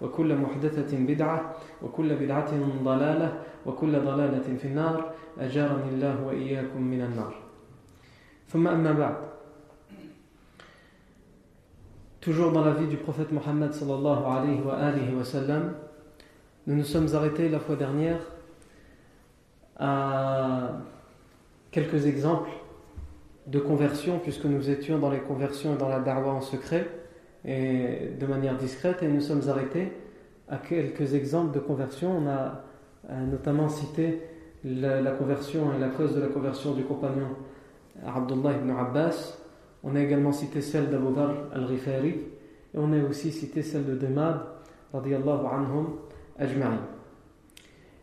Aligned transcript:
وكل 0.00 0.36
محدثة 0.36 0.98
بدعة 0.98 1.54
وكل 1.82 2.16
بدعة 2.16 2.50
ضلالة 2.84 3.38
وكل 3.66 4.00
ضلالة 4.00 4.56
في 4.56 4.64
النار 4.64 5.12
أجارني 5.38 5.88
الله 5.88 6.26
وإياكم 6.26 6.82
من 6.82 7.00
النار 7.02 7.34
ثم 8.48 8.68
أما 8.68 8.92
بعد 8.92 9.16
Toujours 12.20 12.52
dans 12.52 12.64
la 12.64 12.70
vie 12.70 12.86
du 12.86 12.98
prophète 12.98 13.32
Mohammed 13.32 13.72
sallallahu 13.72 14.24
alayhi 14.24 14.60
wa, 14.60 14.74
alayhi 14.74 15.12
wa 15.12 15.24
sallam, 15.24 15.74
nous 16.68 16.76
nous 16.76 16.84
sommes 16.84 17.12
arrêtés 17.16 17.48
la 17.48 17.58
fois 17.58 17.74
dernière 17.74 18.20
à 19.76 20.70
quelques 21.72 22.06
exemples 22.06 22.50
de 23.48 23.58
conversion, 23.58 24.20
puisque 24.20 24.44
nous 24.44 24.70
étions 24.70 25.00
dans 25.00 25.10
les 25.10 25.18
conversions 25.18 25.74
et 25.74 25.78
dans 25.78 25.88
la 25.88 25.98
darwa 25.98 26.30
en 26.30 26.40
secret 26.40 26.88
de 27.47 28.25
manière 28.25 28.57
discrète, 28.57 29.01
et 29.03 29.07
nous 29.07 29.21
sommes 29.21 29.47
arrêtés 29.47 29.93
à 30.49 30.57
quelques 30.57 31.13
exemples 31.13 31.53
de 31.53 31.59
conversion. 31.59 32.17
On 32.17 32.27
a 32.27 32.63
notamment 33.25 33.69
cité 33.69 34.21
la, 34.65 35.01
la 35.01 35.11
conversion 35.11 35.73
et 35.73 35.79
la 35.79 35.87
cause 35.89 36.13
de 36.13 36.21
la 36.21 36.27
conversion 36.27 36.73
du 36.73 36.83
compagnon 36.83 37.29
Abdullah 38.05 38.53
ibn 38.53 38.69
Abbas. 38.71 39.37
On 39.83 39.95
a 39.95 40.01
également 40.01 40.31
cité 40.31 40.61
celle 40.61 40.89
d'Abu 40.89 41.13
Dhar 41.13 41.33
al-Rifari 41.53 42.09
et 42.09 42.77
on 42.77 42.91
a 42.91 43.01
aussi 43.07 43.31
cité 43.31 43.61
celle 43.61 43.85
de 43.85 43.95
Demad 43.95 44.41
radiyallahu 44.93 45.45
anhum 45.45 45.95
ajma'in. 46.37 46.81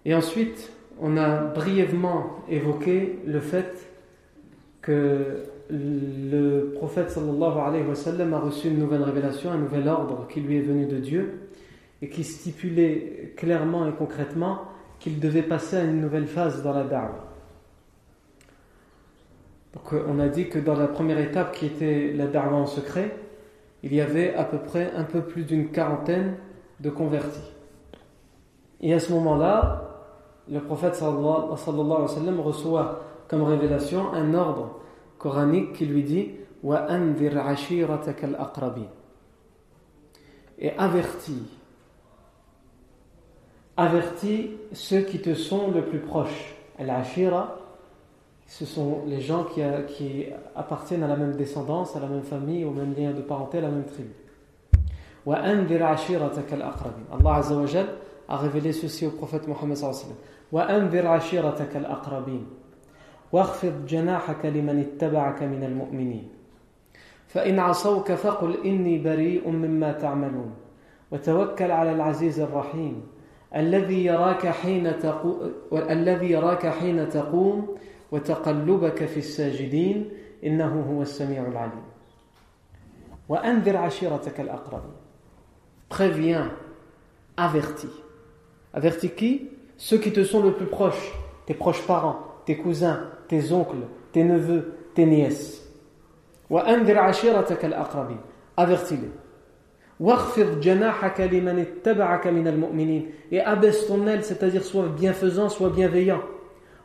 Et 0.05 0.14
ensuite, 0.14 0.73
on 1.01 1.17
a 1.17 1.45
brièvement 1.45 2.39
évoqué 2.48 3.19
le 3.27 3.41
fait 3.41 3.91
que 4.83 5.45
le 5.70 6.73
prophète 6.75 7.11
sallallahu 7.11 8.33
a 8.35 8.39
reçu 8.39 8.69
une 8.69 8.79
nouvelle 8.79 9.02
révélation, 9.02 9.51
un 9.51 9.58
nouvel 9.58 9.89
ordre 9.89 10.27
qui 10.29 10.41
lui 10.41 10.58
est 10.58 10.63
venu 10.63 10.86
de 10.86 10.98
Dieu 10.98 11.48
et 12.02 12.08
qui 12.08 12.25
stipulait 12.25 13.33
clairement 13.36 13.89
et 13.89 13.92
concrètement 13.92 14.63
qu'il 15.01 15.20
devait 15.20 15.42
passer 15.42 15.77
à 15.77 15.85
une 15.85 16.01
nouvelle 16.01 16.27
phase 16.27 16.63
dans 16.63 16.73
la 16.73 16.85
da'wah. 16.85 17.25
Donc 19.75 19.95
on 20.07 20.19
a 20.19 20.29
dit 20.29 20.48
que 20.48 20.58
dans 20.58 20.77
la 20.77 20.86
première 20.86 21.19
étape 21.19 21.52
qui 21.52 21.67
était 21.67 22.13
la 22.13 22.27
da'wah 22.27 22.57
en 22.57 22.67
secret, 22.67 23.17
il 23.83 23.95
y 23.95 24.01
avait 24.01 24.35
à 24.35 24.45
peu 24.45 24.58
près 24.58 24.92
un 24.96 25.05
peu 25.05 25.23
plus 25.23 25.45
d'une 25.45 25.70
quarantaine 25.70 26.36
de 26.81 26.91
convertis. 26.91 27.52
Et 28.81 28.92
à 28.92 29.01
ce 29.01 29.13
moment-là, 29.13 29.85
le 30.51 30.61
prophète 30.61 30.95
sallallahu 30.95 31.55
alayhi 31.67 32.36
wa 32.36 32.42
reçoit 32.42 33.01
comme 33.29 33.42
révélation 33.42 34.13
un 34.13 34.35
ordre 34.35 34.81
qui 35.74 35.86
lui 35.86 36.02
dit 36.02 36.30
et 40.58 40.70
avertis 40.79 41.42
avertis 43.77 44.51
ceux 44.73 45.01
qui 45.01 45.20
te 45.20 45.34
sont 45.34 45.70
le 45.70 45.83
plus 45.83 45.98
proches. 45.98 46.55
Al-Ashira, 46.79 47.58
ce 48.46 48.64
sont 48.64 49.02
les 49.07 49.20
gens 49.20 49.45
qui, 49.45 49.63
qui, 49.89 50.27
appartiennent 50.55 51.02
à 51.02 51.08
la 51.08 51.17
même 51.17 51.34
descendance, 51.36 51.96
à 51.96 52.01
la 52.01 52.07
même 52.07 52.23
famille, 52.23 52.64
au 52.64 52.70
même 52.70 52.95
lien 52.95 53.13
de 53.13 53.20
parenté, 53.23 53.58
à 53.58 53.63
la 53.63 53.68
même 53.70 53.84
tribu. 53.84 54.11
Allah 55.27 55.55
Azza 57.34 57.55
wa 57.55 57.67
a 58.29 58.36
révélé 58.36 58.73
ceci 58.73 59.07
au 59.07 59.11
prophète 59.11 59.46
Mohammed 59.48 59.77
sallallahu. 59.77 60.14
واخفض 63.34 63.86
جناحك 63.86 64.46
لمن 64.46 64.78
اتبعك 64.80 65.42
من 65.42 65.64
المؤمنين. 65.64 66.28
فإن 67.27 67.58
عصوك 67.58 68.12
فقل 68.12 68.56
إني 68.64 68.98
بريء 68.98 69.48
مما 69.50 69.92
تعملون. 69.92 70.55
وتوكل 71.11 71.70
على 71.70 71.92
العزيز 71.92 72.40
الرحيم 72.40 73.02
الذي 73.56 74.05
يراك 74.05 74.46
حين 74.46 74.98
تقوم 74.98 75.50
الذي 75.72 76.30
يراك 76.30 76.67
حين 76.67 77.08
تقوم 77.08 77.74
وتقلبك 78.12 79.05
في 79.05 79.17
الساجدين 79.17 80.11
إنه 80.45 80.72
هو 80.90 81.02
السميع 81.02 81.42
العليم. 81.42 81.86
وأنذر 83.28 83.77
عشيرتك 83.77 84.40
الأقربين. 84.40 84.95
Préviens 85.89 86.51
avertis. 87.36 87.96
Avertis 88.72 89.11
qui? 89.11 89.51
Ceux 89.77 89.98
qui 89.98 90.12
te 90.12 90.22
sont 90.22 90.42
le 90.42 90.52
plus 90.52 90.66
proches 90.66 91.12
tes 91.46 91.55
proches 91.55 91.83
parents 91.83 92.18
tes 92.46 92.56
cousins 92.56 93.01
tes 93.33 93.52
oncles 93.52 93.88
tes 94.11 94.23
neveux 94.23 94.73
tes 94.95 95.05
nièces 95.05 95.66
وأنذر 96.50 96.98
عشيرتك 96.98 97.66
الأقربين 97.66 98.17
avertis-les 98.58 99.11
et 103.32 103.42
abaisse 103.42 103.88
ton 103.88 104.08
aile, 104.08 104.23
c'est-à-dire 104.23 104.64
sois 104.64 104.88
bienfaisant, 104.88 105.50
sois 105.50 105.70
bienveillant 105.70 106.22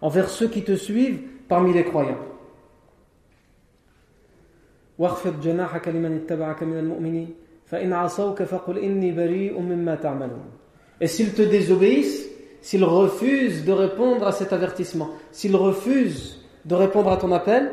envers 0.00 0.28
ceux 0.28 0.48
qui 0.48 0.64
te 0.64 0.74
suivent 0.74 1.20
parmi 1.48 1.72
les 1.72 1.84
croyants. 1.84 2.18
Et 11.00 11.06
s'ils 11.06 11.34
te 11.34 11.42
désobéissent, 11.42 12.28
s'ils 12.60 12.84
refusent 12.84 13.64
de 13.64 13.72
répondre 13.72 14.26
à 14.26 14.32
cet 14.32 14.52
avertissement, 14.52 15.10
s'ils 15.30 15.54
refusent 15.56 16.37
de 16.65 16.75
répondre 16.75 17.11
à 17.11 17.17
ton 17.17 17.31
appel, 17.31 17.71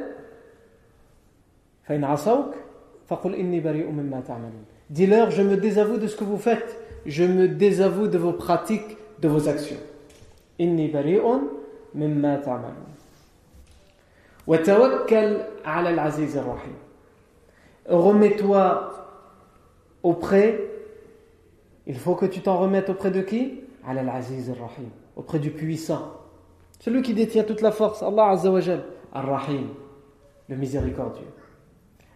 Dis-leur, 4.91 5.31
je 5.31 5.43
me 5.43 5.57
désavoue 5.57 5.99
de 5.99 6.07
ce 6.07 6.17
que 6.17 6.25
vous 6.25 6.39
faites, 6.39 6.81
je 7.07 7.25
me 7.25 7.49
désavoue 7.49 8.09
de 8.09 8.19
vos 8.19 8.33
pratiques, 8.33 8.97
de 9.21 9.29
vos 9.29 9.49
actions. 9.49 9.77
Remets-toi 17.89 18.93
auprès 20.03 20.77
il 21.87 21.97
faut 21.97 22.17
que 22.17 22.27
tu 22.27 22.41
t'en 22.41 22.59
remettes 22.59 22.91
auprès 22.91 23.11
de 23.11 23.21
qui? 23.21 23.61
Auprès 25.15 25.39
du 25.39 25.51
puissant. 25.51 26.13
Celui 26.79 27.03
qui 27.03 27.15
détient 27.15 27.45
toute 27.45 27.63
la 27.63 27.73
force, 27.73 28.03
Allah 28.03 28.31
Azza 28.31 28.51
wa 28.51 28.61
ar-rahim, 29.13 29.69
le 30.49 30.57
miséricordieux. 30.57 31.27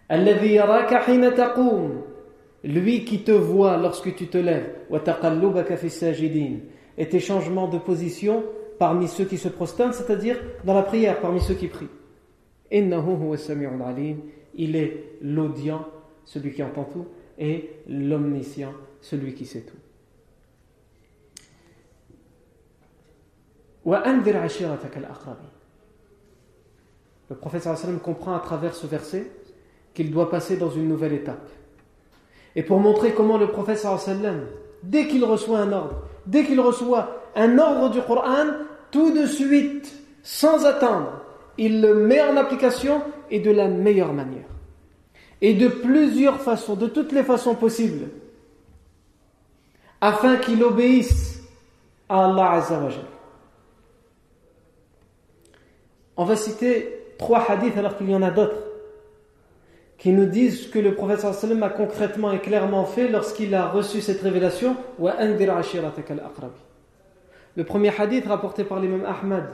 Alladhi 0.09 0.55
yaraka 0.55 1.11
hina 1.11 1.31
taqum 1.31 2.03
lui 2.65 3.05
qui 3.05 3.23
te 3.23 3.33
voit 3.33 3.77
lorsque 3.79 4.15
tu 4.15 4.29
te 4.29 4.39
lèves, 4.39 4.75
et 6.99 7.09
tes 7.09 7.21
changements 7.21 7.69
de 7.69 7.79
position 7.79 8.45
parmi 8.79 9.09
ceux 9.09 9.25
qui 9.25 9.39
se 9.39 9.49
prosternent, 9.49 9.93
c'est-à-dire 9.93 10.39
dans 10.65 10.75
la 10.75 10.83
prière, 10.83 11.21
parmi 11.21 11.41
ceux 11.41 11.55
qui 11.55 11.69
prient. 11.69 11.89
Il 12.71 12.93
est 14.77 15.05
l'audient, 15.23 15.87
celui 16.25 16.53
qui 16.53 16.63
entend 16.63 16.85
tout, 16.85 17.07
et 17.39 17.71
l'omniscient, 17.89 18.73
celui 19.01 19.35
qui 19.35 19.47
sait 19.47 19.63
tout. 19.63 19.77
Le 23.85 23.97
prophète 27.37 27.69
comprend 28.03 28.35
à 28.35 28.41
travers 28.41 28.75
ce 28.75 28.87
verset 28.87 29.31
qu'il 29.95 30.11
doit 30.11 30.31
passer 30.31 30.57
dans 30.57 30.71
une 30.71 30.89
nouvelle 30.89 31.13
étape. 31.13 31.49
Et 32.57 32.63
pour 32.63 32.81
montrer 32.81 33.13
comment 33.13 33.39
le 33.39 33.49
prophète 33.49 33.87
dès 34.83 35.07
qu'il 35.07 35.25
reçoit 35.25 35.61
un 35.61 35.73
ordre, 35.73 36.03
dès 36.27 36.45
qu'il 36.45 36.61
reçoit 36.61 37.17
un 37.37 37.59
ordre 37.59 37.91
du 37.91 38.01
Coran, 38.03 38.47
tout 38.91 39.13
de 39.13 39.27
suite, 39.27 39.93
sans 40.23 40.67
attendre, 40.67 41.23
il 41.59 41.81
le 41.81 41.95
met 41.95 42.23
en 42.23 42.37
application 42.37 43.03
et 43.31 43.41
de 43.41 43.51
la 43.51 43.69
meilleure 43.69 44.13
manière. 44.13 44.49
Et 45.41 45.55
de 45.55 45.69
plusieurs 45.69 46.41
façons, 46.41 46.75
de 46.75 46.87
toutes 46.87 47.13
les 47.13 47.23
façons 47.23 47.55
possibles, 47.55 48.09
afin 50.01 50.37
qu'il 50.37 50.63
obéisse 50.63 51.43
à 52.09 52.27
Allah. 52.27 52.63
On 56.20 56.26
va 56.26 56.36
citer 56.36 57.14
trois 57.18 57.44
hadiths 57.50 57.78
alors 57.78 57.98
qu'il 57.98 58.10
y 58.10 58.16
en 58.16 58.22
a 58.22 58.32
d'autres 58.32 58.64
qui 59.98 60.12
nous 60.12 60.26
disent 60.26 60.64
ce 60.64 60.68
que 60.70 60.80
le 60.80 60.94
prophète 60.94 61.22
sallam 61.22 61.64
a 61.64 61.70
concrètement 61.70 62.32
et 62.32 62.40
clairement 62.40 62.86
fait 62.86 63.08
lorsqu'il 63.08 63.56
a 63.56 63.68
reçu 63.68 64.02
cette 64.02 64.22
révélation 64.22 64.76
le 67.56 67.64
premier 67.64 67.92
hadith 67.98 68.28
rapporté 68.28 68.66
par 68.66 68.80
l'imam 68.82 69.06
Ahmad 69.06 69.46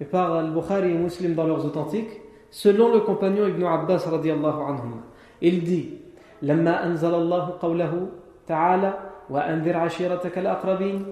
et 0.00 0.06
par 0.06 0.34
Al-Bukhari 0.34 0.90
et 0.90 0.94
Muslim 0.94 1.34
dans 1.34 1.46
leurs 1.46 1.64
authentiques 1.66 2.20
selon 2.50 2.92
le 2.92 3.00
compagnon 3.00 3.46
Ibn 3.46 3.62
Abbas 3.64 4.06
radiallahu 4.10 4.62
anhu 4.62 4.94
il 5.42 5.62
dit 5.64 6.00
لما 6.42 6.86
أنزل 6.86 7.14
الله 7.14 7.58
قوله 7.60 8.08
تعالى 8.46 8.98
وأنذر 9.30 9.76
عشيرتك 9.76 10.38
الأقربين 10.38 11.06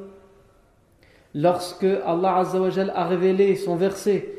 lorsque 1.34 1.86
Allah 2.04 2.36
Azza 2.36 2.60
wa 2.60 2.68
a 2.94 3.06
révélé 3.06 3.56
son 3.56 3.76
verset 3.76 4.35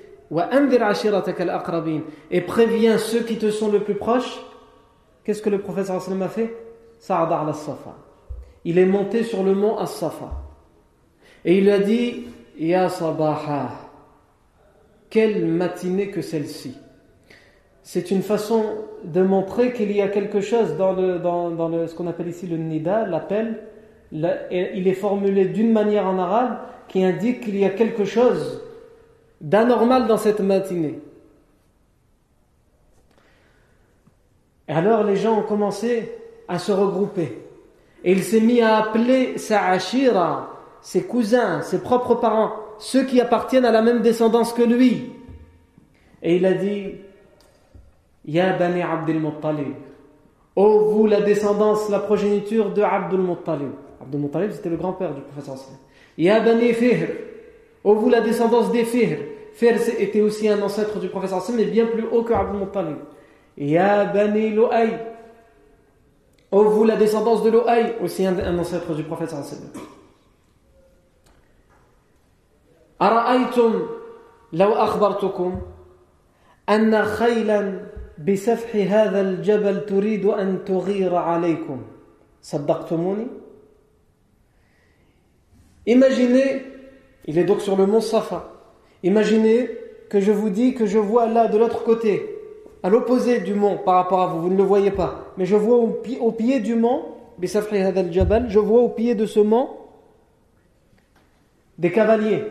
et 2.31 2.41
prévient 2.43 2.97
ceux 2.99 3.21
qui 3.21 3.39
te 3.39 3.51
sont 3.51 3.71
le 3.71 3.81
plus 3.81 3.95
proches, 3.95 4.41
qu'est-ce 5.25 5.41
que 5.41 5.51
le 5.51 5.59
prophète 5.59 5.91
a 5.91 6.29
fait? 6.29 6.55
Il 8.65 8.79
est 8.79 8.87
monté 8.87 9.23
sur 9.23 9.43
le 9.43 9.55
mont 9.55 9.79
As-Safa. 9.79 10.33
Et 11.45 11.59
il 11.59 11.71
a 11.71 11.79
dit 11.79 12.27
Ya 12.59 12.89
Sabaha, 12.89 13.71
quelle 15.09 15.47
matinée 15.47 16.11
que 16.11 16.21
celle-ci. 16.21 16.77
C'est 17.83 18.11
une 18.11 18.23
façon 18.23 18.65
de 19.05 19.23
montrer 19.23 19.73
qu'il 19.73 19.93
y 19.93 20.03
a 20.03 20.09
quelque 20.09 20.43
chose 20.43 20.77
dans, 20.77 20.93
le, 20.93 21.21
dans, 21.21 21.51
dans 21.51 21.69
le, 21.69 21.87
ce 21.87 21.95
qu'on 21.95 22.07
appelle 22.07 22.29
ici 22.29 22.47
le 22.47 22.59
nida, 22.59 23.07
l'appel. 23.07 23.61
Il 24.13 24.89
est 24.89 24.93
formulé 24.93 25.47
d'une 25.47 25.73
manière 25.73 26.07
en 26.07 26.19
arabe 26.19 26.59
qui 26.89 27.03
indique 27.03 27.41
qu'il 27.41 27.57
y 27.57 27.65
a 27.65 27.71
quelque 27.71 28.05
chose 28.05 28.63
d'anormal 29.41 30.07
dans 30.07 30.19
cette 30.19 30.41
matinée. 30.41 31.01
Et 34.69 34.73
alors 34.73 35.03
les 35.05 35.17
gens 35.17 35.39
ont 35.39 35.43
commencé 35.43 36.13
à 36.47 36.59
se 36.59 36.73
regrouper. 36.73 37.43
Et 38.05 38.13
il 38.13 38.23
s'est 38.23 38.41
mis 38.41 38.61
à 38.61 38.77
appeler 38.77 39.39
sa 39.39 39.69
ashira, 39.69 40.51
ses 40.81 41.03
cousins, 41.05 41.63
ses 41.63 41.81
propres 41.81 42.15
parents, 42.15 42.53
ceux 42.79 43.05
qui 43.05 43.21
appartiennent 43.21 43.65
à 43.65 43.73
la 43.73 43.83
même 43.83 44.03
descendance 44.03 44.53
que 44.53 44.63
lui. 44.63 45.13
Et 46.23 46.37
il 46.37 46.47
a 46.47 46.53
dit 46.53 46.95
Ya 48.25 48.53
Bani 48.53 48.83
Abdul 48.83 49.21
Muttalib, 49.21 49.75
ô 50.55 50.91
vous 50.91 51.07
la 51.07 51.21
descendance, 51.23 51.89
la 51.89 51.99
progéniture 51.99 52.73
de 52.73 52.83
Abdul 52.83 53.21
Muttalib. 53.21 53.71
Abdul 54.01 54.21
Muttalib 54.21 54.51
c'était 54.53 54.69
le 54.69 54.77
grand-père 54.77 55.15
du 55.15 55.23
prophète. 55.23 55.55
Ya 56.17 56.41
Bani 56.41 56.73
Fihr, 56.73 57.09
Ô 57.88 57.96
vous 57.96 58.10
la 58.10 58.22
descendance 58.22 58.72
des 58.72 58.86
Fihr. 58.86 59.20
Fihr 59.54 59.76
était 60.00 60.22
aussi 60.22 60.48
un 60.48 60.62
ancêtre 60.62 61.00
du 61.00 61.10
prophète 61.10 61.32
mais 61.56 61.66
bien 61.66 61.86
plus 61.88 62.06
haut 62.12 62.24
que 62.24 62.34
Abdul 62.34 62.60
Muttalib. 62.60 62.98
Ya 63.58 64.06
Bani 64.06 64.52
Lo'ay. 64.52 64.90
Ô 66.52 66.64
vous 66.64 66.84
la 66.86 66.96
descendance 66.96 67.44
de 67.44 67.50
Lo'ay, 67.50 67.96
aussi 68.02 68.26
un, 68.26 68.58
ancêtre 68.58 68.94
du 68.94 69.04
prophète 69.04 69.34
أرأيتم 73.02 73.88
لو 74.54 74.74
أخبرتكم 74.74 75.62
أن 76.70 77.06
خيلا 77.06 77.80
بسفح 78.28 78.76
هذا 78.76 79.22
الجبل 79.22 79.86
تريد 79.86 80.26
أن 80.26 80.66
تغير 80.66 81.16
عليكم 81.16 81.82
صدقتموني 82.42 83.28
Imaginez 85.86 86.64
il 87.29 87.39
est 87.39 87.45
donc 87.45 87.61
sur 87.61 87.77
le 87.77 87.87
mont 87.87 88.01
Safa. 88.01 88.51
Imaginez 89.05 89.69
que 90.09 90.19
je 90.19 90.33
vous 90.33 90.49
dis 90.49 90.75
que 90.75 90.87
je 90.87 90.99
vois 90.99 91.27
là 91.27 91.47
de 91.47 91.59
l'autre 91.59 91.85
côté, 91.85 92.35
à 92.83 92.89
l'opposé 92.89 93.41
du 93.41 93.55
mont 93.55 93.77
par 93.77 93.97
rapport 93.97 94.23
à 94.23 94.27
vous, 94.29 94.41
vous 94.41 94.49
ne 94.49 94.57
le 94.57 94.63
voyez 94.63 94.91
pas, 94.91 95.27
mais 95.37 95.45
je 95.45 95.55
vois 95.55 95.77
au, 95.77 95.89
pied 96.33 96.61
du 96.61 96.75
mont, 96.75 97.05
je 97.41 98.59
vois 98.59 98.81
au 98.81 98.89
pied 98.89 99.15
de 99.15 99.27
ce 99.27 99.41
mont 99.41 99.69
des 101.77 101.93
cavaliers, 101.93 102.45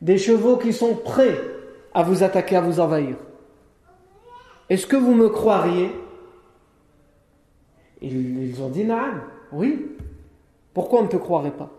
des 0.00 0.16
chevaux 0.16 0.56
qui 0.56 0.72
sont 0.72 0.94
prêts 0.94 1.38
à 1.92 2.02
vous 2.02 2.22
attaquer, 2.22 2.56
à 2.56 2.62
vous 2.62 2.80
envahir. 2.80 3.16
Est-ce 4.70 4.86
que 4.86 4.96
vous 4.96 5.14
me 5.14 5.28
croiriez? 5.28 5.90
Ils, 8.00 8.62
ont 8.62 8.70
dit 8.70 8.84
Naam, 8.84 9.20
oui. 9.52 9.86
Pourquoi 10.72 11.00
on 11.00 11.02
ne 11.02 11.08
te 11.08 11.18
croirait 11.18 11.50
pas? 11.50 11.70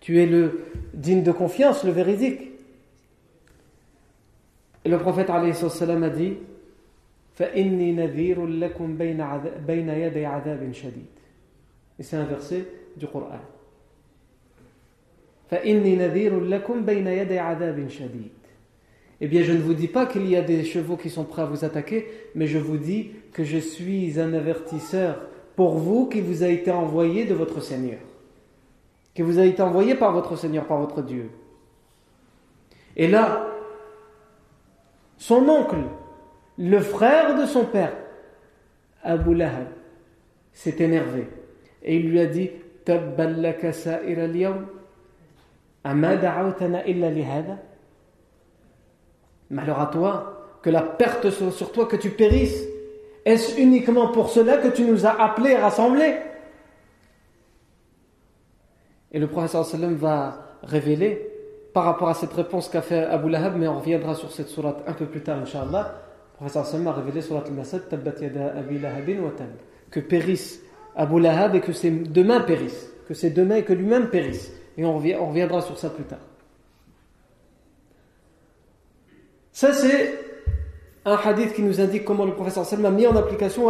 Tu 0.00 0.18
es 0.18 0.26
le 0.26 0.64
digne 0.94 1.22
de 1.22 1.32
confiance, 1.32 1.84
le 1.84 1.92
véridique. 1.92 2.50
Et 4.84 4.88
le 4.88 4.98
prophète 4.98 5.28
a 5.28 5.40
dit 5.44 5.54
Et 11.98 12.02
c'est 12.02 12.16
un 12.16 12.24
verset 12.24 12.66
du 12.96 13.06
Coran. 13.06 13.38
Eh 19.22 19.28
bien, 19.28 19.42
je 19.42 19.52
ne 19.52 19.58
vous 19.58 19.74
dis 19.74 19.88
pas 19.88 20.06
qu'il 20.06 20.26
y 20.28 20.36
a 20.36 20.40
des 20.42 20.64
chevaux 20.64 20.96
qui 20.96 21.10
sont 21.10 21.24
prêts 21.24 21.42
à 21.42 21.46
vous 21.46 21.64
attaquer, 21.64 22.06
mais 22.34 22.46
je 22.46 22.56
vous 22.56 22.78
dis 22.78 23.10
que 23.32 23.44
je 23.44 23.58
suis 23.58 24.18
un 24.18 24.32
avertisseur 24.32 25.20
pour 25.60 25.76
vous 25.76 26.06
qui 26.06 26.22
vous 26.22 26.42
a 26.42 26.48
été 26.48 26.70
envoyé 26.70 27.26
de 27.26 27.34
votre 27.34 27.60
Seigneur. 27.60 27.98
Qui 29.12 29.20
vous 29.20 29.38
a 29.38 29.44
été 29.44 29.60
envoyé 29.60 29.94
par 29.94 30.10
votre 30.10 30.34
Seigneur, 30.34 30.64
par 30.64 30.78
votre 30.78 31.02
Dieu. 31.02 31.30
Et 32.96 33.06
là, 33.06 33.46
son 35.18 35.46
oncle, 35.50 35.82
le 36.56 36.80
frère 36.80 37.38
de 37.38 37.44
son 37.44 37.66
père, 37.66 37.92
Abu 39.02 39.34
Lahab, 39.34 39.66
s'est 40.54 40.76
énervé. 40.78 41.28
Et 41.82 41.96
il 41.96 42.08
lui 42.08 42.20
a 42.20 42.26
dit 42.26 42.52
Malheur 49.50 49.78
à 49.78 49.86
toi, 49.88 50.56
que 50.62 50.70
la 50.70 50.80
perte 50.80 51.28
soit 51.28 51.52
sur 51.52 51.70
toi, 51.70 51.84
que 51.84 51.96
tu 51.96 52.08
périsses. 52.08 52.64
Est-ce 53.24 53.60
uniquement 53.60 54.08
pour 54.08 54.30
cela 54.30 54.56
que 54.56 54.68
tu 54.68 54.84
nous 54.84 55.06
as 55.06 55.20
appelés 55.20 55.50
et 55.50 55.56
rassemblés 55.56 56.16
Et 59.12 59.18
le 59.18 59.28
sallam 59.46 59.94
va 59.94 60.58
révéler 60.62 61.26
par 61.72 61.84
rapport 61.84 62.08
à 62.08 62.14
cette 62.14 62.32
réponse 62.32 62.68
qu'a 62.68 62.82
fait 62.82 63.04
Abu 63.04 63.28
Lahab, 63.28 63.56
mais 63.56 63.68
on 63.68 63.78
reviendra 63.78 64.14
sur 64.14 64.32
cette 64.32 64.48
sourate 64.48 64.82
un 64.86 64.92
peu 64.92 65.06
plus 65.06 65.22
tard, 65.22 65.38
Inch'Allah. 65.38 66.02
Le 66.40 66.48
sallam 66.48 66.86
a 66.88 66.92
révélé 66.92 67.20
surat 67.20 67.44
al-Masad, 67.46 67.88
Tabbat 67.88 68.14
yada 68.20 68.54
Que 69.90 70.00
périsse 70.00 70.60
Abu 70.96 71.20
Lahab 71.20 71.54
et 71.54 71.60
que 71.60 71.72
ses 71.72 71.90
deux 71.90 72.24
mains 72.24 72.40
périssent. 72.40 72.90
Que 73.06 73.14
ses 73.14 73.30
deux 73.30 73.44
mains 73.44 73.56
et 73.56 73.64
que 73.64 73.72
lui-même 73.72 74.08
périsse. 74.08 74.52
Et 74.76 74.84
on 74.84 74.96
reviendra 74.96 75.60
sur 75.60 75.78
ça 75.78 75.90
plus 75.90 76.04
tard. 76.04 76.20
Ça, 79.52 79.72
c'est 79.74 80.29
un 81.04 81.16
hadith 81.16 81.54
qui 81.54 81.62
nous 81.62 81.80
indique 81.80 82.04
comment 82.04 82.24
le 82.24 82.32
professeur 82.32 82.64
sallam 82.64 82.86
a 82.86 82.90
mis 82.90 83.06
en 83.06 83.16
application. 83.16 83.68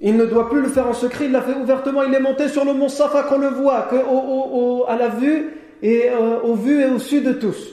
Il 0.00 0.16
ne 0.16 0.24
doit 0.26 0.48
plus 0.48 0.60
le 0.60 0.68
faire 0.68 0.88
en 0.88 0.94
secret, 0.94 1.26
il 1.26 1.32
l'a 1.32 1.42
fait 1.42 1.54
ouvertement, 1.54 2.02
il 2.02 2.12
est 2.12 2.20
monté 2.20 2.48
sur 2.48 2.64
le 2.64 2.72
mont 2.72 2.88
Safa 2.88 3.22
qu'on 3.22 3.38
le 3.38 3.48
voit, 3.48 3.88
à 4.88 4.96
la 4.96 5.08
vue 5.08 5.50
et 5.80 6.08
euh, 6.10 6.40
au 6.42 6.54
vu 6.54 6.80
et 6.80 6.86
au 6.86 6.98
su 6.98 7.20
de 7.20 7.32
tous. 7.32 7.68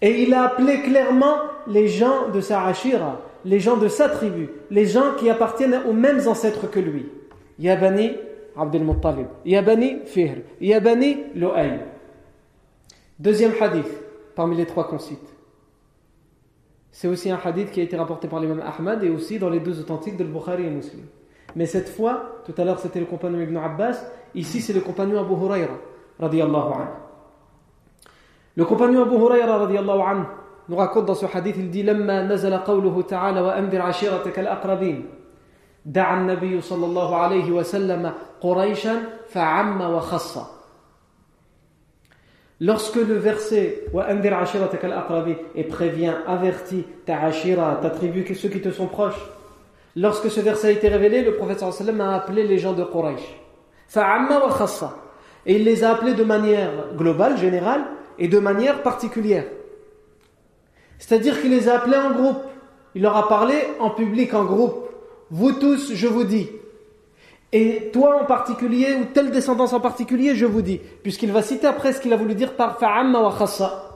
Et 0.00 0.22
il 0.22 0.34
a 0.34 0.44
appelé 0.44 0.80
clairement 0.82 1.36
les 1.66 1.88
gens 1.88 2.28
de 2.28 2.40
sa 2.40 2.64
Ashira, 2.64 3.20
les 3.44 3.58
gens 3.58 3.76
de 3.76 3.88
sa 3.88 4.08
tribu, 4.08 4.50
les 4.70 4.86
gens 4.86 5.14
qui 5.18 5.30
appartiennent 5.30 5.80
aux 5.88 5.92
mêmes 5.92 6.28
ancêtres 6.28 6.70
que 6.70 6.78
lui. 6.78 7.06
Yabani 7.58 8.12
Abdel 8.56 8.84
Muttalib, 8.84 9.26
Yabani 9.44 9.98
Fihr, 10.06 10.36
Yabani 10.60 11.16
Lo'ay. 11.34 11.93
Deuxième 13.19 13.51
hadith, 13.59 13.89
parmi 14.35 14.55
les 14.55 14.65
trois 14.65 14.87
qu'on 14.87 14.99
cite. 14.99 15.27
C'est 16.91 17.07
aussi 17.07 17.29
un 17.29 17.39
hadith 17.43 17.71
qui 17.71 17.81
a 17.81 17.83
été 17.83 17.97
rapporté 17.97 18.27
par 18.27 18.39
l'imam 18.39 18.61
Ahmad 18.61 19.03
et 19.03 19.09
aussi 19.09 19.39
dans 19.39 19.49
les 19.49 19.59
deux 19.59 19.79
authentiques 19.79 20.17
de 20.17 20.23
Bukhari 20.23 20.65
et 20.65 20.69
Muslim. 20.69 21.05
Mais 21.55 21.65
cette 21.65 21.89
fois, 21.89 22.41
tout 22.45 22.53
à 22.57 22.63
l'heure 22.63 22.79
c'était 22.79 22.99
le 22.99 23.05
compagnon 23.05 23.39
Ibn 23.39 23.57
Abbas, 23.57 23.97
ici 24.35 24.61
c'est 24.61 24.73
le 24.73 24.81
compagnon 24.81 25.19
Abu 25.19 25.33
Huraira, 25.33 25.77
radiallahu 26.19 26.73
anhu. 26.73 26.87
Le 28.55 28.65
compagnon 28.65 29.03
Abu 29.03 29.15
Huraira, 29.15 29.57
radiallahu 29.57 30.01
anhu, 30.01 30.25
nous 30.69 30.75
raconte 30.75 31.05
dans 31.05 31.15
ce 31.15 31.25
hadith, 31.25 31.55
il 31.57 31.69
dit 31.69 31.83
لما 31.83 32.27
نزل 32.27 32.57
قوله 32.57 33.01
تعالى 33.01 33.41
وأنذر 33.41 33.81
عشيرتك 33.81 34.39
الأقربين 34.39 35.05
دعا 35.85 36.17
النبي 36.21 36.61
صلى 36.61 36.85
الله 36.85 37.15
عليه 37.15 37.51
وسلم 37.51 38.13
قريشا 38.41 39.01
فعم 39.29 39.81
وخص 39.81 40.52
Lorsque 42.60 42.96
le 42.96 43.14
verset 43.14 43.84
et 45.56 45.64
prévient, 45.64 46.14
avertit 46.26 46.84
ta 47.04 47.20
ashira, 47.20 47.78
ta 47.82 47.90
tribu, 47.90 48.24
ceux 48.34 48.48
qui 48.48 48.60
te 48.60 48.70
sont 48.70 48.86
proches, 48.86 49.20
lorsque 49.96 50.30
ce 50.30 50.40
verset 50.40 50.68
a 50.68 50.70
été 50.70 50.88
révélé, 50.88 51.22
le 51.22 51.34
prophète 51.34 51.58
sallam 51.58 52.00
a 52.00 52.14
appelé 52.14 52.46
les 52.46 52.58
gens 52.58 52.72
de 52.72 52.84
Quraysh. 52.84 53.40
Et 55.46 55.56
il 55.56 55.64
les 55.64 55.84
a 55.84 55.90
appelés 55.90 56.14
de 56.14 56.24
manière 56.24 56.70
globale, 56.96 57.36
générale, 57.36 57.84
et 58.18 58.28
de 58.28 58.38
manière 58.38 58.82
particulière. 58.82 59.44
C'est-à-dire 60.98 61.40
qu'il 61.40 61.50
les 61.50 61.68
a 61.68 61.76
appelés 61.76 61.96
en 61.96 62.12
groupe. 62.12 62.42
Il 62.94 63.02
leur 63.02 63.16
a 63.16 63.28
parlé 63.28 63.56
en 63.80 63.90
public, 63.90 64.32
en 64.32 64.44
groupe. 64.44 64.88
Vous 65.30 65.52
tous, 65.52 65.92
je 65.92 66.06
vous 66.06 66.24
dis. 66.24 66.48
Et 67.56 67.90
toi 67.92 68.20
en 68.20 68.24
particulier, 68.24 68.94
ou 68.94 69.04
telle 69.14 69.30
descendance 69.30 69.72
en 69.72 69.78
particulier, 69.78 70.34
je 70.34 70.44
vous 70.44 70.60
dis. 70.60 70.80
Puisqu'il 71.04 71.30
va 71.30 71.40
citer 71.40 71.68
après 71.68 71.92
ce 71.92 72.00
qu'il 72.00 72.12
a 72.12 72.16
voulu 72.16 72.34
dire 72.34 72.54
par 72.54 72.80
fa'amma 72.80 73.22
wa 73.22 73.32
khassa. 73.38 73.90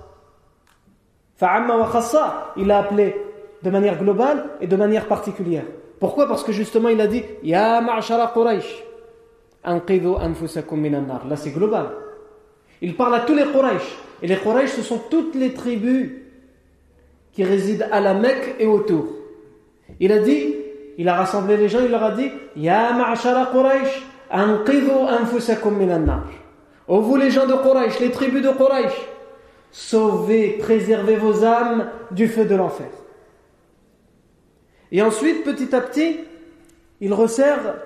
Fa'amma 1.34 1.76
wa 1.76 1.90
khassa, 1.90 2.52
il 2.56 2.70
a 2.70 2.78
appelé 2.78 3.16
de 3.60 3.70
manière 3.70 3.98
globale 3.98 4.44
et 4.60 4.68
de 4.68 4.76
manière 4.76 5.08
particulière. 5.08 5.64
Pourquoi? 5.98 6.28
Parce 6.28 6.44
que 6.44 6.52
justement 6.52 6.88
il 6.88 7.00
a 7.00 7.08
dit 7.08 7.24
Ya 7.42 7.80
ma'ashara 7.80 8.30
Quraysh, 8.32 8.84
anqidhu 9.64 10.14
anfusakum 10.14 10.80
minan 10.80 11.02
nar. 11.02 11.26
Là 11.26 11.34
c'est 11.34 11.50
global. 11.50 11.88
Il 12.80 12.94
parle 12.94 13.16
à 13.16 13.20
tous 13.22 13.34
les 13.34 13.42
Quraysh. 13.42 13.96
Et 14.22 14.28
les 14.28 14.36
Quraysh, 14.36 14.70
ce 14.70 14.82
sont 14.82 15.00
toutes 15.10 15.34
les 15.34 15.52
tribus 15.52 16.12
qui 17.32 17.42
résident 17.42 17.86
à 17.90 18.00
la 18.00 18.14
Mecque 18.14 18.54
et 18.60 18.66
autour. 18.66 19.08
Il 19.98 20.12
a 20.12 20.20
dit, 20.20 20.54
il 20.98 21.08
a 21.08 21.14
rassemblé 21.14 21.56
les 21.56 21.68
gens, 21.68 21.78
il 21.80 21.92
leur 21.92 22.02
a 22.02 22.10
dit 22.10 22.30
Ya 22.56 22.92
ma'ashara 22.92 23.46
Quraysh, 23.52 24.04
anqidhu 24.30 24.90
anfusakum 24.90 25.76
minan 25.76 26.00
nar. 26.00 26.24
Oh 26.88 27.00
vous 27.00 27.16
les 27.16 27.30
gens 27.30 27.46
de 27.46 27.54
Quraysh, 27.54 28.00
les 28.00 28.10
tribus 28.10 28.42
de 28.42 28.50
Quraysh, 28.50 28.98
sauvez, 29.70 30.58
préservez 30.58 31.14
vos 31.14 31.44
âmes 31.44 31.88
du 32.10 32.26
feu 32.26 32.44
de 32.46 32.56
l'enfer. 32.56 32.88
Et 34.90 35.00
ensuite, 35.00 35.44
petit 35.44 35.72
à 35.74 35.80
petit, 35.82 36.18
il 37.00 37.14
resserre 37.14 37.76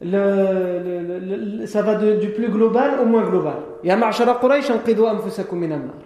le, 0.00 1.66
ça 1.66 1.82
va 1.82 1.96
du 1.96 2.30
plus 2.30 2.48
global 2.48 2.98
au 3.02 3.04
moins 3.04 3.28
global. 3.28 3.56
Ya 3.84 3.96
ma'shara 3.96 4.38
Quraysh 4.40 4.70
anqidu 4.70 5.04
anfusakum 5.04 5.58
minan 5.58 5.80
nar. 5.80 5.96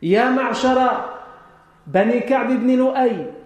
Ya 0.00 0.30
ma'shara 0.30 1.10
Bani 1.86 2.22
Ka'b 2.22 2.50
ibn 2.50 2.76
Lu'ay 2.78 3.43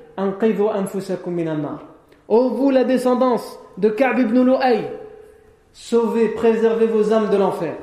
Ô 2.28 2.48
vous 2.50 2.70
la 2.70 2.84
descendance 2.84 3.58
de 3.78 3.88
Ka'b 3.88 4.18
ibn 4.18 4.42
Lu'ay, 4.44 4.92
sauvez, 5.72 6.28
préservez 6.30 6.86
vos 6.86 7.12
âmes 7.12 7.30
de 7.30 7.36
l'enfer. 7.36 7.76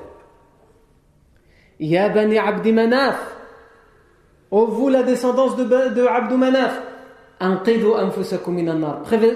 Ya 1.79 2.09
Bani 2.09 2.37
Abdi 2.37 2.73
Manaf. 2.73 3.35
Ô 4.51 4.65
vous 4.65 4.89
la 4.89 5.03
descendance 5.03 5.55
de, 5.55 5.63
de 5.63 6.05
Abdou 6.05 6.37
Manaf, 6.37 6.81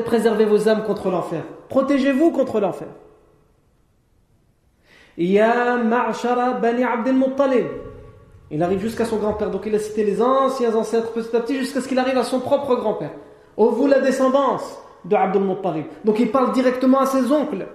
Préservez 0.06 0.46
vos 0.46 0.70
âmes 0.70 0.84
contre 0.84 1.10
l'enfer. 1.10 1.44
Protégez-vous 1.70 2.32
contre 2.32 2.60
l'enfer. 2.60 2.88
Ya 5.18 5.78
Ma'shara 5.78 6.54
Bani 6.54 6.84
Abdel 6.84 7.16
Muttalib. 7.16 7.66
Il 8.52 8.64
arrive 8.64 8.80
jusqu'à 8.80 9.06
son 9.06 9.18
grand-père. 9.18 9.52
Donc 9.52 9.64
il 9.66 9.76
a 9.76 9.80
cité 9.80 10.04
les 10.04 10.22
anciens 10.22 10.76
ancêtres 10.76 11.12
petit 11.12 11.36
à 11.36 11.40
petit 11.40 11.58
jusqu'à 11.58 11.82
ce 11.82 11.88
qu'il 11.88 12.00
arrive 12.00 12.18
à 12.18 12.24
son 12.24 12.40
propre 12.40 12.76
grand-père. 12.76 13.12
Oh 13.58 13.70
vous 13.70 13.88
la 13.88 14.00
descendance 14.00 14.80
de 15.06 15.16
Abdel 15.16 15.44
Muttalib. 15.44 15.86
Donc 16.04 16.20
il 16.20 16.32
parle 16.32 16.52
directement 16.52 17.00
à 17.00 17.06
ses 17.06 17.32
oncles, 17.32 17.68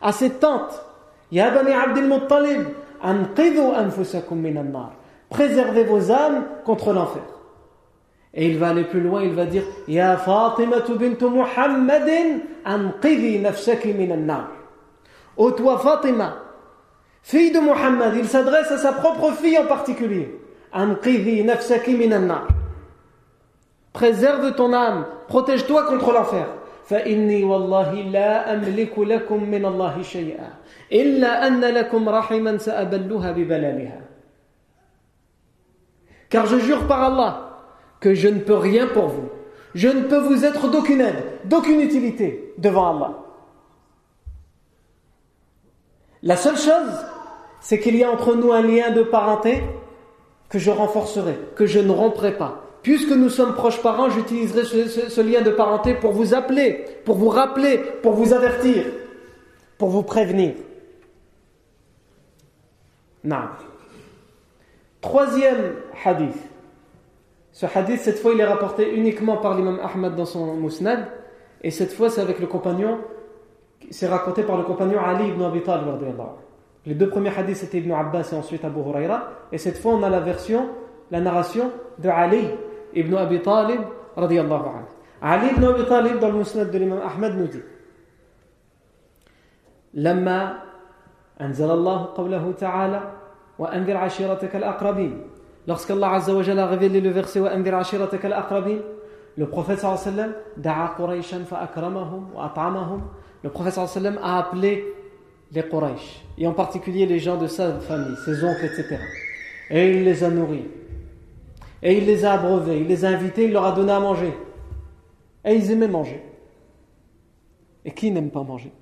à 0.00 0.12
ses 0.12 0.30
tantes. 0.30 0.82
Ya 1.30 1.50
Bani 1.50 1.72
Abdel 1.72 2.06
Muttalib. 2.06 2.68
Préservez 5.28 5.84
vos 5.84 6.12
âmes 6.12 6.44
contre 6.64 6.92
l'enfer. 6.92 7.22
Et 8.34 8.48
il 8.48 8.58
va 8.58 8.68
aller 8.68 8.84
plus 8.84 9.00
loin, 9.00 9.22
il 9.22 9.32
va 9.32 9.44
dire 9.44 9.64
Ya 9.88 10.16
Fatima 10.16 10.76
bint 10.80 11.28
Muhammadin 11.28 12.38
anqidhi 12.64 13.38
nafsaki 13.40 13.92
minan 13.92 14.24
nar. 14.24 14.48
Ô 15.36 15.50
toi 15.50 15.78
Fatima, 15.78 16.36
fille 17.23 17.51
de 17.51 17.59
Muhammad, 17.59 18.13
il 18.15 18.27
s'adresse 18.27 18.71
à 18.71 18.77
sa 18.77 18.93
propre 18.93 19.31
fille 19.33 19.57
en 19.57 19.65
particulier. 19.65 20.39
Anqidhi 20.73 21.43
nafsaki 21.43 21.95
minan 21.95 22.27
nar. 22.27 22.47
Préserve 23.93 24.53
ton 24.55 24.73
âme, 24.73 25.05
protège-toi 25.27 25.85
contre 25.85 26.11
l'enfer. 26.11 26.47
فإني 26.87 27.43
والله 27.43 27.93
لا 27.93 28.53
أملك 28.53 28.99
لكم 28.99 29.43
من 29.43 29.65
الله 29.65 30.01
شيئا 30.01 30.49
إلا 30.91 31.47
أن 31.47 31.61
لكم 31.61 32.09
رحما 32.09 32.57
سأبلها 32.57 33.31
ببلالها. 33.31 34.01
Car 36.29 36.45
je 36.45 36.59
jure 36.59 36.87
par 36.87 37.03
Allah 37.03 37.59
que 37.99 38.13
je 38.13 38.29
ne 38.29 38.39
peux 38.39 38.55
rien 38.55 38.87
pour 38.87 39.07
vous. 39.07 39.29
Je 39.75 39.89
ne 39.89 40.03
peux 40.03 40.17
vous 40.17 40.45
être 40.45 40.69
d'aucune 40.69 41.01
aide, 41.01 41.23
d'aucune 41.45 41.81
utilité 41.81 42.53
devant 42.57 42.95
Allah. 42.95 43.17
La 46.23 46.35
seule 46.35 46.57
chose, 46.57 47.05
c'est 47.62 47.78
qu'il 47.78 47.96
y 47.96 48.04
a 48.04 48.10
entre 48.10 48.34
nous 48.34 48.52
un 48.52 48.60
lien 48.60 48.90
de 48.90 49.02
parenté 49.02 49.62
que 50.50 50.58
je 50.58 50.70
renforcerai, 50.70 51.38
que 51.54 51.64
je 51.64 51.78
ne 51.78 51.90
romprai 51.90 52.36
pas. 52.36 52.62
Puisque 52.82 53.12
nous 53.12 53.30
sommes 53.30 53.54
proches 53.54 53.80
parents, 53.80 54.10
j'utiliserai 54.10 54.64
ce, 54.64 55.20
lien 55.20 55.40
de 55.40 55.50
parenté 55.50 55.94
pour 55.94 56.10
vous 56.10 56.34
appeler, 56.34 56.84
pour 57.04 57.16
vous 57.16 57.28
rappeler, 57.28 57.78
pour 58.02 58.12
vous 58.12 58.32
avertir, 58.32 58.84
pour 59.78 59.88
vous 59.88 60.02
prévenir. 60.02 60.54
Non. 63.22 63.44
Troisième 65.00 65.74
hadith. 66.04 66.36
Ce 67.52 67.66
hadith, 67.72 68.00
cette 68.00 68.18
fois, 68.18 68.32
il 68.34 68.40
est 68.40 68.44
rapporté 68.44 68.92
uniquement 68.92 69.36
par 69.36 69.54
l'imam 69.54 69.78
Ahmad 69.80 70.16
dans 70.16 70.26
son 70.26 70.56
Musnad, 70.56 71.06
et 71.62 71.70
cette 71.70 71.92
fois, 71.92 72.10
c'est 72.10 72.20
avec 72.20 72.40
le 72.40 72.48
compagnon, 72.48 72.98
c'est 73.90 74.08
raconté 74.08 74.42
par 74.42 74.56
le 74.56 74.64
compagnon 74.64 74.98
Ali 75.00 75.28
ibn 75.28 75.42
Abi 75.42 75.62
Talib. 75.62 75.86
Les 76.84 76.94
deux 76.94 77.08
premiers 77.08 77.30
hadiths, 77.36 77.58
c'était 77.58 77.78
Ibn 77.78 77.92
Abbas 77.92 78.30
et 78.32 78.36
ensuite 78.36 78.64
Abu 78.64 78.80
Huraira, 78.80 79.28
et 79.52 79.58
cette 79.58 79.78
fois, 79.78 79.92
on 79.92 80.02
a 80.02 80.08
la 80.08 80.20
version, 80.20 80.68
la 81.10 81.20
narration 81.20 81.70
de 81.98 82.08
Ali 82.08 82.48
ibn 82.94 83.14
Abi 83.14 83.40
Talib. 83.40 83.80
Ali 84.16 84.36
ibn 84.36 85.64
Abi 85.64 85.84
Talib, 85.86 86.18
dans 86.18 86.28
le 86.28 86.38
Musnad 86.38 86.70
de 86.70 86.78
l'imam 86.78 87.00
Ahmad, 87.04 87.36
nous 87.36 87.46
dit 87.46 87.62
لما 89.94 90.58
أنزل 91.40 91.70
الله 91.70 92.04
قوله 92.16 92.52
تعالى 92.52 93.00
وأنذر 93.58 93.96
عشيرتك 93.96 94.56
الأقربين 94.56 95.20
Lorsqu'Allah 95.68 96.14
Azza 96.14 96.34
wa 96.34 96.42
a 96.42 96.66
révélé 96.66 97.00
le 97.00 97.10
verset 97.10 97.38
andir 97.40 97.76
ashiratak 97.76 98.24
al-aqrabin, 98.24 98.78
le 99.36 99.46
prophète 99.46 99.78
sallallahu 99.78 100.00
alayhi 100.98 101.18
wa 101.18 101.22
sallam 101.22 101.44
fa 101.44 101.58
akramahum 101.60 102.30
wa 102.34 102.46
at'amahum. 102.46 103.02
Le 103.44 103.50
prophète 103.50 103.74
sallallahu 103.74 103.96
alayhi 103.98 104.16
wa 104.16 104.22
sallam 104.22 104.34
a 104.34 104.38
appelé 104.40 104.84
les 105.52 105.62
Quraysh, 105.62 106.24
et 106.38 106.46
en 106.46 106.52
particulier 106.52 107.06
les 107.06 107.18
gens 107.18 107.36
de 107.36 107.46
sa 107.46 107.78
famille, 107.80 108.16
ses 108.24 108.42
oncles, 108.42 108.64
etc. 108.64 108.96
Et 109.70 109.96
il 109.96 110.04
les 110.04 110.24
a 110.24 110.30
nourris. 110.30 110.64
Et 111.82 111.98
il 111.98 112.06
les 112.06 112.24
a 112.24 112.34
abreuvés, 112.34 112.78
il 112.78 112.86
les 112.86 113.04
a 113.04 113.08
invités, 113.08 113.44
il 113.44 113.52
leur 113.52 113.64
a 113.64 113.72
donné 113.72 113.92
à 113.92 114.00
manger. 114.00 114.32
Et 115.44 115.54
ils 115.54 115.70
aimaient 115.70 115.88
manger. 115.88 116.22
Et 117.84 117.90
qui 117.90 118.10
n'aime 118.10 118.30
pas 118.30 118.42
manger? 118.42 118.72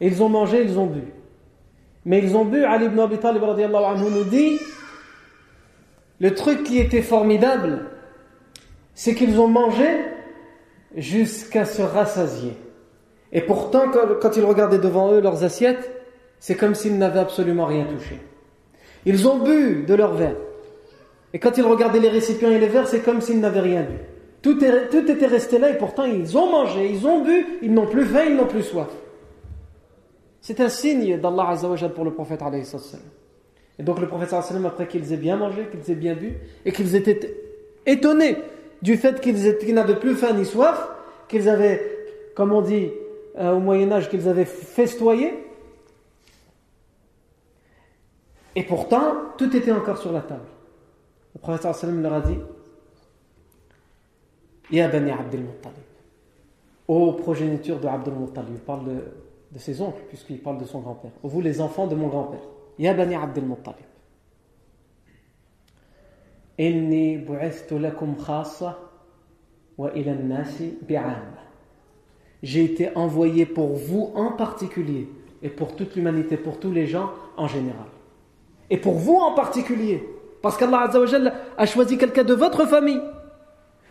Et 0.00 0.06
ils 0.08 0.22
ont 0.22 0.28
mangé, 0.28 0.62
ils 0.62 0.78
ont 0.78 0.86
bu. 0.86 1.02
Mais 2.04 2.18
ils 2.18 2.36
ont 2.36 2.44
bu, 2.44 2.62
Ali 2.64 2.86
ibn 2.86 3.00
Abi 3.00 3.18
Talib 3.18 3.42
anhu 3.42 4.10
nous 4.10 4.24
dit 4.24 4.58
le 6.20 6.34
truc 6.34 6.62
qui 6.64 6.78
était 6.78 7.02
formidable, 7.02 7.86
c'est 8.94 9.14
qu'ils 9.14 9.40
ont 9.40 9.48
mangé 9.48 9.88
jusqu'à 10.96 11.64
se 11.64 11.82
rassasier. 11.82 12.52
Et 13.34 13.40
pourtant, 13.40 13.90
quand 14.22 14.36
ils 14.36 14.44
regardaient 14.44 14.78
devant 14.78 15.12
eux 15.12 15.20
leurs 15.20 15.42
assiettes, 15.42 15.90
c'est 16.38 16.54
comme 16.54 16.74
s'ils 16.74 16.96
n'avaient 16.96 17.20
absolument 17.20 17.66
rien 17.66 17.84
touché. 17.84 18.20
Ils 19.04 19.28
ont 19.28 19.38
bu 19.40 19.84
de 19.86 19.94
leur 19.94 20.14
verre. 20.14 20.36
Et 21.32 21.40
quand 21.40 21.58
ils 21.58 21.64
regardaient 21.64 21.98
les 21.98 22.08
récipients 22.08 22.50
et 22.50 22.58
les 22.58 22.68
verres, 22.68 22.86
c'est 22.86 23.00
comme 23.00 23.20
s'ils 23.20 23.40
n'avaient 23.40 23.60
rien 23.60 23.82
bu. 23.82 23.96
Tout, 24.40 24.58
tout, 24.90 25.10
était 25.10 25.26
resté 25.26 25.58
là 25.58 25.70
et 25.70 25.78
pourtant 25.78 26.04
ils 26.04 26.38
ont 26.38 26.50
mangé, 26.50 26.88
ils 26.90 27.06
ont 27.06 27.24
bu, 27.24 27.58
ils 27.62 27.72
n'ont 27.72 27.86
plus 27.86 28.04
faim, 28.04 28.24
ils 28.28 28.36
n'ont 28.36 28.46
plus 28.46 28.62
soif. 28.62 28.88
C'est 30.40 30.60
un 30.60 30.68
signe 30.68 31.18
d'Allah 31.18 31.48
Azzawajal 31.48 31.92
pour 31.92 32.04
le 32.04 32.12
prophète 32.12 32.42
et 33.78 33.82
donc 33.82 34.00
le 34.00 34.06
prophète 34.06 34.32
après 34.32 34.86
qu'ils 34.86 35.12
aient 35.12 35.16
bien 35.16 35.36
mangé, 35.36 35.66
qu'ils 35.70 35.90
aient 35.90 35.96
bien 35.96 36.14
bu, 36.14 36.34
et 36.64 36.70
qu'ils 36.70 36.94
étaient 36.94 37.34
étonnés 37.86 38.36
du 38.82 38.96
fait 38.96 39.20
qu'ils 39.20 39.74
n'avaient 39.74 39.96
plus 39.96 40.14
faim 40.14 40.34
ni 40.34 40.44
soif, 40.44 40.88
qu'ils 41.26 41.48
avaient 41.48 41.80
comme 42.36 42.52
on 42.52 42.60
dit 42.60 42.90
euh, 43.36 43.52
au 43.52 43.60
Moyen-Âge, 43.60 44.08
qu'ils 44.08 44.28
avaient 44.28 44.44
festoyé. 44.44 45.34
Et 48.56 48.62
pourtant, 48.62 49.32
tout 49.36 49.54
était 49.56 49.72
encore 49.72 49.98
sur 49.98 50.12
la 50.12 50.20
table. 50.20 50.46
Le 51.34 51.40
prophète 51.40 51.74
sallam 51.74 52.00
leur 52.02 52.12
a 52.12 52.20
dit 52.20 52.38
Ya 54.70 54.88
Bani 54.88 55.10
Abdel 55.10 55.40
Muttalib, 55.40 55.76
ô 56.86 57.12
progéniture 57.12 57.80
de 57.80 57.88
Abdel 57.88 58.14
Muttalib, 58.14 58.54
il 58.54 58.60
parle 58.60 58.84
de, 59.52 59.58
ses 59.58 59.80
oncles, 59.80 60.02
puisqu'il 60.08 60.40
parle 60.40 60.58
de 60.58 60.64
son 60.64 60.80
grand-père. 60.80 61.10
Vous, 61.22 61.40
les 61.40 61.60
enfants 61.60 61.86
de 61.86 61.94
mon 61.94 62.08
grand-père. 62.08 62.42
Ya 62.78 62.94
Bani 62.94 63.16
Abdel 63.16 63.44
Muttalib. 63.44 63.84
Lakum 67.80 68.16
khassa 68.16 68.78
wa 69.76 69.90
ila 69.96 70.14
nasi 70.14 70.78
bi'amma 70.82 71.43
J'ai 72.43 72.63
été 72.63 72.95
envoyé 72.95 73.45
pour 73.45 73.75
vous 73.75 74.11
en 74.15 74.31
particulier 74.31 75.07
et 75.41 75.49
pour 75.49 75.75
toute 75.75 75.95
l'humanité, 75.95 76.37
pour 76.37 76.59
tous 76.59 76.71
les 76.71 76.87
gens 76.87 77.11
en 77.37 77.47
général. 77.47 77.87
Et 78.69 78.77
pour 78.77 78.93
vous 78.93 79.15
en 79.15 79.33
particulier. 79.33 80.07
Parce 80.41 80.57
qu'Allah 80.57 80.89
a 81.57 81.65
choisi 81.65 81.97
quelqu'un 81.97 82.23
de 82.23 82.33
votre 82.33 82.65
famille. 82.65 83.01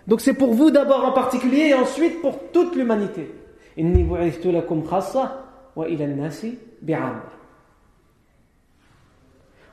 Donc 0.06 0.22
c'est 0.22 0.32
pour 0.32 0.54
vous 0.54 0.70
d'abord 0.70 1.04
en 1.04 1.12
particulier 1.12 1.68
et 1.68 1.74
ensuite 1.74 2.22
pour 2.22 2.38
toute 2.52 2.74
l'humanité. 2.74 3.30
Inni 3.76 4.02
bu'ithtu 4.02 4.50
lakum 4.50 4.82
khassa 4.88 5.44
wa 5.76 5.88
ila 5.88 6.06
nasi 6.06 6.58
bi'amma. 6.80 7.38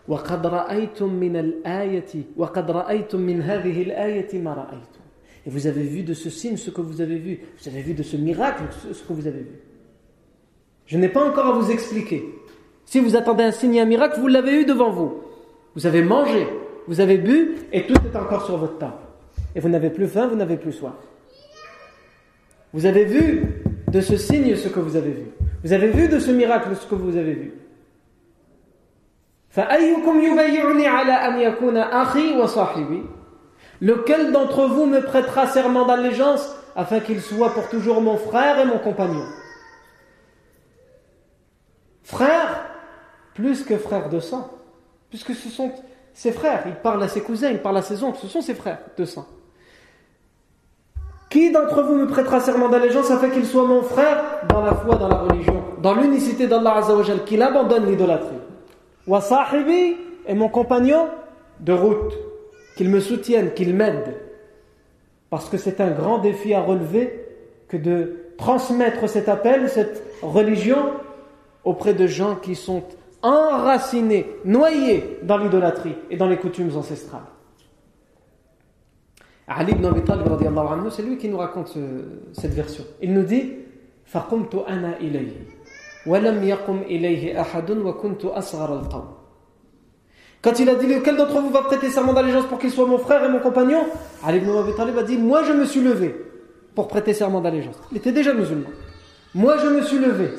وقد 0.08 0.48
رأيتم 0.48 1.14
من 1.14 1.36
الآية 1.36 2.38
وقد 2.38 2.72
رأيتم 2.72 3.20
من 3.20 3.42
هذه 3.42 3.82
الآية 3.82 4.42
ما 4.42 4.54
رأيتم 4.54 4.99
et 5.47 5.51
vous 5.51 5.67
avez 5.67 5.83
vu 5.83 6.03
de 6.03 6.15
ce 6.15 6.29
signe 6.29 6.57
ce 6.57 6.71
que 6.71 6.81
vous 6.81 7.01
avez 7.01 7.17
vu. 7.17 7.41
Vous 7.59 7.69
avez 7.69 7.83
vu 7.83 7.95
de 7.95 8.03
ce 8.03 8.17
miracle 8.17 8.65
ce 8.93 9.03
que 9.03 9.13
vous 9.13 9.27
avez 9.27 9.41
vu. 9.41 9.61
Je 10.87 10.99
n'ai 10.99 11.09
pas 11.09 11.25
encore 11.25 11.47
à 11.47 11.53
vous 11.53 11.71
expliquer. 11.71 12.25
Si 12.85 12.99
vous 13.01 13.17
attendez 13.17 13.45
un 13.45 13.53
signe 13.53 13.77
et 13.77 13.81
un 13.81 13.85
miracle, 13.85 14.19
vous 14.21 14.27
l'avez 14.27 14.61
eu 14.61 14.65
devant 14.65 14.91
vous. 14.91 15.21
Vous 15.77 15.87
avez 15.87 16.03
mangé, 16.03 16.49
vous 16.89 17.01
avez 17.01 17.19
bu, 17.19 17.55
et 17.73 17.87
tout 17.87 17.95
est 17.95 18.17
encore 18.17 18.45
sur 18.45 18.57
votre 18.57 18.79
table. 18.79 18.99
Et 19.55 19.61
vous 19.61 19.69
n'avez 19.69 19.91
plus 19.91 20.09
faim, 20.09 20.27
vous 20.27 20.37
n'avez 20.37 20.57
plus 20.57 20.73
soif. 20.73 20.95
Vous 22.73 22.87
avez 22.87 23.05
vu 23.05 23.45
de 23.89 24.01
ce 24.01 24.17
signe 24.17 24.57
ce 24.57 24.69
que 24.69 24.81
vous 24.81 24.97
avez 24.97 25.13
vu. 25.13 25.27
Vous 25.63 25.73
avez 25.73 25.89
vu 25.89 26.09
de 26.09 26.19
ce 26.19 26.31
miracle 26.31 26.71
ce 26.75 26.87
que 26.87 26.95
vous 26.95 27.17
avez 27.17 27.35
vu. 27.35 27.53
Lequel 33.81 34.33
d'entre 34.33 34.67
vous 34.67 34.87
me 34.87 35.01
prêtera 35.01 35.47
serment 35.47 35.87
d'allégeance 35.87 36.55
afin 36.77 37.01
qu'il 37.01 37.21
soit 37.21 37.55
pour 37.55 37.69
toujours 37.69 38.01
mon 38.01 38.17
frère 38.17 38.59
et 38.59 38.67
mon 38.67 38.79
compagnon? 38.79 39.25
Frère, 42.03 42.67
plus 43.35 43.63
que 43.63 43.79
frère 43.79 44.09
de 44.09 44.21
sang, 44.21 44.51
puisque 45.09 45.35
ce 45.35 45.49
sont 45.49 45.73
ses 46.13 46.33
frères, 46.33 46.65
il 46.67 46.75
parle 46.75 47.03
à 47.03 47.09
ses 47.09 47.23
cousins, 47.23 47.51
il 47.51 47.61
parle 47.61 47.79
à 47.79 47.83
ses 47.83 48.03
oncles, 48.03 48.19
ce 48.21 48.29
sont 48.29 48.43
ses 48.43 48.55
frères 48.55 48.81
de 48.97 49.05
sang. 49.05 49.27
Qui 51.31 51.53
d'entre 51.53 51.83
vous 51.83 51.95
me 51.95 52.07
prêtera 52.07 52.41
serment 52.41 52.69
d'allégeance 52.69 53.11
afin 53.11 53.31
qu'il 53.31 53.47
soit 53.47 53.65
mon 53.65 53.83
frère 53.83 54.23
dans 54.49 54.63
la 54.63 54.75
foi, 54.75 54.97
dans 54.97 55.09
la 55.09 55.19
religion, 55.19 55.63
dans 55.81 55.95
l'unicité 55.95 56.49
d'Allah 56.49 56.79
Azzawajal, 56.79 57.25
qu'il 57.25 57.41
abandonne 57.41 57.87
l'idolâtrie? 57.87 58.41
Wa 59.07 59.21
sahibi 59.21 59.97
est 60.27 60.35
mon 60.35 60.49
compagnon 60.49 61.09
de 61.61 61.73
route, 61.73 62.13
qu'il 62.80 62.90
me 62.90 63.00
soutienne, 63.00 63.54
qu'il 63.54 63.74
m'aide. 63.74 64.16
Parce 65.30 65.50
que 65.50 65.58
c'est 65.58 65.82
un 65.82 65.92
grand 65.92 66.20
défi 66.20 66.54
à 66.54 66.62
relever 66.62 67.26
que 67.68 67.78
de 67.78 68.18
transmettre 68.38 69.10
cet 69.10 69.30
appel, 69.30 69.70
cette 69.70 70.04
religion 70.22 70.92
auprès 71.64 71.94
de 71.94 72.06
gens 72.08 72.36
qui 72.36 72.56
sont 72.56 72.84
enracinés, 73.22 74.28
noyés 74.44 75.20
dans 75.24 75.38
l'idolâtrie 75.38 75.96
et 76.10 76.18
dans 76.18 76.28
les 76.28 76.38
coutumes 76.38 76.76
ancestrales. 76.76 77.22
Ali 79.48 79.74
ibn 79.74 79.86
Abi 79.86 80.02
Talib, 80.02 80.26
c'est 80.92 81.04
lui 81.04 81.18
qui 81.18 81.30
nous 81.30 81.38
raconte 81.38 81.78
cette 82.34 82.54
version. 82.54 82.84
Il 83.02 83.14
nous 83.14 83.24
dit 83.24 83.54
فَقُمْتُ 84.06 84.56
أَنَا 84.68 85.00
إِلَيْهِ 85.00 85.56
quand 90.43 90.59
il 90.59 90.69
a 90.71 90.75
dit 90.75 90.87
lequel 90.87 91.17
d'entre 91.17 91.41
vous 91.41 91.51
va 91.51 91.63
prêter 91.63 91.91
serment 91.91 92.13
d'allégeance 92.13 92.47
pour 92.47 92.59
qu'il 92.59 92.71
soit 92.71 92.87
mon 92.87 92.99
frère 92.99 93.25
et 93.25 93.29
mon 93.29 93.41
compagnon? 93.41 93.85
Ali 94.25 94.39
ibn 94.39 94.51
Abi 94.57 94.73
Talib 94.75 94.97
a 94.99 95.03
dit 95.03 95.19
moi 95.19 95.43
je 95.45 95.53
me 95.53 95.65
suis 95.65 95.81
levé 95.81 96.15
pour 96.75 96.89
prêter 96.89 97.13
serment 97.13 97.41
d'allégeance. 97.41 97.77
Il 97.91 97.99
était 97.99 98.13
déjà 98.13 98.33
musulman. 98.33 98.69
Moi 99.35 99.59
je 99.59 99.69
me 99.69 99.83
suis 99.83 99.99
levé 99.99 100.31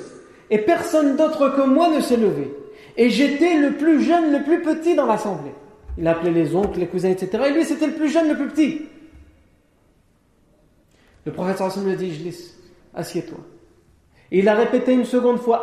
et 0.49 0.57
personne 0.57 1.15
d'autre 1.15 1.49
que 1.49 1.61
moi 1.61 1.89
ne 1.89 2.01
s'est 2.01 2.17
levé. 2.17 2.53
Et 2.97 3.09
j'étais 3.09 3.57
le 3.57 3.73
plus 3.73 4.01
jeune, 4.01 4.31
le 4.31 4.43
plus 4.43 4.61
petit 4.61 4.95
dans 4.95 5.05
l'assemblée. 5.05 5.53
Il 5.97 6.07
appelait 6.07 6.31
les 6.31 6.55
oncles, 6.55 6.79
les 6.79 6.87
cousins, 6.87 7.09
etc. 7.09 7.43
Et 7.47 7.51
lui 7.51 7.63
c'était 7.63 7.87
le 7.87 7.93
plus 7.93 8.09
jeune, 8.09 8.27
le 8.27 8.35
plus 8.35 8.47
petit. 8.47 8.81
Le 11.25 11.31
prophète 11.31 11.57
sallallahu 11.57 11.85
lui 11.85 11.93
a 11.93 11.95
dit, 11.95 12.13
je 12.13 12.99
assieds-toi 12.99 13.37
il 14.31 14.47
a 14.47 14.55
répété 14.55 14.93
une 14.93 15.03
seconde 15.03 15.39
fois 15.39 15.61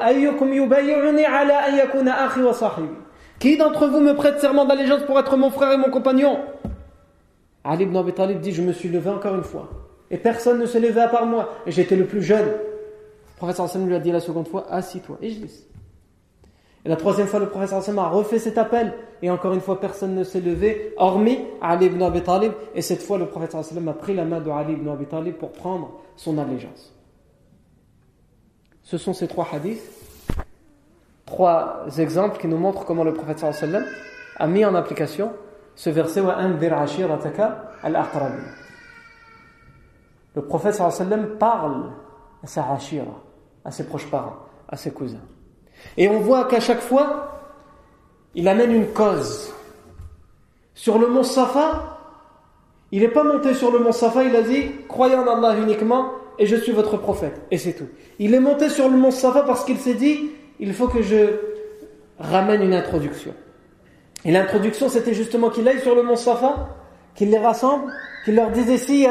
Qui 3.39 3.57
d'entre 3.57 3.87
vous 3.87 4.01
me 4.01 4.15
prête 4.15 4.41
serment 4.41 4.65
d'allégeance 4.65 5.05
pour 5.05 5.19
être 5.19 5.37
mon 5.37 5.51
frère 5.51 5.73
et 5.73 5.77
mon 5.77 5.91
compagnon? 5.91 6.39
Ali 7.63 7.85
ibn 7.85 7.97
Abi 7.97 8.13
Talib 8.13 8.41
dit 8.41 8.53
Je 8.53 8.63
me 8.63 8.73
suis 8.73 8.89
levé 8.89 9.11
encore 9.11 9.35
une 9.35 9.45
fois. 9.45 9.69
Et 10.11 10.17
personne 10.17 10.59
ne 10.59 10.67
s'est 10.67 10.81
levé 10.81 11.01
à 11.01 11.09
part 11.09 11.27
moi. 11.27 11.51
Et 11.67 11.71
j'étais 11.71 11.97
le 11.97 12.07
plus 12.07 12.23
jeune. 12.23 12.47
Le 12.47 13.37
professeur 13.37 13.67
Hassan 13.67 13.87
lui 13.87 13.95
a 13.95 14.01
dit 14.01 14.11
la 14.11 14.21
seconde 14.21 14.49
fois 14.49 14.67
Assis-toi. 14.71 15.19
Et 15.23 15.31
je. 15.31 15.45
Et 16.85 16.89
la 16.89 16.97
troisième 16.97 17.27
fois, 17.27 17.39
le 17.39 17.49
professeur 17.49 17.79
Hassan 17.79 17.99
a 17.99 18.09
refait 18.09 18.39
cet 18.39 18.59
appel. 18.59 18.95
Et 19.23 19.31
encore 19.31 19.53
une 19.53 19.61
fois, 19.61 19.81
personne 19.81 20.15
ne 20.15 20.25
s'est 20.25 20.41
levé, 20.41 20.95
hormis 20.97 21.39
Ali 21.61 21.87
ibn 21.87 22.03
Abi 22.03 22.23
Talib. 22.23 22.53
Et 22.75 22.83
cette 22.83 23.03
fois, 23.03 23.19
le 23.19 23.27
professeur 23.27 23.61
Hassan 23.61 23.87
a 23.89 23.93
pris 23.93 24.15
la 24.15 24.25
main 24.25 24.41
de 24.41 24.51
Ali 24.51 24.73
ibn 24.73 24.89
Abi 24.89 25.07
Talib 25.07 25.35
pour 25.35 25.53
prendre 25.53 26.01
son 26.17 26.39
allégeance. 26.39 26.93
Ce 28.83 28.97
sont 28.97 29.13
ces 29.13 29.29
trois 29.29 29.47
hadiths, 29.53 29.83
trois 31.29 31.85
exemples 31.99 32.41
qui 32.41 32.49
nous 32.49 32.57
montrent 32.57 32.85
comment 32.85 33.05
le 33.05 33.13
prophète 33.13 33.39
sallam 33.39 33.85
a 34.37 34.47
mis 34.47 34.65
en 34.65 34.75
application 34.75 35.33
ce 35.75 35.91
verset 35.91 36.23
Le 40.35 40.43
prophète 40.43 40.75
sallam 40.75 41.27
parle 41.39 41.91
à 42.43 42.47
sa 42.47 42.73
ashira, 42.73 43.23
à 43.65 43.71
ses 43.71 43.85
proches 43.87 44.11
parents, 44.11 44.37
à 44.69 44.77
ses 44.77 44.91
cousins. 44.91 45.21
Et 45.97 46.09
on 46.09 46.19
voit 46.21 46.47
qu'à 46.47 46.61
chaque 46.61 46.81
fois, 46.81 47.41
il 48.35 48.49
amène 48.49 48.73
une 48.73 48.89
cause. 48.89 49.53
Sur 50.75 50.99
le 50.99 51.09
mont 51.09 51.23
Safa, 51.23 51.99
il 52.91 53.03
n'est 53.03 53.09
pas 53.09 53.25
monté 53.25 53.53
sur 53.53 53.71
le 53.71 53.81
mont 53.81 53.93
Safa, 53.93 54.25
il 54.25 54.35
a 54.35 54.43
dit 54.43 54.71
croyez 54.89 55.15
en 55.15 55.27
Allah 55.27 55.59
uniquement 55.59 56.13
et 56.39 56.47
je 56.47 56.57
suis 56.57 56.73
votre 56.73 56.97
prophète. 56.97 57.43
Et 57.51 57.59
c'est 57.59 57.75
tout. 57.75 57.89
Il 58.19 58.33
est 58.35 58.41
monté 58.41 58.71
sur 58.71 58.89
le 58.89 58.97
mont 58.97 59.11
Safa 59.11 59.43
parce 59.43 59.65
qu'il 59.65 59.79
s'est 59.79 59.95
dit, 59.95 60.31
il 60.61 60.73
faut 60.73 60.89
que 60.89 61.03
je 61.03 61.39
ramène 62.19 62.63
une 62.63 62.75
introduction. 62.75 63.35
Et 64.25 64.33
l'introduction, 64.33 64.89
c'était 64.89 65.15
justement 65.15 65.51
qu'il 65.51 65.67
aille 65.69 65.81
sur 65.81 65.95
le 65.95 66.03
mont 66.03 66.17
Safa, 66.17 66.77
qu'il 67.15 67.31
les 67.31 67.39
rassemble, 67.39 67.93
qu'il 68.25 68.35
leur 68.35 68.51
dise 68.51 68.83
si, 68.83 69.07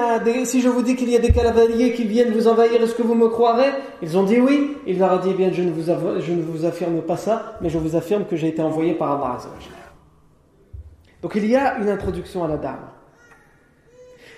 si 0.46 0.62
je 0.62 0.70
vous 0.70 0.82
dis 0.82 0.96
qu'il 0.96 1.10
y 1.10 1.16
a 1.16 1.20
des 1.20 1.32
cavaliers 1.32 1.94
qui 1.94 2.04
viennent 2.04 2.32
vous 2.32 2.48
envahir, 2.48 2.82
est-ce 2.82 2.94
que 2.94 3.02
vous 3.02 3.16
me 3.16 3.30
croirez? 3.30 3.72
Ils 4.02 4.18
ont 4.18 4.24
dit 4.24 4.40
oui. 4.40 4.78
Il 4.86 5.00
leur 5.00 5.14
a 5.14 5.18
dit, 5.20 5.30
eh 5.32 5.34
bien, 5.34 5.52
je 5.52 5.62
ne, 5.62 5.72
vous 5.72 5.86
je 5.86 6.32
ne 6.32 6.42
vous 6.42 6.66
affirme 6.66 7.02
pas 7.02 7.18
ça, 7.18 7.58
mais 7.62 7.70
je 7.70 7.78
vous 7.78 7.96
affirme 7.96 8.26
que 8.26 8.36
j'ai 8.36 8.50
été 8.50 8.62
envoyé 8.62 8.94
par 8.94 9.12
Allah. 9.12 9.38
Donc 11.22 11.34
il 11.36 11.48
y 11.48 11.56
a 11.56 11.78
une 11.80 11.90
introduction 11.90 12.44
à 12.44 12.48
la 12.48 12.58
dame. 12.58 12.90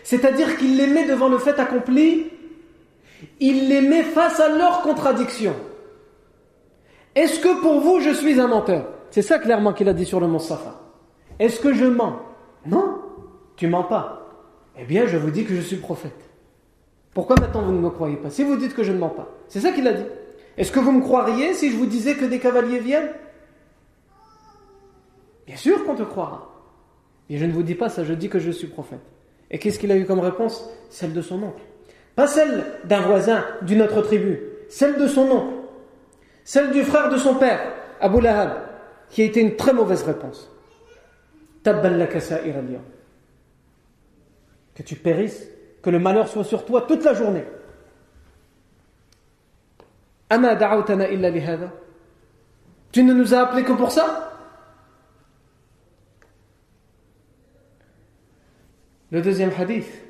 C'est-à-dire 0.04 0.58
qu'il 0.58 0.78
les 0.78 0.88
met 0.88 1.06
devant 1.06 1.28
le 1.28 1.38
fait 1.38 1.60
accompli 1.60 2.28
il 3.40 3.70
les 3.70 3.82
met 3.82 4.04
face 4.04 4.40
à 4.40 4.50
leurs 4.50 4.82
contradictions. 4.82 5.56
Est-ce 7.20 7.42
que 7.42 7.62
pour 7.62 7.82
vous 7.82 8.00
je 8.00 8.12
suis 8.12 8.40
un 8.40 8.48
menteur? 8.48 8.88
C'est 9.12 9.22
ça 9.22 9.40
clairement 9.40 9.74
qu'il 9.74 9.90
a 9.90 9.94
dit 9.94 10.06
sur 10.06 10.22
le 10.22 10.28
mont 10.28 10.40
Safa. 10.40 10.80
Est-ce 11.38 11.60
que 11.60 11.74
je 11.74 11.84
mens? 11.84 12.22
Non, 12.66 13.02
tu 13.58 13.68
mens 13.68 13.84
pas. 13.84 14.26
Eh 14.80 14.86
bien, 14.86 15.06
je 15.06 15.18
vous 15.18 15.30
dis 15.30 15.44
que 15.44 15.54
je 15.54 15.60
suis 15.60 15.76
prophète. 15.76 16.30
Pourquoi 17.14 17.36
maintenant 17.38 17.64
vous 17.64 17.74
ne 17.74 17.80
me 17.80 17.90
croyez 17.90 18.16
pas? 18.16 18.30
Si 18.30 18.46
vous 18.46 18.56
dites 18.56 18.74
que 18.74 18.84
je 18.84 18.94
ne 18.94 19.00
mens 19.00 19.10
pas. 19.10 19.28
C'est 19.50 19.60
ça 19.60 19.74
qu'il 19.74 19.86
a 19.90 19.92
dit. 19.92 20.06
Est-ce 20.56 20.72
que 20.72 20.80
vous 20.80 20.94
me 20.94 21.02
croiriez 21.02 21.54
si 21.54 21.70
je 21.70 21.76
vous 21.76 21.88
disais 21.88 22.16
que 22.16 22.24
des 22.24 22.40
cavaliers 22.40 22.80
viennent? 22.80 23.10
Bien 25.46 25.58
sûr 25.58 25.84
qu'on 25.84 25.96
te 25.96 26.04
croira. 26.04 26.54
Et 27.30 27.38
je 27.38 27.46
ne 27.46 27.52
vous 27.52 27.64
dis 27.64 27.76
pas 27.76 27.90
ça, 27.90 28.06
je 28.06 28.14
dis 28.14 28.30
que 28.30 28.40
je 28.40 28.50
suis 28.50 28.68
prophète. 28.68 29.04
Et 29.52 29.60
qu'est-ce 29.60 29.78
qu'il 29.78 29.92
a 29.92 29.98
eu 29.98 30.06
comme 30.06 30.22
réponse? 30.22 30.70
Celle 30.90 31.12
de 31.12 31.22
son 31.22 31.44
oncle. 31.44 31.64
Pas 32.16 32.28
celle 32.28 32.64
d'un 32.86 33.02
voisin 33.02 33.44
d'une 33.62 33.82
autre 33.82 34.02
tribu, 34.04 34.40
celle 34.70 34.98
de 34.98 35.08
son 35.08 35.30
oncle, 35.30 35.54
celle 36.50 36.72
du 36.72 36.84
frère 36.84 37.10
de 37.10 37.18
son 37.18 37.36
père, 37.36 37.62
Abu 38.02 38.22
Lahab, 38.22 38.54
qui 39.12 39.22
a 39.22 39.26
été 39.26 39.40
une 39.40 39.56
très 39.56 39.72
mauvaise 39.72 40.02
réponse. 40.02 40.50
Que 44.74 44.82
tu 44.82 44.96
périsses, 44.96 45.48
que 45.84 45.92
le 45.92 46.00
malheur 46.00 46.28
soit 46.28 46.44
sur 46.44 46.66
toi 46.66 46.82
toute 46.88 47.04
la 47.04 47.14
journée. 47.14 47.46
Tu 52.92 53.04
ne 53.04 53.14
nous 53.14 53.36
as 53.36 53.42
appelés 53.42 53.64
que 53.64 53.74
pour 53.74 53.92
ça? 53.92 54.34
Le 59.12 59.22
deuxième 59.22 59.52
hadith, 59.56 60.02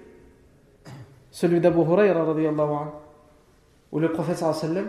celui 1.31 1.59
d'Abu 1.59 1.79
Huraira 1.79 2.33
où 3.91 3.99
le 3.99 4.09
prophète 4.13 4.37
sallam 4.37 4.87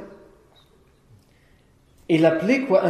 il 2.14 2.26
appelait 2.26 2.60
quoi 2.60 2.82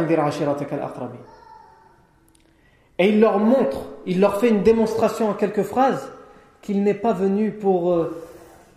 et 3.01 3.09
il 3.09 3.19
leur 3.19 3.39
montre, 3.39 3.79
il 4.05 4.19
leur 4.19 4.39
fait 4.39 4.49
une 4.49 4.61
démonstration 4.61 5.29
en 5.29 5.33
quelques 5.33 5.63
phrases 5.63 6.11
qu'il 6.61 6.83
n'est 6.83 6.93
pas 6.93 7.13
venu 7.13 7.49
pour, 7.51 7.91
euh, 7.91 8.15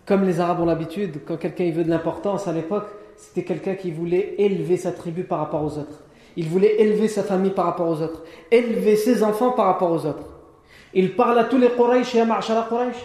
comme 0.07 0.25
les 0.25 0.41
Arabes 0.41 0.61
ont 0.61 0.65
l'habitude, 0.65 1.21
quand 1.27 1.37
quelqu'un 1.37 1.71
veut 1.71 1.85
de 1.85 1.91
l'importance 1.91 2.49
à 2.49 2.53
l'époque, 2.53 2.87
c'était 3.19 3.43
quelqu'un 3.43 3.75
qui 3.75 3.91
voulait 3.91 4.35
élever 4.39 4.79
sa 4.79 4.93
tribu 4.93 5.25
par 5.25 5.41
rapport 5.41 5.63
aux 5.63 5.79
autres. 5.79 6.03
Il 6.37 6.49
voulait 6.49 6.81
élever 6.81 7.07
sa 7.09 7.23
famille 7.23 7.51
par 7.51 7.67
rapport 7.67 7.87
aux 7.87 8.01
autres, 8.01 8.25
élever 8.51 8.97
ses 8.97 9.23
enfants 9.23 9.51
par 9.51 9.67
rapport 9.67 9.91
aux 9.91 10.07
autres. 10.07 10.27
Il 10.95 11.15
parle 11.17 11.39
à 11.39 11.45
tous 11.45 11.59
les 11.59 11.69
Quraysh 11.69 12.15
et 12.15 12.21
à 12.21 12.25
Ma'ashara 12.25 12.67
Quraysh. 12.69 12.97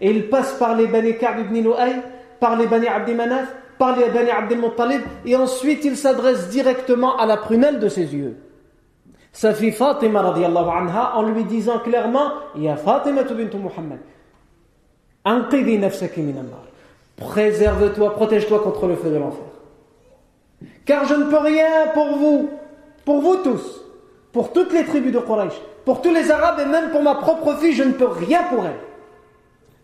Et 0.00 0.10
il 0.10 0.28
passe 0.28 0.52
par 0.52 0.76
les 0.76 0.86
Bani 0.86 1.16
Ka'b 1.18 1.40
ibn 1.40 1.60
Lu'ay, 1.60 1.96
par 2.38 2.56
les 2.56 2.68
Bani 2.68 2.86
Abdi 2.86 3.14
Manaf, 3.14 3.52
par 3.82 3.96
les 3.96 4.10
Bani 4.10 4.30
Abdel 4.30 4.58
Muttalib, 4.58 5.02
et 5.26 5.34
ensuite 5.34 5.84
il 5.84 5.96
s'adresse 5.96 6.48
directement 6.50 7.16
à 7.16 7.26
la 7.26 7.36
prunelle 7.36 7.80
de 7.80 7.88
ses 7.88 8.14
yeux. 8.14 8.36
Sa 9.32 9.52
fille 9.54 9.72
Fatima 9.72 10.22
radiallahu 10.22 10.68
anha, 10.70 11.16
en 11.16 11.22
lui 11.24 11.42
disant 11.42 11.80
clairement, 11.80 12.28
Ya 12.54 12.76
Fatima 12.76 13.24
bint 13.24 13.58
Muhammad, 13.58 13.98
Anqidi 15.24 15.78
nafsaki 15.78 16.22
Préserve-toi, 17.16 18.14
protège-toi 18.14 18.60
contre 18.60 18.86
le 18.86 18.94
feu 18.94 19.10
de 19.10 19.16
l'enfer. 19.16 19.50
Car 20.84 21.04
je 21.06 21.14
ne 21.14 21.24
peux 21.24 21.38
rien 21.38 21.88
pour 21.92 22.16
vous, 22.16 22.50
pour 23.04 23.20
vous 23.20 23.36
tous, 23.38 23.80
pour 24.30 24.52
toutes 24.52 24.72
les 24.72 24.84
tribus 24.84 25.12
de 25.12 25.18
Quraysh, 25.18 25.60
pour 25.84 26.02
tous 26.02 26.14
les 26.14 26.30
Arabes 26.30 26.60
et 26.60 26.66
même 26.66 26.90
pour 26.90 27.02
ma 27.02 27.16
propre 27.16 27.56
fille, 27.56 27.72
je 27.72 27.82
ne 27.82 27.94
peux 27.94 28.06
rien 28.06 28.44
pour 28.44 28.64
elle. 28.64 28.78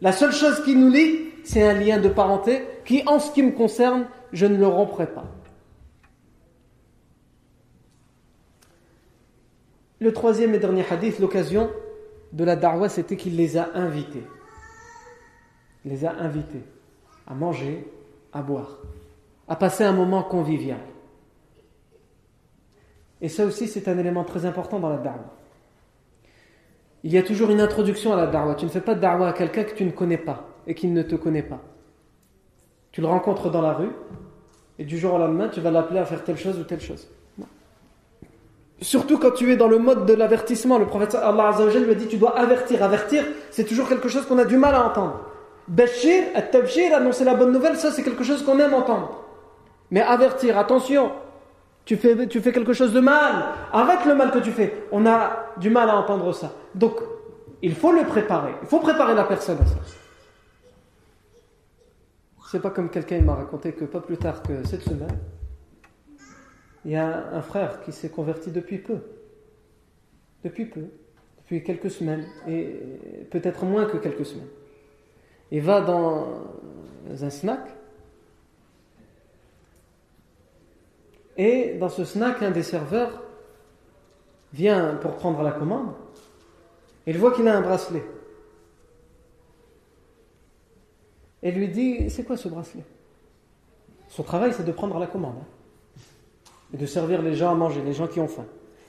La 0.00 0.12
seule 0.12 0.32
chose 0.32 0.62
qui 0.64 0.76
nous 0.76 0.88
lie, 0.88 1.32
c'est 1.42 1.66
un 1.66 1.74
lien 1.74 1.98
de 1.98 2.08
parenté 2.08 2.62
qui, 2.88 3.02
en 3.04 3.18
ce 3.18 3.30
qui 3.30 3.42
me 3.42 3.50
concerne, 3.50 4.06
je 4.32 4.46
ne 4.46 4.56
le 4.56 4.66
romprai 4.66 5.06
pas. 5.06 5.26
Le 10.00 10.10
troisième 10.10 10.54
et 10.54 10.58
dernier 10.58 10.86
hadith, 10.90 11.18
l'occasion 11.18 11.70
de 12.32 12.44
la 12.44 12.56
darwa, 12.56 12.88
c'était 12.88 13.18
qu'il 13.18 13.36
les 13.36 13.58
a 13.58 13.68
invités. 13.74 14.24
Il 15.84 15.90
les 15.90 16.06
a 16.06 16.12
invités 16.12 16.62
à 17.26 17.34
manger, 17.34 17.86
à 18.32 18.40
boire, 18.40 18.78
à 19.48 19.56
passer 19.56 19.84
un 19.84 19.92
moment 19.92 20.22
convivial. 20.22 20.80
Et 23.20 23.28
ça 23.28 23.44
aussi, 23.44 23.68
c'est 23.68 23.86
un 23.88 23.98
élément 23.98 24.24
très 24.24 24.46
important 24.46 24.80
dans 24.80 24.88
la 24.88 24.96
darwa. 24.96 25.36
Il 27.04 27.12
y 27.12 27.18
a 27.18 27.22
toujours 27.22 27.50
une 27.50 27.60
introduction 27.60 28.14
à 28.14 28.16
la 28.16 28.28
darwa. 28.28 28.54
Tu 28.54 28.64
ne 28.64 28.70
fais 28.70 28.80
pas 28.80 28.94
de 28.94 29.00
darwa 29.00 29.28
à 29.28 29.32
quelqu'un 29.34 29.64
que 29.64 29.74
tu 29.74 29.84
ne 29.84 29.90
connais 29.90 30.16
pas 30.16 30.48
et 30.66 30.74
qui 30.74 30.86
ne 30.86 31.02
te 31.02 31.16
connaît 31.16 31.42
pas. 31.42 31.60
Tu 32.92 33.00
le 33.00 33.06
rencontres 33.06 33.50
dans 33.50 33.62
la 33.62 33.72
rue 33.72 33.90
et 34.78 34.84
du 34.84 34.98
jour 34.98 35.14
au 35.14 35.18
lendemain, 35.18 35.48
tu 35.48 35.60
vas 35.60 35.70
l'appeler 35.70 35.98
à 35.98 36.04
faire 36.04 36.22
telle 36.22 36.36
chose 36.36 36.58
ou 36.58 36.64
telle 36.64 36.80
chose. 36.80 37.08
Surtout 38.80 39.18
quand 39.18 39.32
tu 39.32 39.52
es 39.52 39.56
dans 39.56 39.66
le 39.66 39.78
mode 39.78 40.06
de 40.06 40.14
l'avertissement. 40.14 40.78
Le 40.78 40.86
prophète 40.86 41.16
Allah 41.16 41.48
Azza 41.48 41.66
lui 41.66 41.90
a 41.90 41.94
dit 41.94 42.06
Tu 42.06 42.16
dois 42.16 42.38
avertir. 42.38 42.82
Avertir, 42.82 43.24
c'est 43.50 43.64
toujours 43.64 43.88
quelque 43.88 44.08
chose 44.08 44.24
qu'on 44.26 44.38
a 44.38 44.44
du 44.44 44.56
mal 44.56 44.74
à 44.74 44.86
entendre. 44.86 45.20
Bashir, 45.66 46.22
at-tabshir, 46.34 46.94
annoncer 46.94 47.24
la 47.24 47.34
bonne 47.34 47.52
nouvelle, 47.52 47.76
ça 47.76 47.90
c'est 47.90 48.02
quelque 48.02 48.22
chose 48.22 48.44
qu'on 48.44 48.58
aime 48.58 48.74
entendre. 48.74 49.24
Mais 49.90 50.00
avertir, 50.00 50.56
attention, 50.56 51.10
tu 51.84 51.96
fais, 51.96 52.26
tu 52.28 52.40
fais 52.40 52.52
quelque 52.52 52.72
chose 52.72 52.92
de 52.92 53.00
mal, 53.00 53.46
arrête 53.72 54.04
le 54.06 54.14
mal 54.14 54.30
que 54.30 54.38
tu 54.38 54.52
fais. 54.52 54.86
On 54.92 55.06
a 55.06 55.46
du 55.56 55.70
mal 55.70 55.90
à 55.90 55.96
entendre 55.96 56.32
ça. 56.32 56.52
Donc, 56.74 56.94
il 57.62 57.74
faut 57.74 57.92
le 57.92 58.04
préparer. 58.04 58.52
Il 58.62 58.68
faut 58.68 58.78
préparer 58.78 59.14
la 59.14 59.24
personne 59.24 59.58
à 59.60 59.66
ça. 59.66 59.76
C'est 62.50 62.60
pas 62.60 62.70
comme 62.70 62.88
quelqu'un 62.88 63.20
m'a 63.20 63.34
raconté 63.34 63.72
que 63.74 63.84
pas 63.84 64.00
plus 64.00 64.16
tard 64.16 64.42
que 64.42 64.66
cette 64.66 64.80
semaine, 64.80 65.18
il 66.86 66.92
y 66.92 66.96
a 66.96 67.28
un 67.34 67.42
frère 67.42 67.82
qui 67.82 67.92
s'est 67.92 68.08
converti 68.08 68.50
depuis 68.50 68.78
peu. 68.78 69.00
Depuis 70.42 70.64
peu. 70.64 70.86
Depuis 71.40 71.62
quelques 71.62 71.90
semaines. 71.90 72.24
Et 72.46 73.26
peut-être 73.30 73.66
moins 73.66 73.84
que 73.84 73.98
quelques 73.98 74.24
semaines. 74.24 74.48
Il 75.50 75.60
va 75.60 75.82
dans 75.82 76.46
un 77.20 77.28
snack. 77.28 77.68
Et 81.36 81.74
dans 81.74 81.90
ce 81.90 82.06
snack, 82.06 82.42
un 82.42 82.50
des 82.50 82.62
serveurs 82.62 83.24
vient 84.54 84.94
pour 84.94 85.16
prendre 85.16 85.42
la 85.42 85.52
commande. 85.52 85.92
Il 87.06 87.18
voit 87.18 87.32
qu'il 87.32 87.46
a 87.46 87.58
un 87.58 87.60
bracelet. 87.60 88.04
Et 91.42 91.52
lui 91.52 91.68
dit 91.68 92.10
C'est 92.10 92.24
quoi 92.24 92.36
ce 92.36 92.48
bracelet? 92.48 92.84
Son 94.08 94.22
travail, 94.22 94.52
c'est 94.52 94.64
de 94.64 94.72
prendre 94.72 94.98
la 94.98 95.06
commande. 95.06 95.36
Hein, 95.40 95.46
et 96.74 96.76
de 96.76 96.86
servir 96.86 97.22
les 97.22 97.34
gens 97.34 97.50
à 97.50 97.54
manger, 97.54 97.80
les 97.82 97.94
gens 97.94 98.06
qui 98.06 98.20
ont 98.20 98.28
faim. 98.28 98.46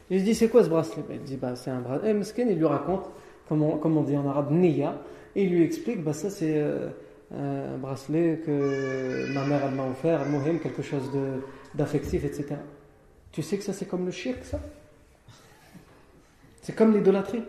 Il 0.10 0.18
lui 0.18 0.24
dit 0.24 0.36
C'est 0.36 0.50
quoi 0.50 0.64
ce 0.64 0.70
bracelet? 0.70 1.04
Ben, 1.08 1.18
Il 1.18 1.24
dit 1.24 1.38
bah, 1.38 1.56
C'est 1.56 1.72
un 1.72 1.80
bracelet. 1.80 2.12
Et 2.12 2.52
il 2.52 2.58
lui 2.58 2.66
raconte, 2.66 3.10
comme 3.48 3.62
on, 3.64 4.04
dit 4.04 4.18
en 4.18 4.28
arabe, 4.28 4.52
Niya. 4.52 5.02
Et 5.36 5.44
il 5.44 5.52
lui 5.52 5.64
explique 5.64 6.04
bah, 6.04 6.14
Ça, 6.14 6.30
c'est 6.30 6.56
euh, 6.58 6.90
un 7.36 7.78
bracelet 7.78 8.42
que 8.46 9.32
ma 9.34 9.46
mère 9.46 9.72
m'a 9.72 9.88
offert, 9.88 10.26
Mohim, 10.26 10.60
quelque 10.60 10.82
chose 10.82 11.12
d'affectif, 11.76 12.26
etc. 12.26 12.56
Tu 13.32 13.44
sais 13.44 13.58
que 13.58 13.64
ça, 13.64 13.74
c'est 13.74 13.86
comme 13.86 14.06
le 14.06 14.12
shirk, 14.12 14.44
ça? 14.44 14.60
C'est 16.62 16.76
comme 16.76 16.94
l'idolâtrie. 16.94 17.44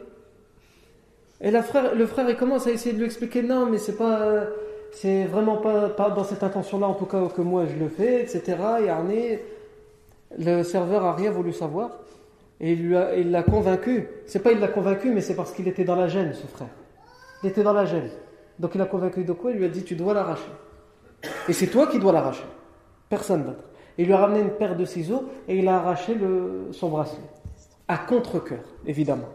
Et 1.40 1.50
frère, 1.62 1.94
le 1.94 2.06
frère, 2.06 2.28
il 2.28 2.36
commence 2.36 2.66
à 2.66 2.70
essayer 2.70 2.92
de 2.92 2.98
lui 2.98 3.06
expliquer 3.06 3.42
Non, 3.42 3.66
mais 3.66 3.78
c'est 3.78 3.96
pas 3.96 4.44
c'est 4.92 5.24
vraiment 5.24 5.56
pas, 5.56 6.10
dans 6.10 6.24
cette 6.24 6.42
intention-là, 6.42 6.86
en 6.86 6.94
tout 6.94 7.06
cas, 7.06 7.28
que 7.28 7.42
moi 7.42 7.64
je 7.66 7.76
le 7.76 7.88
fais, 7.88 8.22
etc. 8.22 8.56
le 10.38 10.62
serveur 10.62 11.04
a 11.04 11.14
rien 11.14 11.30
voulu 11.30 11.52
savoir. 11.52 11.90
Et 12.60 12.72
il 12.72 13.30
l'a 13.30 13.42
convaincu. 13.42 14.08
C'est 14.26 14.42
pas 14.42 14.52
il 14.52 14.60
l'a 14.60 14.68
convaincu, 14.68 15.10
mais 15.10 15.22
c'est 15.22 15.34
parce 15.34 15.52
qu'il 15.52 15.66
était 15.66 15.84
dans 15.84 15.96
la 15.96 16.08
gêne, 16.08 16.34
ce 16.34 16.46
frère. 16.46 16.68
Il 17.42 17.48
était 17.48 17.62
dans 17.62 17.72
la 17.72 17.86
gêne. 17.86 18.10
Donc 18.58 18.74
il 18.74 18.80
a 18.82 18.84
convaincu 18.84 19.24
de 19.24 19.32
quoi? 19.32 19.50
Il 19.52 19.56
lui 19.56 19.64
a 19.64 19.68
dit 19.68 19.82
Tu 19.82 19.96
dois 19.96 20.12
l'arracher. 20.12 20.50
Et 21.48 21.54
c'est 21.54 21.68
toi 21.68 21.86
qui 21.86 21.98
dois 21.98 22.12
l'arracher. 22.12 22.44
Personne 23.08 23.44
d'autre. 23.44 23.64
Il 23.96 24.06
lui 24.06 24.12
a 24.12 24.18
ramené 24.18 24.40
une 24.40 24.50
paire 24.50 24.76
de 24.76 24.84
ciseaux 24.84 25.24
et 25.48 25.58
il 25.58 25.68
a 25.68 25.76
arraché 25.76 26.16
son 26.72 26.88
bracelet. 26.90 27.18
À 27.88 27.98
contre-coeur, 27.98 28.64
évidemment. 28.86 29.28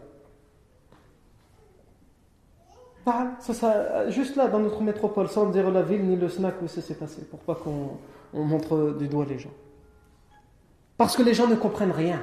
Ça, 3.38 4.08
juste 4.08 4.34
là, 4.34 4.48
dans 4.48 4.58
notre 4.58 4.82
métropole, 4.82 5.28
sans 5.28 5.46
dire 5.46 5.70
la 5.70 5.82
ville 5.82 6.04
ni 6.04 6.16
le 6.16 6.28
snack 6.28 6.54
où 6.60 6.66
ça 6.66 6.80
s'est 6.80 6.94
passé, 6.94 7.22
pour 7.30 7.38
pas 7.38 7.54
qu'on 7.54 7.98
montre 8.32 8.96
du 8.98 9.06
doigt 9.06 9.24
les 9.28 9.38
gens? 9.38 9.52
Parce 10.98 11.16
que 11.16 11.22
les 11.22 11.32
gens 11.32 11.46
ne 11.46 11.54
comprennent 11.54 11.92
rien. 11.92 12.20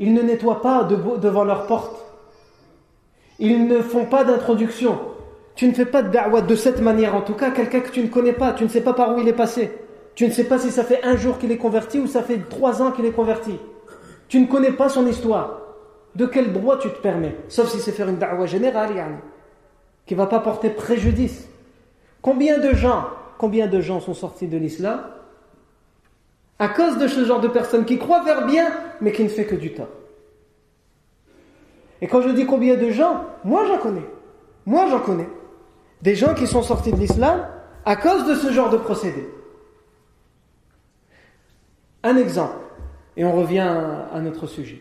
Ils 0.00 0.12
ne 0.12 0.22
nettoient 0.22 0.60
pas 0.60 0.82
devant 0.84 1.44
leur 1.44 1.66
porte. 1.66 2.04
Ils 3.38 3.68
ne 3.68 3.80
font 3.80 4.06
pas 4.06 4.24
d'introduction. 4.24 4.98
Tu 5.54 5.68
ne 5.68 5.72
fais 5.72 5.86
pas 5.86 6.02
de 6.02 6.40
de 6.40 6.54
cette 6.56 6.80
manière, 6.80 7.14
en 7.14 7.20
tout 7.20 7.34
cas, 7.34 7.50
quelqu'un 7.50 7.80
que 7.80 7.90
tu 7.90 8.02
ne 8.02 8.08
connais 8.08 8.32
pas, 8.32 8.54
tu 8.54 8.64
ne 8.64 8.68
sais 8.68 8.80
pas 8.80 8.92
par 8.92 9.14
où 9.14 9.20
il 9.20 9.28
est 9.28 9.32
passé. 9.32 9.70
Tu 10.16 10.26
ne 10.26 10.32
sais 10.32 10.44
pas 10.44 10.58
si 10.58 10.70
ça 10.70 10.82
fait 10.82 11.04
un 11.04 11.16
jour 11.16 11.38
qu'il 11.38 11.52
est 11.52 11.58
converti 11.58 12.00
ou 12.00 12.06
ça 12.06 12.22
fait 12.22 12.38
trois 12.48 12.82
ans 12.82 12.90
qu'il 12.90 13.04
est 13.04 13.12
converti. 13.12 13.56
Tu 14.28 14.40
ne 14.40 14.46
connais 14.46 14.72
pas 14.72 14.88
son 14.88 15.06
histoire 15.06 15.65
de 16.16 16.24
quel 16.24 16.52
droit 16.52 16.78
tu 16.78 16.88
te 16.88 16.98
permets 16.98 17.36
Sauf 17.48 17.68
si 17.68 17.78
c'est 17.78 17.92
faire 17.92 18.08
une 18.08 18.16
da'wah 18.16 18.46
générale, 18.46 18.90
qui 20.06 20.14
ne 20.14 20.18
va 20.18 20.26
pas 20.26 20.40
porter 20.40 20.70
préjudice. 20.70 21.46
Combien 22.22 22.58
de 22.58 22.74
gens, 22.74 23.06
combien 23.38 23.66
de 23.66 23.80
gens 23.80 24.00
sont 24.00 24.14
sortis 24.14 24.48
de 24.48 24.56
l'islam 24.56 25.04
à 26.58 26.68
cause 26.68 26.96
de 26.96 27.06
ce 27.06 27.26
genre 27.26 27.40
de 27.40 27.48
personnes 27.48 27.84
qui 27.84 27.98
croient 27.98 28.24
vers 28.24 28.46
bien, 28.46 28.72
mais 29.02 29.12
qui 29.12 29.24
ne 29.24 29.28
fait 29.28 29.44
que 29.44 29.54
du 29.54 29.74
tort? 29.74 29.88
Et 32.00 32.08
quand 32.08 32.22
je 32.22 32.30
dis 32.30 32.46
combien 32.46 32.76
de 32.76 32.90
gens, 32.90 33.24
moi 33.44 33.66
j'en 33.66 33.78
connais. 33.78 34.08
Moi 34.64 34.86
j'en 34.88 35.00
connais. 35.00 35.28
Des 36.00 36.14
gens 36.14 36.34
qui 36.34 36.46
sont 36.46 36.62
sortis 36.62 36.92
de 36.92 36.96
l'islam 36.96 37.46
à 37.84 37.96
cause 37.96 38.26
de 38.26 38.34
ce 38.34 38.52
genre 38.52 38.70
de 38.70 38.78
procédé. 38.78 39.28
Un 42.02 42.16
exemple, 42.16 42.56
et 43.16 43.24
on 43.24 43.32
revient 43.32 43.68
à 44.12 44.20
notre 44.20 44.46
sujet. 44.46 44.80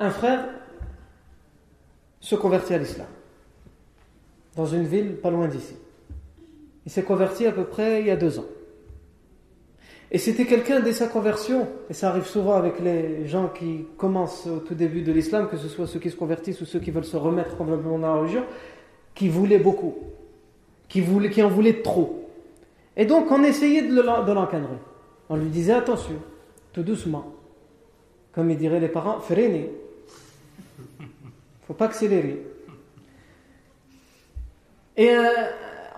Un 0.00 0.10
frère 0.10 0.46
se 2.20 2.34
convertit 2.34 2.74
à 2.74 2.78
l'islam 2.78 3.06
dans 4.56 4.66
une 4.66 4.84
ville 4.84 5.16
pas 5.16 5.30
loin 5.30 5.46
d'ici. 5.46 5.76
Il 6.86 6.90
s'est 6.90 7.02
converti 7.02 7.46
à 7.46 7.52
peu 7.52 7.64
près 7.64 8.00
il 8.00 8.06
y 8.06 8.10
a 8.10 8.16
deux 8.16 8.38
ans. 8.38 8.46
Et 10.10 10.18
c'était 10.18 10.44
quelqu'un 10.44 10.80
dès 10.80 10.92
sa 10.92 11.06
conversion, 11.06 11.68
et 11.88 11.94
ça 11.94 12.08
arrive 12.08 12.26
souvent 12.26 12.54
avec 12.54 12.80
les 12.80 13.28
gens 13.28 13.48
qui 13.48 13.86
commencent 13.96 14.48
au 14.48 14.58
tout 14.58 14.74
début 14.74 15.02
de 15.02 15.12
l'islam, 15.12 15.48
que 15.48 15.56
ce 15.56 15.68
soit 15.68 15.86
ceux 15.86 16.00
qui 16.00 16.10
se 16.10 16.16
convertissent 16.16 16.60
ou 16.60 16.64
ceux 16.64 16.80
qui 16.80 16.90
veulent 16.90 17.04
se 17.04 17.16
remettre 17.16 17.56
complètement 17.56 17.96
dans 17.96 18.08
la 18.08 18.20
religion, 18.20 18.44
qui 19.14 19.28
voulait 19.28 19.58
beaucoup. 19.58 19.94
qui, 20.88 21.02
en 21.42 21.48
voulait 21.48 21.82
trop. 21.82 22.28
Et 22.96 23.06
donc 23.06 23.30
on 23.30 23.44
essayait 23.44 23.82
de 23.82 24.00
l'encadrer. 24.00 24.78
On 25.28 25.36
lui 25.36 25.48
disait 25.48 25.74
attention, 25.74 26.16
tout 26.72 26.82
doucement. 26.82 27.32
Comme 28.32 28.50
ils 28.50 28.58
diraient 28.58 28.80
les 28.80 28.88
parents, 28.88 29.20
freinez. 29.20 29.70
Faut 31.70 31.74
pas 31.74 31.84
accélérer. 31.84 32.42
Et 34.96 35.08
euh, 35.08 35.22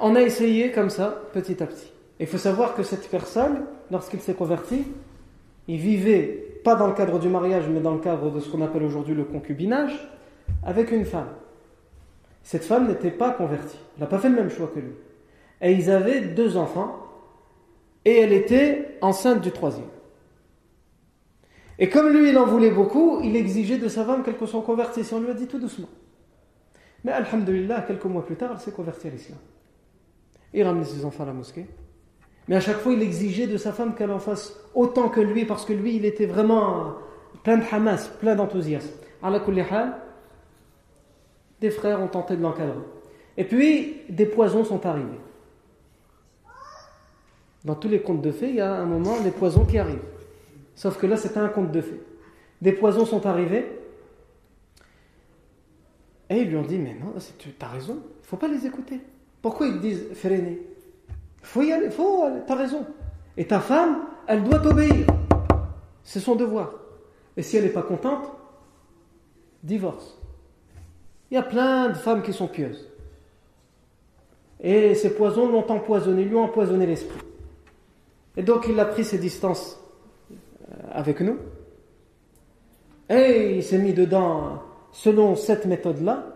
on 0.00 0.14
a 0.14 0.20
essayé 0.20 0.70
comme 0.70 0.90
ça, 0.90 1.22
petit 1.32 1.62
à 1.62 1.66
petit. 1.66 1.90
Il 2.20 2.26
faut 2.26 2.36
savoir 2.36 2.74
que 2.74 2.82
cette 2.82 3.08
personne, 3.08 3.62
lorsqu'il 3.90 4.20
s'est 4.20 4.34
converti, 4.34 4.84
il 5.68 5.78
vivait 5.78 6.58
pas 6.62 6.74
dans 6.74 6.88
le 6.88 6.92
cadre 6.92 7.18
du 7.18 7.30
mariage, 7.30 7.70
mais 7.70 7.80
dans 7.80 7.94
le 7.94 8.00
cadre 8.00 8.30
de 8.30 8.38
ce 8.38 8.50
qu'on 8.50 8.60
appelle 8.60 8.82
aujourd'hui 8.82 9.14
le 9.14 9.24
concubinage, 9.24 10.10
avec 10.62 10.92
une 10.92 11.06
femme. 11.06 11.30
Cette 12.42 12.64
femme 12.64 12.86
n'était 12.86 13.10
pas 13.10 13.30
convertie. 13.30 13.78
Elle 13.96 14.02
n'a 14.02 14.08
pas 14.08 14.18
fait 14.18 14.28
le 14.28 14.36
même 14.36 14.50
choix 14.50 14.70
que 14.74 14.78
lui. 14.78 14.92
Et 15.62 15.72
ils 15.72 15.90
avaient 15.90 16.20
deux 16.20 16.58
enfants. 16.58 16.98
Et 18.04 18.18
elle 18.18 18.34
était 18.34 18.98
enceinte 19.00 19.40
du 19.40 19.52
troisième. 19.52 19.88
Et 21.78 21.88
comme 21.88 22.10
lui, 22.10 22.30
il 22.30 22.38
en 22.38 22.46
voulait 22.46 22.70
beaucoup, 22.70 23.20
il 23.22 23.34
exigeait 23.36 23.78
de 23.78 23.88
sa 23.88 24.04
femme 24.04 24.22
qu'elle 24.22 24.36
soit 24.46 24.62
convertie. 24.62 25.04
Si 25.04 25.14
on 25.14 25.20
lui 25.20 25.30
a 25.30 25.34
dit 25.34 25.46
tout 25.46 25.58
doucement. 25.58 25.88
Mais 27.04 27.12
Alhamdulillah, 27.12 27.82
quelques 27.82 28.04
mois 28.04 28.24
plus 28.24 28.36
tard, 28.36 28.50
elle 28.52 28.60
s'est 28.60 28.72
convertie 28.72 29.08
à 29.08 29.10
l'islam. 29.10 29.38
Il 30.54 30.62
ramenait 30.64 30.84
ses 30.84 31.04
enfants 31.04 31.24
à 31.24 31.26
la 31.26 31.32
mosquée. 31.32 31.66
Mais 32.48 32.56
à 32.56 32.60
chaque 32.60 32.78
fois, 32.78 32.92
il 32.92 33.02
exigeait 33.02 33.46
de 33.46 33.56
sa 33.56 33.72
femme 33.72 33.94
qu'elle 33.94 34.10
en 34.10 34.18
fasse 34.18 34.56
autant 34.74 35.08
que 35.08 35.20
lui, 35.20 35.44
parce 35.44 35.64
que 35.64 35.72
lui, 35.72 35.96
il 35.96 36.04
était 36.04 36.26
vraiment 36.26 36.94
plein 37.42 37.58
de 37.58 37.64
hamas, 37.70 38.08
plein 38.20 38.34
d'enthousiasme. 38.34 38.90
Des 41.60 41.70
frères 41.70 42.02
ont 42.02 42.08
tenté 42.08 42.36
de 42.36 42.42
l'encadrer. 42.42 42.82
Et 43.36 43.44
puis, 43.44 44.02
des 44.08 44.26
poisons 44.26 44.64
sont 44.64 44.84
arrivés. 44.84 45.20
Dans 47.64 47.76
tous 47.76 47.88
les 47.88 48.02
contes 48.02 48.20
de 48.22 48.32
fées, 48.32 48.48
il 48.48 48.56
y 48.56 48.60
a 48.60 48.74
un 48.74 48.86
moment 48.86 49.20
des 49.20 49.30
poisons 49.30 49.64
qui 49.64 49.78
arrivent. 49.78 50.11
Sauf 50.74 50.98
que 50.98 51.06
là, 51.06 51.16
c'était 51.16 51.38
un 51.38 51.48
conte 51.48 51.72
de 51.72 51.80
fées. 51.80 52.02
Des 52.60 52.72
poisons 52.72 53.04
sont 53.04 53.26
arrivés. 53.26 53.66
Et 56.30 56.42
ils 56.42 56.48
lui 56.48 56.56
ont 56.56 56.62
dit 56.62 56.78
Mais 56.78 56.94
non, 56.94 57.14
tu 57.38 57.50
as 57.60 57.68
raison, 57.68 58.02
il 58.22 58.26
faut 58.26 58.36
pas 58.36 58.48
les 58.48 58.64
écouter. 58.66 59.00
Pourquoi 59.42 59.66
ils 59.66 59.80
disent 59.80 60.04
Il 60.10 60.58
faut 61.42 61.62
y 61.62 61.72
aller, 61.72 61.90
faut 61.90 62.24
tu 62.46 62.52
as 62.52 62.56
raison. 62.56 62.86
Et 63.36 63.46
ta 63.46 63.60
femme, 63.60 64.04
elle 64.26 64.44
doit 64.44 64.60
t'obéir. 64.60 65.06
C'est 66.04 66.20
son 66.20 66.36
devoir. 66.36 66.72
Et 67.36 67.42
si 67.42 67.56
elle 67.56 67.64
n'est 67.64 67.70
pas 67.70 67.82
contente, 67.82 68.30
divorce. 69.62 70.18
Il 71.30 71.34
y 71.34 71.38
a 71.38 71.42
plein 71.42 71.88
de 71.88 71.94
femmes 71.94 72.22
qui 72.22 72.32
sont 72.32 72.46
pieuses. 72.46 72.88
Et 74.60 74.94
ces 74.94 75.14
poisons 75.14 75.50
l'ont 75.50 75.68
empoisonné, 75.70 76.24
lui 76.24 76.36
ont 76.36 76.44
empoisonné 76.44 76.86
l'esprit. 76.86 77.20
Et 78.36 78.42
donc 78.42 78.66
il 78.68 78.78
a 78.78 78.84
pris 78.84 79.04
ses 79.04 79.18
distances 79.18 79.81
avec 80.90 81.20
nous. 81.20 81.36
Et 83.08 83.56
il 83.56 83.62
s'est 83.62 83.78
mis 83.78 83.92
dedans 83.92 84.62
selon 84.90 85.36
cette 85.36 85.66
méthode-là. 85.66 86.26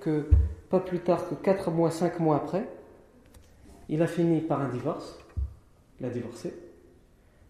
que 0.00 0.26
pas 0.70 0.80
plus 0.80 1.00
tard 1.00 1.28
que 1.28 1.34
4 1.34 1.70
mois, 1.70 1.90
5 1.90 2.20
mois 2.20 2.36
après, 2.36 2.66
il 3.88 4.02
a 4.02 4.06
fini 4.06 4.40
par 4.40 4.60
un 4.60 4.68
divorce. 4.68 5.18
Il 6.00 6.06
a 6.06 6.10
divorcé. 6.10 6.54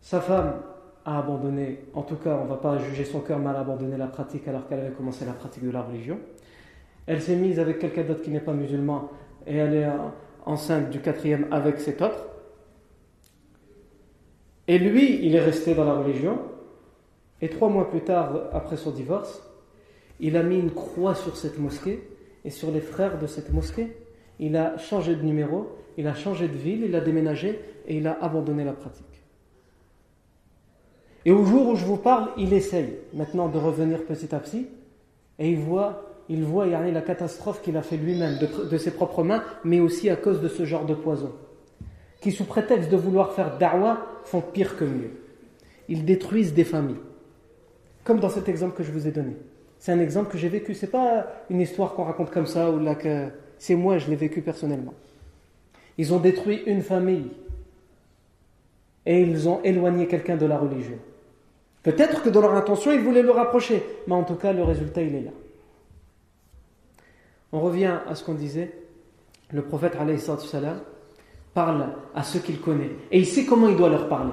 Sa 0.00 0.20
femme 0.20 0.60
a 1.04 1.18
abandonné, 1.18 1.80
en 1.94 2.02
tout 2.02 2.16
cas, 2.16 2.38
on 2.40 2.44
ne 2.44 2.48
va 2.48 2.56
pas 2.56 2.78
juger 2.78 3.04
son 3.04 3.20
cœur, 3.20 3.38
mal 3.38 3.56
abandonné 3.56 3.96
la 3.96 4.06
pratique 4.06 4.48
alors 4.48 4.66
qu'elle 4.68 4.80
avait 4.80 4.94
commencé 4.94 5.24
la 5.24 5.32
pratique 5.32 5.64
de 5.64 5.70
la 5.70 5.82
religion. 5.82 6.18
Elle 7.06 7.20
s'est 7.22 7.36
mise 7.36 7.58
avec 7.58 7.78
quelqu'un 7.78 8.02
d'autre 8.02 8.22
qui 8.22 8.30
n'est 8.30 8.40
pas 8.40 8.52
musulman 8.52 9.10
et 9.46 9.56
elle 9.56 9.74
est 9.74 9.88
enceinte 10.46 10.90
du 10.90 11.00
quatrième 11.00 11.46
avec 11.50 11.78
cet 11.78 12.02
autre. 12.02 12.26
Et 14.68 14.78
lui, 14.78 15.24
il 15.24 15.34
est 15.34 15.44
resté 15.44 15.74
dans 15.74 15.84
la 15.84 15.94
religion. 15.94 16.38
Et 17.42 17.48
trois 17.48 17.68
mois 17.68 17.90
plus 17.90 18.00
tard, 18.00 18.48
après 18.52 18.76
son 18.76 18.90
divorce, 18.90 19.42
il 20.20 20.36
a 20.36 20.42
mis 20.42 20.58
une 20.58 20.70
croix 20.70 21.14
sur 21.14 21.36
cette 21.36 21.58
mosquée 21.58 22.08
et 22.44 22.50
sur 22.50 22.70
les 22.70 22.80
frères 22.80 23.18
de 23.18 23.26
cette 23.26 23.52
mosquée. 23.52 23.96
Il 24.38 24.56
a 24.56 24.78
changé 24.78 25.14
de 25.14 25.22
numéro, 25.22 25.68
il 25.96 26.06
a 26.06 26.14
changé 26.14 26.48
de 26.48 26.56
ville, 26.56 26.84
il 26.84 26.94
a 26.94 27.00
déménagé 27.00 27.60
et 27.86 27.96
il 27.96 28.06
a 28.06 28.16
abandonné 28.22 28.64
la 28.64 28.72
pratique. 28.72 29.04
Et 31.24 31.32
au 31.32 31.44
jour 31.44 31.68
où 31.68 31.76
je 31.76 31.84
vous 31.84 31.96
parle, 31.96 32.30
il 32.36 32.52
essaye 32.52 32.96
maintenant 33.14 33.48
de 33.48 33.58
revenir 33.58 34.04
petit 34.04 34.34
à 34.34 34.38
petit 34.38 34.66
et 35.38 35.50
il 35.50 35.58
voit, 35.58 36.10
il 36.28 36.44
voit 36.44 36.66
la 36.66 37.02
catastrophe 37.02 37.62
qu'il 37.62 37.76
a 37.76 37.82
fait 37.82 37.96
lui-même 37.96 38.38
de, 38.38 38.78
ses 38.78 38.90
propres 38.92 39.22
mains, 39.22 39.42
mais 39.64 39.80
aussi 39.80 40.10
à 40.10 40.16
cause 40.16 40.40
de 40.40 40.48
ce 40.48 40.64
genre 40.64 40.84
de 40.84 40.94
poison, 40.94 41.32
qui 42.24 42.32
sous 42.32 42.46
prétexte 42.46 42.88
de 42.88 42.96
vouloir 42.96 43.32
faire 43.32 43.58
da'wah 43.58 43.98
font 44.24 44.40
pire 44.40 44.78
que 44.78 44.84
mieux. 44.84 45.10
Ils 45.90 46.06
détruisent 46.06 46.54
des 46.54 46.64
familles, 46.64 47.02
comme 48.02 48.18
dans 48.18 48.30
cet 48.30 48.48
exemple 48.48 48.74
que 48.74 48.82
je 48.82 48.90
vous 48.90 49.06
ai 49.06 49.10
donné. 49.10 49.36
C'est 49.78 49.92
un 49.92 50.00
exemple 50.00 50.32
que 50.32 50.38
j'ai 50.38 50.48
vécu, 50.48 50.72
c'est 50.72 50.86
pas 50.86 51.26
une 51.50 51.60
histoire 51.60 51.92
qu'on 51.92 52.04
raconte 52.04 52.30
comme 52.30 52.46
ça 52.46 52.70
ou 52.70 52.78
là 52.78 52.94
que 52.94 53.28
c'est 53.58 53.74
moi, 53.74 53.98
je 53.98 54.08
l'ai 54.08 54.16
vécu 54.16 54.40
personnellement. 54.40 54.94
Ils 55.98 56.14
ont 56.14 56.18
détruit 56.18 56.62
une 56.64 56.80
famille 56.80 57.30
et 59.04 59.20
ils 59.20 59.46
ont 59.46 59.62
éloigné 59.62 60.06
quelqu'un 60.06 60.38
de 60.38 60.46
la 60.46 60.56
religion. 60.56 60.96
Peut-être 61.82 62.22
que 62.22 62.30
dans 62.30 62.40
leur 62.40 62.54
intention, 62.54 62.90
ils 62.90 63.02
voulaient 63.02 63.20
le 63.20 63.32
rapprocher, 63.32 63.84
mais 64.06 64.14
en 64.14 64.24
tout 64.24 64.36
cas, 64.36 64.54
le 64.54 64.62
résultat, 64.62 65.02
il 65.02 65.14
est 65.14 65.24
là. 65.24 65.32
On 67.52 67.60
revient 67.60 67.98
à 68.08 68.14
ce 68.14 68.24
qu'on 68.24 68.32
disait. 68.32 68.72
Le 69.52 69.60
prophète 69.60 69.98
salam, 70.38 70.80
parle 71.54 71.88
à 72.14 72.22
ceux 72.22 72.40
qu'il 72.40 72.60
connaît 72.60 72.90
et 73.10 73.18
il 73.18 73.26
sait 73.26 73.44
comment 73.44 73.68
il 73.68 73.76
doit 73.76 73.88
leur 73.88 74.08
parler. 74.08 74.32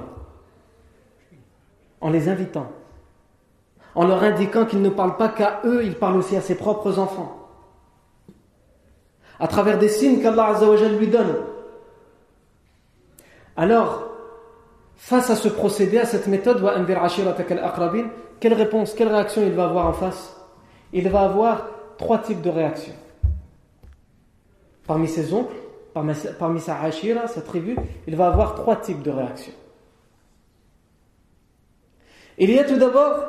En 2.01 2.09
les 2.09 2.27
invitant, 2.27 2.71
en 3.93 4.07
leur 4.07 4.23
indiquant 4.23 4.65
qu'il 4.65 4.81
ne 4.81 4.89
parle 4.89 5.17
pas 5.17 5.29
qu'à 5.29 5.61
eux, 5.65 5.85
il 5.85 5.95
parle 5.95 6.17
aussi 6.17 6.35
à 6.35 6.41
ses 6.41 6.55
propres 6.55 6.97
enfants. 6.97 7.47
À 9.39 9.47
travers 9.47 9.77
des 9.77 9.89
signes 9.89 10.21
qu'Allah 10.21 10.59
lui 10.97 11.07
donne. 11.07 11.35
Alors, 13.55 14.11
Face 15.01 15.31
à 15.31 15.35
ce 15.35 15.49
procédé, 15.49 15.97
à 15.97 16.05
cette 16.05 16.27
méthode, 16.27 16.63
quelle 18.39 18.53
réponse, 18.53 18.93
quelle 18.93 19.07
réaction 19.07 19.41
il 19.41 19.51
va 19.51 19.65
avoir 19.65 19.87
en 19.87 19.93
face? 19.93 20.37
Il 20.93 21.09
va 21.09 21.23
avoir 21.23 21.65
trois 21.97 22.19
types 22.19 22.41
de 22.41 22.51
réactions. 22.51 22.93
Parmi 24.85 25.07
ses 25.07 25.33
oncles, 25.33 25.55
parmi, 25.93 26.59
sa 26.59 26.81
hashira, 26.81 27.27
sa 27.27 27.41
tribu, 27.41 27.75
il 28.07 28.15
va 28.15 28.27
avoir 28.27 28.55
trois 28.55 28.77
types 28.77 29.01
de 29.01 29.11
réactions. 29.11 29.53
Il 32.37 32.49
y 32.49 32.59
a 32.59 32.63
tout 32.63 32.77
d'abord 32.77 33.25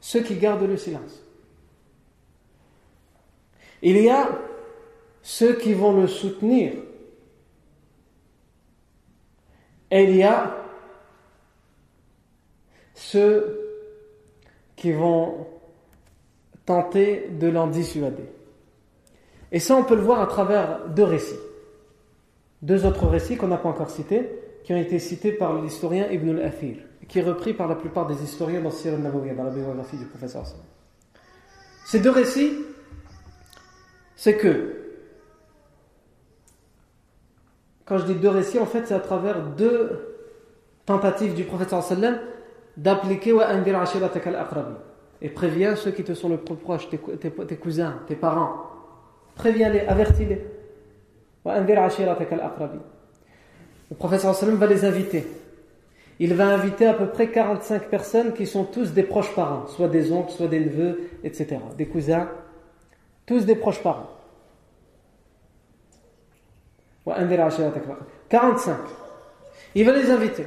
ceux 0.00 0.22
qui 0.22 0.36
gardent 0.36 0.62
le 0.62 0.76
silence. 0.76 1.22
Il 3.82 3.98
y 3.98 4.08
a 4.08 4.28
ceux 5.22 5.54
qui 5.54 5.74
vont 5.74 6.00
le 6.00 6.06
soutenir. 6.06 6.74
Et 9.90 10.04
il 10.04 10.16
y 10.16 10.22
a 10.22 10.56
ceux 12.94 13.60
qui 14.76 14.92
vont 14.92 15.46
tenter 16.66 17.28
de 17.28 17.48
l'en 17.48 17.66
dissuader. 17.66 18.24
Et 19.52 19.60
ça, 19.60 19.76
on 19.76 19.84
peut 19.84 19.94
le 19.94 20.02
voir 20.02 20.20
à 20.20 20.26
travers 20.26 20.88
deux 20.88 21.04
récits. 21.04 21.34
Deux 22.64 22.86
autres 22.86 23.06
récits 23.06 23.36
qu'on 23.36 23.48
n'a 23.48 23.58
pas 23.58 23.68
encore 23.68 23.90
cités, 23.90 24.26
qui 24.64 24.72
ont 24.72 24.78
été 24.78 24.98
cités 24.98 25.32
par 25.32 25.60
l'historien 25.60 26.08
Ibn 26.10 26.38
al-Athir, 26.38 26.78
qui 27.06 27.18
est 27.18 27.22
repris 27.22 27.52
par 27.52 27.68
la 27.68 27.74
plupart 27.74 28.06
des 28.06 28.22
historiens 28.22 28.62
dans 28.62 28.70
Sirah 28.70 28.96
al 28.96 29.36
dans 29.36 29.44
la 29.44 29.50
biographie 29.50 29.98
du 29.98 30.06
professeur. 30.06 30.44
Ces 31.84 32.00
deux 32.00 32.10
récits, 32.10 32.54
c'est 34.16 34.38
que, 34.38 34.76
quand 37.84 37.98
je 37.98 38.06
dis 38.06 38.14
deux 38.14 38.30
récits, 38.30 38.58
en 38.58 38.64
fait, 38.64 38.86
c'est 38.86 38.94
à 38.94 39.00
travers 39.00 39.42
deux 39.42 40.16
tentatives 40.86 41.34
du 41.34 41.44
professeur 41.44 41.82
sallam 41.82 42.18
d'appliquer 42.78 43.34
et 45.20 45.28
préviens 45.28 45.76
ceux 45.76 45.90
qui 45.90 46.02
te 46.02 46.14
sont 46.14 46.30
le 46.30 46.38
plus 46.38 46.56
proches, 46.56 46.88
tes, 46.88 47.56
cousins, 47.58 48.00
tes 48.06 48.16
parents. 48.16 48.70
Préviens-les, 49.34 49.80
avertis-les. 49.80 50.53
Le 51.44 52.80
professeur 53.96 54.32
va 54.32 54.66
les 54.66 54.84
inviter. 54.84 55.26
Il 56.18 56.34
va 56.34 56.46
inviter 56.46 56.86
à 56.86 56.94
peu 56.94 57.06
près 57.06 57.30
45 57.30 57.88
personnes 57.88 58.32
qui 58.34 58.46
sont 58.46 58.64
tous 58.64 58.92
des 58.92 59.02
proches 59.02 59.34
parents, 59.34 59.66
soit 59.66 59.88
des 59.88 60.12
oncles, 60.12 60.32
soit 60.32 60.46
des 60.46 60.60
neveux, 60.60 61.10
etc. 61.24 61.58
Des 61.76 61.86
cousins, 61.86 62.28
tous 63.26 63.44
des 63.44 63.56
proches 63.56 63.82
parents. 63.82 64.10
45. 68.28 68.76
Il 69.74 69.84
va 69.84 69.92
les 69.92 70.10
inviter. 70.10 70.46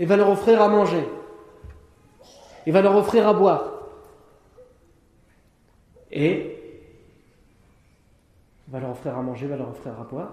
Il 0.00 0.08
va 0.08 0.16
leur 0.16 0.30
offrir 0.30 0.60
à 0.60 0.68
manger. 0.68 1.06
Il 2.66 2.72
va 2.72 2.82
leur 2.82 2.96
offrir 2.96 3.28
à 3.28 3.34
boire. 3.34 3.70
Et 6.10 6.53
va 8.74 8.80
leur 8.80 8.90
offrir 8.90 9.16
à 9.16 9.22
manger, 9.22 9.46
va 9.46 9.56
leur 9.56 9.68
offrir 9.68 9.92
à 10.00 10.02
boire. 10.02 10.32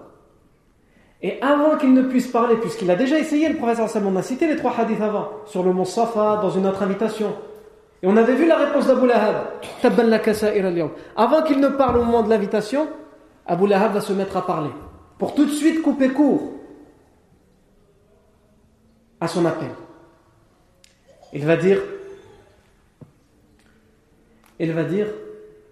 Et 1.22 1.40
avant 1.40 1.76
qu'il 1.76 1.94
ne 1.94 2.02
puisse 2.02 2.26
parler, 2.26 2.56
puisqu'il 2.56 2.90
a 2.90 2.96
déjà 2.96 3.16
essayé, 3.16 3.48
le 3.48 3.56
professeur 3.56 3.88
Salman 3.88 4.16
a 4.16 4.22
cité 4.22 4.48
les 4.48 4.56
trois 4.56 4.74
hadiths 4.76 5.00
avant, 5.00 5.28
sur 5.46 5.62
le 5.62 5.72
mont 5.72 5.84
Safa, 5.84 6.40
dans 6.42 6.50
une 6.50 6.66
autre 6.66 6.82
invitation. 6.82 7.36
Et 8.02 8.08
on 8.08 8.16
avait 8.16 8.34
vu 8.34 8.48
la 8.48 8.56
réponse 8.56 8.88
d'Abu 8.88 9.06
Lahab. 9.06 9.36
Avant 11.16 11.42
qu'il 11.42 11.60
ne 11.60 11.68
parle 11.68 11.98
au 11.98 12.02
moment 12.02 12.24
de 12.24 12.30
l'invitation, 12.30 12.88
Abu 13.46 13.68
Lahab 13.68 13.92
va 13.92 14.00
se 14.00 14.12
mettre 14.12 14.36
à 14.36 14.44
parler. 14.44 14.70
Pour 15.18 15.36
tout 15.36 15.44
de 15.44 15.52
suite 15.52 15.80
couper 15.80 16.08
court 16.08 16.54
à 19.20 19.28
son 19.28 19.46
appel. 19.46 19.70
Il 21.32 21.46
va 21.46 21.56
dire, 21.56 21.80
il 24.58 24.72
va 24.72 24.82
dire, 24.82 25.06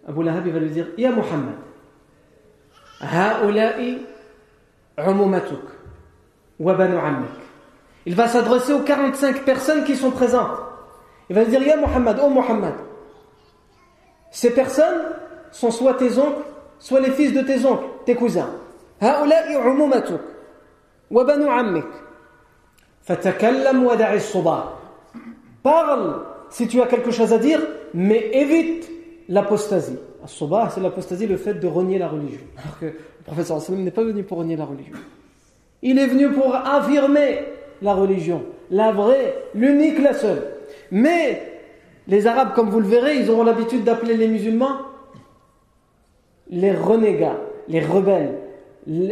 Abu 0.06 0.22
Lahab 0.22 0.46
il 0.46 0.52
va 0.52 0.60
lui 0.60 0.70
dire, 0.70 0.86
Ya 0.96 1.10
Muhammad, 1.10 1.56
il 8.06 8.14
va 8.14 8.28
s'adresser 8.28 8.72
aux 8.72 8.80
45 8.80 9.44
personnes 9.44 9.84
qui 9.84 9.96
sont 9.96 10.10
présentes. 10.10 10.58
Il 11.28 11.36
va 11.36 11.44
dire 11.44 11.62
Ya 11.62 11.76
Muhammad, 11.76 12.20
oh 12.22 12.28
Muhammad. 12.28 12.74
Ces 14.30 14.50
personnes 14.50 15.02
sont 15.50 15.70
soit 15.70 15.94
tes 15.94 16.18
oncles, 16.18 16.42
soit 16.78 17.00
les 17.00 17.10
fils 17.10 17.32
de 17.32 17.42
tes 17.42 17.64
oncles, 17.66 17.84
tes 18.06 18.14
cousins. 18.14 18.50
Parle 25.62 26.22
si 26.48 26.68
tu 26.68 26.80
as 26.80 26.86
quelque 26.86 27.10
chose 27.10 27.32
à 27.32 27.38
dire, 27.38 27.60
mais 27.94 28.30
évite 28.32 28.88
l'apostasie. 29.28 29.98
C'est 30.26 30.80
l'apostasie, 30.80 31.26
le 31.26 31.36
fait 31.36 31.54
de 31.54 31.66
renier 31.66 31.98
la 31.98 32.08
religion. 32.08 32.40
Alors 32.58 32.78
que 32.78 32.86
le 32.86 33.24
professeur 33.24 33.60
sallam 33.60 33.82
n'est 33.82 33.90
pas 33.90 34.04
venu 34.04 34.22
pour 34.22 34.38
renier 34.38 34.56
la 34.56 34.64
religion. 34.64 34.94
Il 35.82 35.98
est 35.98 36.06
venu 36.06 36.30
pour 36.30 36.54
affirmer 36.54 37.44
la 37.82 37.94
religion, 37.94 38.44
la 38.70 38.92
vraie, 38.92 39.34
l'unique, 39.54 39.98
la 40.00 40.12
seule. 40.12 40.42
Mais 40.90 41.42
les 42.06 42.26
Arabes, 42.26 42.52
comme 42.54 42.68
vous 42.68 42.80
le 42.80 42.86
verrez, 42.86 43.16
ils 43.16 43.30
auront 43.30 43.44
l'habitude 43.44 43.84
d'appeler 43.84 44.16
les 44.16 44.28
musulmans 44.28 44.90
les 46.50 46.72
renégats, 46.72 47.38
les 47.68 47.80
rebelles, 47.80 48.38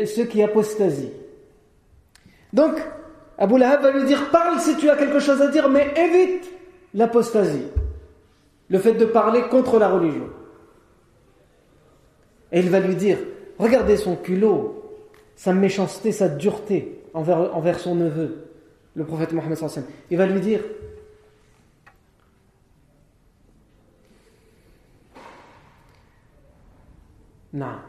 ceux 0.07 0.25
qui 0.25 0.43
apostasient. 0.43 1.13
Donc, 2.53 2.73
Abu 3.39 3.59
Lahab 3.59 3.83
va 3.83 3.91
lui 3.93 4.05
dire 4.05 4.31
Parle 4.31 4.59
si 4.61 4.77
tu 4.77 4.91
as 4.91 4.97
quelque 4.97 5.21
chose 5.21 5.41
à 5.41 5.49
dire, 5.49 5.69
mais 5.69 5.95
évite 5.97 6.51
l'apostasie. 6.95 7.69
Le 8.69 8.79
fait 8.79 8.95
de 8.95 9.05
parler 9.05 9.43
contre 9.43 9.79
la 9.79 9.89
religion. 9.89 10.29
Et 12.52 12.60
il 12.60 12.70
va 12.70 12.80
lui 12.80 12.96
dire 12.96 13.18
Regardez 13.60 13.98
son 13.98 14.16
culot, 14.16 14.84
sa 15.36 15.54
méchanceté, 15.54 16.12
sa 16.12 16.28
dureté 16.28 17.02
envers, 17.14 17.56
envers 17.56 17.80
son 17.80 17.96
neveu, 17.96 18.48
le 18.96 19.04
prophète 19.06 19.32
Mohammed. 19.34 19.58
Il 20.10 20.18
va 20.18 20.26
lui 20.26 20.42
dire 20.42 20.62
نعم 27.54 27.80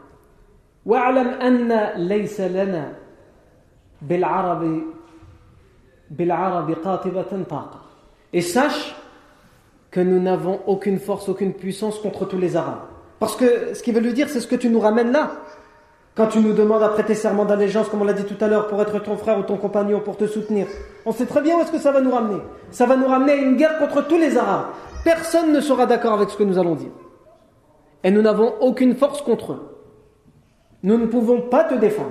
واعلم 0.85 1.27
أن 1.27 1.89
ليس 2.07 2.41
لنا 2.41 2.93
بالعرب 4.01 4.81
بالعرب 6.09 6.71
قاطبة 6.71 7.43
طاقة 7.49 7.81
et 8.33 8.41
sache 8.41 8.95
que 9.91 10.01
nous 10.01 10.19
n'avons 10.19 10.59
aucune 10.67 10.99
force, 10.99 11.29
aucune 11.29 11.53
puissance 11.53 11.99
contre 11.99 12.25
tous 12.25 12.37
les 12.37 12.57
Arabes. 12.57 12.88
Parce 13.20 13.36
que 13.36 13.74
ce 13.74 13.82
qu'il 13.82 13.94
veut 13.94 14.00
lui 14.00 14.14
dire, 14.14 14.28
c'est 14.28 14.40
ce 14.40 14.48
que 14.48 14.56
tu 14.56 14.68
nous 14.68 14.80
ramènes 14.80 15.12
là. 15.12 15.30
Quand 16.16 16.26
tu 16.26 16.40
nous 16.40 16.52
demandes 16.52 16.82
à 16.82 16.88
prêter 16.88 17.14
serment 17.14 17.44
d'allégeance, 17.44 17.88
comme 17.88 18.02
on 18.02 18.04
l'a 18.04 18.14
dit 18.14 18.24
tout 18.24 18.42
à 18.42 18.48
l'heure, 18.48 18.66
pour 18.66 18.82
être 18.82 18.98
ton 18.98 19.16
frère 19.16 19.38
ou 19.38 19.42
ton 19.42 19.56
compagnon, 19.56 20.00
pour 20.00 20.16
te 20.16 20.26
soutenir, 20.26 20.66
on 21.06 21.12
sait 21.12 21.26
très 21.26 21.40
bien 21.40 21.56
où 21.56 21.60
est-ce 21.60 21.70
que 21.70 21.78
ça 21.78 21.92
va 21.92 22.00
nous 22.00 22.10
ramener. 22.10 22.40
Ça 22.72 22.86
va 22.86 22.96
nous 22.96 23.06
ramener 23.06 23.32
à 23.32 23.36
une 23.36 23.56
guerre 23.56 23.78
contre 23.78 24.06
tous 24.08 24.18
les 24.18 24.36
Arabes. 24.36 24.66
Personne 25.04 25.52
ne 25.52 25.60
sera 25.60 25.86
d'accord 25.86 26.14
avec 26.14 26.30
ce 26.30 26.36
que 26.36 26.42
nous 26.42 26.58
allons 26.58 26.74
dire. 26.74 26.90
Et 28.02 28.10
nous 28.10 28.22
n'avons 28.22 28.54
aucune 28.60 28.96
force 28.96 29.22
contre 29.22 29.52
eux. 29.52 29.76
Nous 30.82 30.96
ne 30.96 31.06
pouvons 31.06 31.42
pas 31.42 31.64
te 31.64 31.74
défendre. 31.74 32.10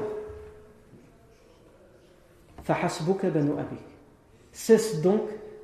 Cesse 4.51 5.01
donc 5.01 5.21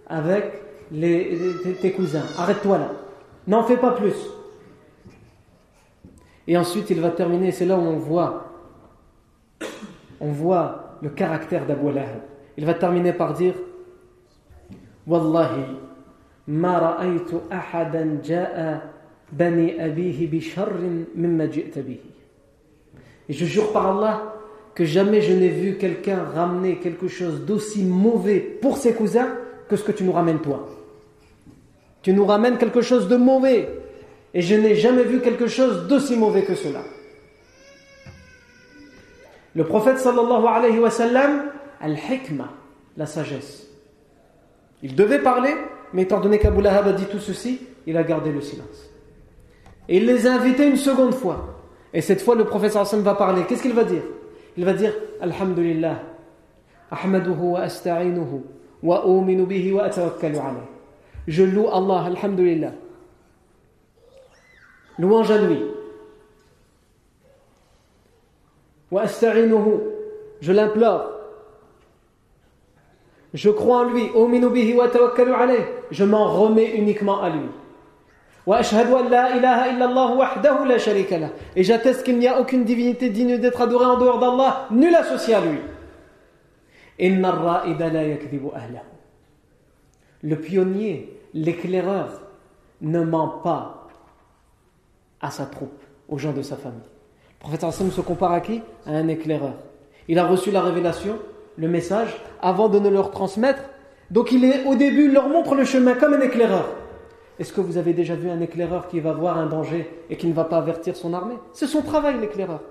avec 0.07 0.61
tes 0.91 1.91
cousins. 1.95 2.25
Arrête-toi 2.37 2.79
là. 2.79 2.91
N'en 3.47 3.63
fais 3.63 3.77
pas 3.77 3.91
plus. 3.91 4.15
Et 6.47 6.57
ensuite, 6.57 6.89
il 6.89 7.01
va 7.01 7.09
terminer, 7.09 7.51
c'est 7.51 7.65
là 7.65 7.75
où 7.77 7.81
on 7.81 7.97
voit, 7.97 8.51
on 10.19 10.31
voit 10.31 10.97
le 11.01 11.09
caractère 11.09 11.65
d'Abu 11.65 11.91
Lahab. 11.91 12.21
Il 12.57 12.65
va 12.65 12.73
terminer 12.73 13.13
par 13.13 13.33
dire 13.33 13.55
Wallahi, 15.07 15.65
ma 16.47 16.79
ra'aytu 16.79 17.35
ahadan 17.49 18.23
ja'a 18.23 18.81
bani 19.31 19.79
abihi 19.79 20.27
bi 20.27 20.41
sharrin 20.41 21.05
mimma 21.15 21.49
ji'ta 21.49 21.81
bihi. 21.81 22.11
Et 23.27 23.33
je 23.33 23.45
jure 23.45 23.71
par 23.71 23.97
Allah 23.97 24.35
que 24.73 24.85
jamais 24.85 25.21
je 25.21 25.33
n'ai 25.33 25.49
vu 25.49 25.77
quelqu'un 25.77 26.23
ramener 26.23 26.77
quelque 26.77 27.07
chose 27.07 27.45
d'aussi 27.45 27.83
mauvais 27.83 28.39
pour 28.39 28.77
ses 28.77 28.93
cousins 28.93 29.29
que 29.67 29.75
ce 29.75 29.83
que 29.83 29.91
tu 29.91 30.03
nous 30.03 30.11
ramènes 30.11 30.39
toi. 30.39 30.67
Tu 32.01 32.13
nous 32.13 32.25
ramènes 32.25 32.57
quelque 32.57 32.81
chose 32.81 33.07
de 33.07 33.15
mauvais. 33.15 33.69
Et 34.35 34.41
je 34.41 34.53
n'ai 34.53 34.75
jamais 34.75 35.03
vu 35.03 35.21
quelque 35.21 35.47
chose 35.47 35.87
d'aussi 35.87 36.17
mauvais 36.17 36.43
que 36.43 36.55
cela. 36.55 36.81
Le 39.55 39.63
prophète 39.63 39.97
sallallahu 39.97 40.45
alayhi 40.45 40.77
wa 40.77 40.91
sallam, 40.91 41.45
al-hikmah, 41.79 42.49
la 42.97 43.05
sagesse. 43.05 43.67
Il 44.83 44.93
devait 44.93 45.19
parler, 45.19 45.53
mais 45.93 46.01
étant 46.01 46.19
donné 46.19 46.37
qu'Abu 46.37 46.61
Lahab 46.61 46.89
a 46.89 46.91
dit 46.91 47.05
tout 47.05 47.19
ceci, 47.19 47.61
il 47.87 47.95
a 47.95 48.03
gardé 48.03 48.29
le 48.33 48.41
silence. 48.41 48.89
Et 49.87 49.97
il 49.97 50.05
les 50.05 50.27
a 50.27 50.33
invités 50.33 50.67
une 50.67 50.75
seconde 50.75 51.13
fois. 51.13 51.61
Et 51.93 52.01
cette 52.01 52.21
fois, 52.21 52.35
le 52.35 52.43
professeur 52.43 52.81
Hassan 52.81 53.01
va 53.03 53.15
parler. 53.15 53.43
Qu'est-ce 53.47 53.61
qu'il 53.61 53.73
va 53.73 53.85
dire? 53.85 54.03
Il 54.57 54.65
va 54.65 54.73
dire 54.73 54.93
Alhamdulillah, 55.21 56.01
Ahmaduhu 56.91 57.53
wa 57.53 57.67
wa 58.83 59.21
bihi 59.45 59.71
wa. 59.71 59.89
Je 61.25 61.43
loue 61.43 61.69
Allah, 61.69 62.07
Alhamdulillah. 62.07 62.71
Louange 64.97 65.31
à 65.31 65.37
lui. 65.37 65.61
Je 70.41 70.51
l'implore. 70.51 71.11
Je 73.33 73.49
crois 73.49 73.79
en 73.79 73.89
lui. 73.89 74.09
Je 75.91 76.03
m'en 76.03 76.25
remets 76.33 76.75
uniquement 76.75 77.21
à 77.21 77.29
lui. 77.29 77.49
Et 81.55 81.63
j'atteste 81.63 82.03
qu'il 82.03 82.19
n'y 82.19 82.27
a 82.27 82.39
aucune 82.39 82.63
divinité 82.63 83.09
digne 83.09 83.37
d'être 83.37 83.59
adorée 83.61 83.85
en 83.85 83.97
dehors 83.97 84.19
d'Allah, 84.19 84.67
nul 84.71 84.95
associé 84.95 85.33
à 85.33 85.41
lui. 85.41 85.59
Le 90.21 90.35
pionnier, 90.35 91.19
l'éclaireur, 91.33 92.21
ne 92.81 93.03
ment 93.03 93.27
pas 93.27 93.84
à 95.25 95.31
sa 95.31 95.45
troupe, 95.45 95.81
aux 96.07 96.19
gens 96.19 96.33
de 96.33 96.43
sa 96.43 96.55
famille. 96.55 96.79
Le 96.79 97.39
prophète 97.39 97.63
Hassan 97.63 97.89
se 97.89 98.01
compare 98.01 98.31
à 98.31 98.41
qui? 98.41 98.61
À 98.85 98.91
un 98.91 99.07
éclaireur. 99.07 99.55
Il 100.07 100.19
a 100.19 100.25
reçu 100.27 100.51
la 100.51 100.61
révélation, 100.61 101.17
le 101.57 101.67
message, 101.67 102.15
avant 102.41 102.69
de 102.69 102.77
ne 102.77 102.89
leur 102.89 103.09
transmettre. 103.09 103.63
Donc 104.11 104.31
il 104.31 104.45
est 104.45 104.65
au 104.65 104.75
début, 104.75 105.05
il 105.05 105.13
leur 105.13 105.27
montre 105.27 105.55
le 105.55 105.65
chemin 105.65 105.93
comme 105.93 106.13
un 106.13 106.21
éclaireur. 106.21 106.69
Est-ce 107.39 107.51
que 107.51 107.59
vous 107.59 107.77
avez 107.77 107.93
déjà 107.93 108.15
vu 108.15 108.29
un 108.29 108.39
éclaireur 108.39 108.87
qui 108.87 108.99
va 108.99 109.13
voir 109.13 109.37
un 109.37 109.47
danger 109.47 109.89
et 110.11 110.15
qui 110.15 110.27
ne 110.27 110.33
va 110.33 110.45
pas 110.45 110.57
avertir 110.57 110.95
son 110.95 111.13
armée? 111.13 111.37
C'est 111.53 111.67
son 111.67 111.81
travail, 111.81 112.19
l'éclaireur. 112.19 112.61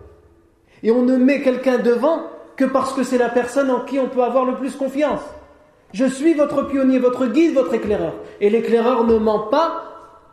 Et 0.85 0.93
on 0.93 1.03
ne 1.03 1.16
met 1.16 1.43
quelqu'un 1.43 1.78
devant 1.78 2.20
que 2.57 2.64
parce 2.64 2.93
que 2.93 3.03
c'est 3.03 3.18
la 3.18 3.31
personne 3.31 3.70
en 3.70 3.81
qui 3.81 3.99
on 3.99 4.09
peut 4.09 4.22
avoir 4.22 4.45
le 4.45 4.55
plus 4.55 4.76
confiance. 4.76 5.22
Je 5.93 6.05
suis 6.05 6.35
votre 6.35 6.68
pionnier, 6.68 7.01
votre 7.01 7.26
guide, 7.26 7.55
votre 7.55 7.74
éclaireur. 7.74 8.14
Et 8.41 8.49
l'éclaireur 8.49 9.05
ne 9.05 9.18
ment 9.18 9.49
pas 9.49 9.83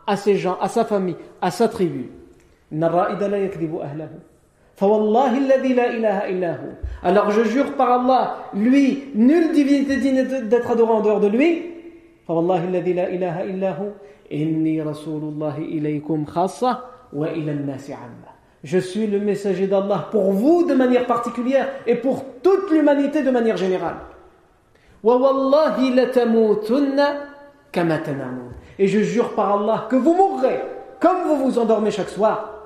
à 0.06 0.16
ses 0.16 0.36
gens, 0.36 0.56
à 0.60 0.68
sa 0.68 0.84
famille, 0.84 1.16
à 1.40 1.50
sa 1.50 1.68
tribu. 1.68 2.10
Alors 7.02 7.30
je 7.30 7.44
jure 7.44 7.74
par 7.74 8.00
Allah, 8.00 8.36
lui, 8.54 9.04
nulle 9.14 9.52
divinité 9.52 9.96
digne 9.96 10.24
d'être 10.48 10.70
adorée 10.70 10.92
en 10.92 11.00
dehors 11.02 11.20
de 11.20 11.28
lui. 11.28 11.66
Je 18.64 18.78
suis 18.78 19.06
le 19.06 19.20
messager 19.20 19.66
d'Allah 19.66 20.08
pour 20.10 20.32
vous 20.32 20.64
de 20.64 20.74
manière 20.74 21.06
particulière 21.06 21.68
et 21.86 21.96
pour 21.96 22.24
toute 22.42 22.70
l'humanité 22.70 23.22
de 23.22 23.30
manière 23.30 23.56
générale. 23.56 23.96
Et 28.78 28.86
je 28.86 29.00
jure 29.00 29.34
par 29.34 29.60
Allah 29.60 29.86
que 29.90 29.96
vous 29.96 30.14
mourrez 30.14 30.60
comme 31.02 31.24
vous 31.26 31.36
vous 31.36 31.58
endormez 31.58 31.90
chaque 31.90 32.08
soir. 32.08 32.61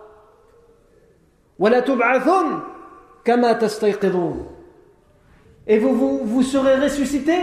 Et 5.66 5.78
vous, 5.78 5.94
vous, 5.94 6.20
vous 6.24 6.42
serez 6.42 6.76
ressuscité 6.76 7.34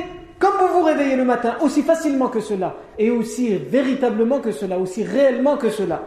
comme 0.43 0.57
vous 0.59 0.79
vous 0.79 0.83
réveillez 0.83 1.15
le 1.15 1.23
matin, 1.23 1.55
aussi 1.61 1.83
facilement 1.83 2.27
que 2.27 2.41
cela, 2.41 2.75
et 2.97 3.09
aussi 3.09 3.55
véritablement 3.55 4.39
que 4.39 4.51
cela, 4.51 4.77
aussi 4.77 5.05
réellement 5.05 5.55
que 5.55 5.69
cela. 5.69 6.01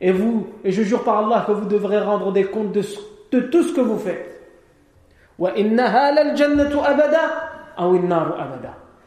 Et 0.00 0.12
vous, 0.12 0.46
et 0.64 0.72
je 0.72 0.82
jure 0.82 1.04
par 1.04 1.18
Allah 1.18 1.44
que 1.46 1.52
vous 1.52 1.66
devrez 1.66 1.98
rendre 1.98 2.32
des 2.32 2.44
comptes 2.44 2.72
de, 2.72 2.82
de 3.32 3.40
tout 3.40 3.64
ce 3.64 3.74
que 3.74 3.82
vous 3.82 3.98
faites. 3.98 4.40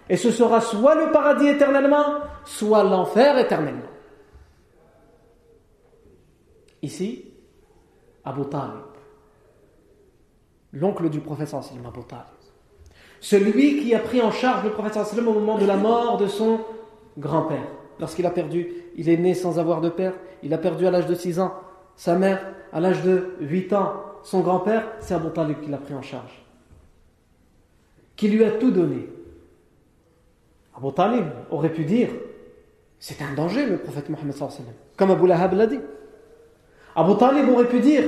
Et 0.10 0.18
ce 0.18 0.32
sera 0.32 0.62
soit 0.62 0.96
le 0.96 1.12
paradis 1.12 1.48
éternellement, 1.48 2.06
soit 2.46 2.84
l'enfer 2.84 3.40
éternellement. 3.40 3.90
Ici, 6.82 7.26
Abu 8.24 8.46
Talib, 8.46 8.74
l'oncle 10.74 11.10
du 11.10 11.20
professeur 11.20 11.64
sallam, 11.64 11.86
Abu 11.86 12.04
Talib. 12.08 12.26
Celui 13.20 13.82
qui 13.82 13.94
a 13.94 14.00
pris 14.00 14.22
en 14.22 14.32
charge 14.32 14.64
le 14.64 14.72
professeur 14.72 15.06
sallam 15.06 15.28
au 15.28 15.34
moment 15.34 15.58
de 15.58 15.66
la 15.66 15.76
mort 15.76 16.18
de 16.18 16.28
son 16.28 16.62
grand-père. 17.18 17.68
Lorsqu'il 18.00 18.26
a 18.26 18.32
perdu, 18.32 18.68
il 18.96 19.10
est 19.10 19.18
né 19.18 19.34
sans 19.34 19.60
avoir 19.60 19.82
de 19.82 19.90
père, 19.90 20.14
il 20.42 20.54
a 20.54 20.58
perdu 20.58 20.88
à 20.88 20.92
l'âge 20.92 21.08
de 21.08 21.16
6 21.16 21.40
ans 21.40 21.54
sa 21.96 22.18
mère, 22.18 22.54
à 22.72 22.80
l'âge 22.80 23.04
de 23.04 23.36
8 23.42 23.74
ans 23.74 23.94
son 24.24 24.40
grand-père, 24.42 24.88
c'est 25.00 25.14
Abu 25.14 25.32
Talib 25.32 25.60
qui 25.60 25.70
l'a 25.70 25.78
pris 25.78 25.94
en 25.94 26.02
charge. 26.02 26.46
Qui 28.16 28.30
lui 28.30 28.44
a 28.44 28.52
tout 28.52 28.72
donné. 28.72 29.08
Abu 30.78 30.94
Talib 30.94 31.26
aurait 31.52 31.74
pu 31.74 31.84
dire 31.84 32.10
c'est 33.00 33.22
un 33.22 33.34
danger 33.34 33.66
le 33.66 33.78
prophète 33.78 34.10
Mohammed 34.10 34.36
comme 34.98 35.12
Abu 35.12 35.28
Lahab 35.28 35.54
l'a 35.54 35.68
dit. 35.68 35.80
Abu 37.00 37.16
Talib 37.16 37.48
aurait 37.48 37.70
pu 37.70 37.80
dire 37.80 38.04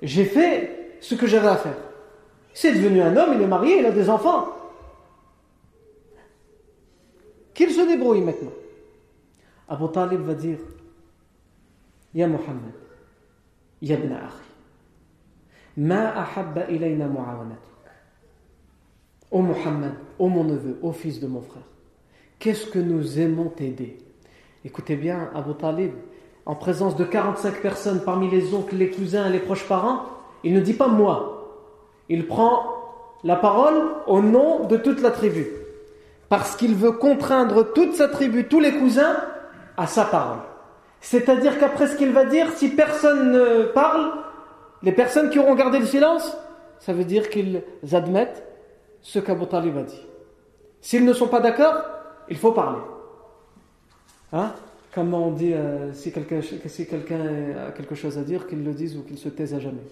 j'ai 0.00 0.24
fait 0.24 0.96
ce 1.00 1.16
que 1.16 1.26
j'avais 1.26 1.48
à 1.48 1.56
faire. 1.56 1.76
C'est 2.54 2.72
devenu 2.72 3.02
un 3.02 3.16
homme, 3.16 3.32
il 3.34 3.42
est 3.42 3.48
marié, 3.48 3.80
il 3.80 3.86
a 3.86 3.90
des 3.90 4.08
enfants. 4.08 4.46
Qu'il 7.52 7.72
se 7.72 7.80
débrouille 7.80 8.20
maintenant. 8.20 8.52
Abu 9.68 9.90
Talib 9.92 10.20
va 10.20 10.34
dire 10.34 10.58
Ya 12.14 12.28
Muhammad, 12.28 12.74
Ya 13.80 13.96
ibn 13.98 14.12
akhi, 14.12 14.48
ma 15.78 16.10
ahabba 16.10 16.70
ilayna. 16.70 17.10
Ô 19.32 19.42
Muhammad, 19.42 19.94
ô 20.20 20.28
mon 20.28 20.44
neveu, 20.44 20.78
ô 20.80 20.92
fils 20.92 21.18
de 21.18 21.26
mon 21.26 21.40
frère, 21.40 21.66
qu'est-ce 22.38 22.66
que 22.66 22.78
nous 22.78 23.18
aimons 23.18 23.48
t'aider? 23.48 23.98
Écoutez 24.64 24.94
bien, 24.94 25.28
Abu 25.34 25.54
Talib, 25.54 25.94
en 26.46 26.54
présence 26.54 26.96
de 26.96 27.04
45 27.04 27.60
personnes 27.60 28.00
parmi 28.04 28.28
les 28.28 28.54
oncles, 28.54 28.76
les 28.76 28.90
cousins 28.90 29.28
les 29.28 29.38
proches 29.38 29.66
parents, 29.66 30.02
il 30.44 30.52
ne 30.54 30.60
dit 30.60 30.74
pas 30.74 30.88
moi. 30.88 31.48
Il 32.08 32.26
prend 32.26 32.64
la 33.24 33.36
parole 33.36 33.80
au 34.06 34.20
nom 34.20 34.64
de 34.66 34.76
toute 34.76 35.00
la 35.00 35.10
tribu. 35.10 35.46
Parce 36.28 36.56
qu'il 36.56 36.74
veut 36.74 36.92
contraindre 36.92 37.72
toute 37.72 37.94
sa 37.94 38.08
tribu, 38.08 38.48
tous 38.48 38.60
les 38.60 38.72
cousins, 38.72 39.16
à 39.76 39.86
sa 39.86 40.04
parole. 40.04 40.40
C'est-à-dire 41.00 41.58
qu'après 41.58 41.86
ce 41.88 41.96
qu'il 41.96 42.12
va 42.12 42.24
dire, 42.24 42.50
si 42.56 42.70
personne 42.70 43.32
ne 43.32 43.64
parle, 43.64 44.12
les 44.82 44.92
personnes 44.92 45.30
qui 45.30 45.38
auront 45.38 45.54
gardé 45.54 45.78
le 45.78 45.86
silence, 45.86 46.36
ça 46.78 46.92
veut 46.92 47.04
dire 47.04 47.30
qu'ils 47.30 47.62
admettent 47.92 48.42
ce 49.02 49.18
qu'Abu 49.18 49.46
Talib 49.46 49.76
a 49.76 49.82
dit. 49.82 50.06
S'ils 50.80 51.04
ne 51.04 51.12
sont 51.12 51.28
pas 51.28 51.40
d'accord, 51.40 51.82
il 52.28 52.36
faut 52.36 52.52
parler. 52.52 52.80
Hein? 54.32 54.52
Comment 54.92 55.28
on 55.28 55.32
dit, 55.32 55.54
euh, 55.54 55.92
si 55.94 56.12
quelqu'un 56.12 56.42
si 56.42 56.82
a 56.82 57.72
quelque 57.72 57.94
chose 57.94 58.18
à 58.18 58.22
dire, 58.22 58.46
qu'il 58.46 58.62
le 58.62 58.74
dise 58.74 58.96
ou 58.96 59.02
qu'il 59.02 59.16
se 59.16 59.30
taise 59.30 59.54
à 59.54 59.60
jamais. 59.60 59.82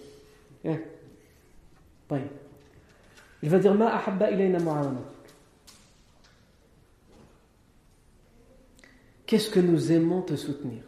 Eh. 0.64 0.76
Il 3.42 3.48
va 3.48 3.58
dire 3.58 3.74
Ma 3.74 3.94
ahabba 3.94 4.30
ilayna 4.30 4.58
Qu'est-ce 9.24 9.48
que 9.48 9.60
nous 9.60 9.90
aimons 9.90 10.22
te 10.22 10.36
soutenir? 10.36 10.82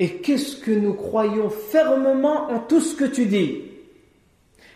Et 0.00 0.16
qu'est-ce 0.18 0.56
que 0.56 0.70
nous 0.72 0.94
croyons 0.94 1.48
fermement 1.48 2.50
en 2.50 2.58
tout 2.60 2.80
ce 2.80 2.94
que 2.96 3.04
tu 3.04 3.26
dis? 3.26 3.67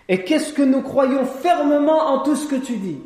Et 0.08 0.24
qu'est-ce 0.24 0.52
que 0.52 0.62
nous 0.62 0.82
croyons 0.82 1.24
fermement 1.24 2.08
en 2.08 2.22
tout 2.22 2.36
ce 2.36 2.48
que 2.48 2.56
tu 2.56 2.76
dis? 2.76 3.00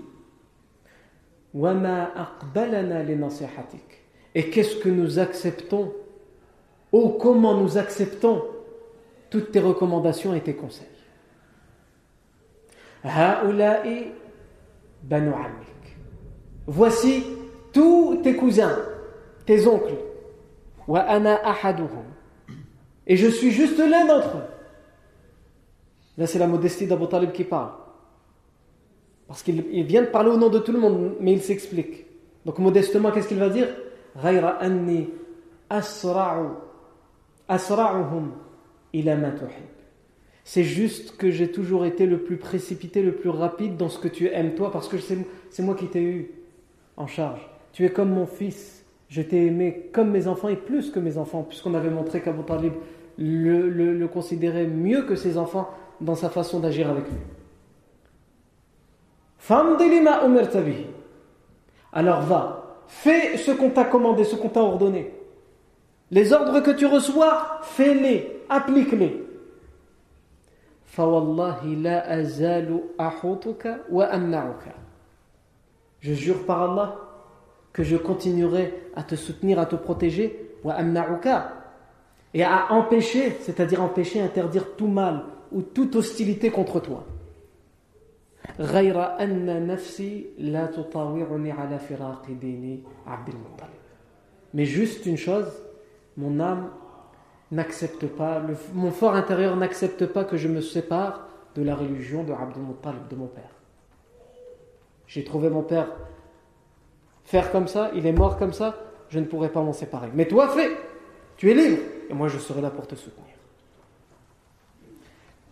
Et 4.35 4.51
qu'est-ce 4.51 4.77
que 4.77 4.89
nous 4.89 5.19
acceptons? 5.19 5.93
Oh, 6.93 7.11
comment 7.21 7.55
nous 7.55 7.79
acceptons? 7.79 8.45
Toutes 9.31 9.51
tes 9.53 9.61
recommandations 9.61 10.35
et 10.35 10.41
tes 10.41 10.55
conseils. 10.55 10.87
Voici 16.67 17.25
tous 17.73 18.21
tes 18.23 18.35
cousins, 18.37 18.79
tes 19.45 19.67
oncles. 19.67 19.95
Et 23.07 23.17
je 23.17 23.29
suis 23.29 23.51
juste 23.51 23.79
l'un 23.79 24.07
d'entre 24.07 24.37
eux. 24.37 24.56
Là, 26.19 26.27
c'est 26.27 26.39
la 26.39 26.47
modestie 26.47 26.87
d'Abu 26.87 27.07
Talib 27.09 27.33
qui 27.33 27.45
parle. 27.45 27.71
Parce 29.29 29.43
qu'il 29.43 29.63
vient 29.85 30.03
de 30.03 30.07
parler 30.07 30.31
au 30.31 30.37
nom 30.37 30.49
de 30.49 30.59
tout 30.59 30.73
le 30.73 30.79
monde, 30.79 31.17
mais 31.21 31.33
il 31.33 31.43
s'explique. 31.43 32.07
Donc, 32.45 32.59
modestement, 32.59 33.11
qu'est-ce 33.11 33.29
qu'il 33.29 33.39
va 33.39 33.49
dire? 33.49 33.69
Anni 34.23 35.09
C'est 40.45 40.65
juste 40.65 41.17
que 41.17 41.31
j'ai 41.31 41.51
toujours 41.51 41.85
été 41.85 42.07
le 42.07 42.19
plus 42.19 42.37
précipité, 42.39 43.03
le 43.03 43.13
plus 43.13 43.31
rapide 43.31 43.77
dans 43.77 43.89
ce 43.89 43.99
que 43.99 44.09
tu 44.09 44.29
aimes, 44.29 44.55
toi, 44.55 44.71
parce 44.71 44.89
que 44.89 44.97
c'est 44.99 45.63
moi 45.63 45.75
qui 45.75 45.89
t'ai 45.89 46.03
eu 46.03 46.31
en 46.97 47.07
charge. 47.07 47.47
Tu 47.73 47.85
es 47.85 47.91
comme 47.91 48.11
mon 48.11 48.27
fils. 48.27 48.85
Je 49.09 49.23
t'ai 49.23 49.47
aimé 49.47 49.91
comme 49.93 50.11
mes 50.11 50.29
enfants 50.29 50.49
et 50.49 50.57
plus 50.57 50.91
que 50.91 50.99
mes 50.99 51.19
enfants, 51.19 51.43
puisqu'on 51.43 51.75
avait 51.75 51.91
montré 51.91 52.23
qu'Abu 52.23 52.43
Talib 52.45 52.73
le 53.19 54.07
considérait 54.07 54.67
mieux 54.67 55.03
que 55.03 55.15
ses 55.15 55.37
enfants 55.37 55.69
dans 56.01 56.15
sa 56.15 56.31
façon 56.31 56.61
d'agir 56.61 56.91
avec 56.91 57.05
lui. 57.05 57.19
Alors 61.93 62.21
va, 62.23 62.83
fais 62.89 63.37
ce 63.37 63.53
qu'on 63.53 63.71
t'a 63.71 63.85
commandé, 63.85 64.25
ce 64.25 64.37
qu'on 64.37 64.49
t'a 64.49 64.61
ordonné. 64.61 65.13
Les 66.11 66.33
ordres 66.33 66.61
que 66.61 66.71
tu 66.71 66.87
reçois, 66.87 67.61
fais-les, 67.63 68.43
applique-les. 68.49 69.25
Je 76.01 76.13
jure 76.13 76.45
par 76.47 76.71
Allah 76.71 76.97
que 77.73 77.83
je 77.83 77.97
continuerai 77.97 78.91
à 78.95 79.03
te 79.03 79.15
soutenir, 79.15 79.59
à 79.59 79.67
te 79.67 79.77
protéger, 79.77 80.55
et 82.35 82.43
à 82.43 82.73
empêcher, 82.73 83.37
c'est-à-dire 83.41 83.83
empêcher, 83.83 84.21
interdire 84.21 84.75
tout 84.77 84.89
mal 84.89 85.25
ou 85.57 85.63
toute 85.63 85.97
hostilité 85.97 86.51
contre 86.51 86.81
toi. 86.81 87.05
Mais 94.53 94.65
juste 94.67 95.07
une 95.07 95.17
chose, 95.17 95.51
mon 96.19 96.41
âme 96.41 96.69
n'accepte 97.51 98.07
pas, 98.07 98.43
mon 98.75 98.91
fort 98.91 99.15
intérieur 99.15 99.57
n'accepte 99.57 100.05
pas 100.05 100.25
que 100.25 100.37
je 100.37 100.49
me 100.49 100.61
sépare 100.61 101.27
de 101.55 101.63
la 101.63 101.75
religion 101.75 102.23
de 102.23 102.35
Abdul 102.35 102.63
de 103.11 103.17
mon 103.17 103.27
père. 103.27 103.51
J'ai 105.07 105.25
trouvé 105.25 105.49
mon 105.49 105.63
père 105.63 105.89
faire 107.25 107.51
comme 107.51 107.67
ça, 107.67 107.91
il 107.95 108.07
est 108.07 108.13
mort 108.13 108.37
comme 108.37 108.53
ça, 108.53 108.77
je 109.09 109.19
ne 109.19 109.25
pourrai 109.25 109.49
pas 109.49 109.63
m'en 109.63 109.73
séparer. 109.73 110.11
Mais 110.13 110.27
toi, 110.29 110.49
fais, 110.49 110.77
tu 111.39 111.51
es 111.51 111.55
libre, 111.55 111.81
et 112.11 112.15
moi 112.15 112.29
je 112.29 112.39
serai 112.39 112.61
là 112.61 112.71
pour 112.71 112.87
te 112.87 112.95
soutenir. 112.95 113.36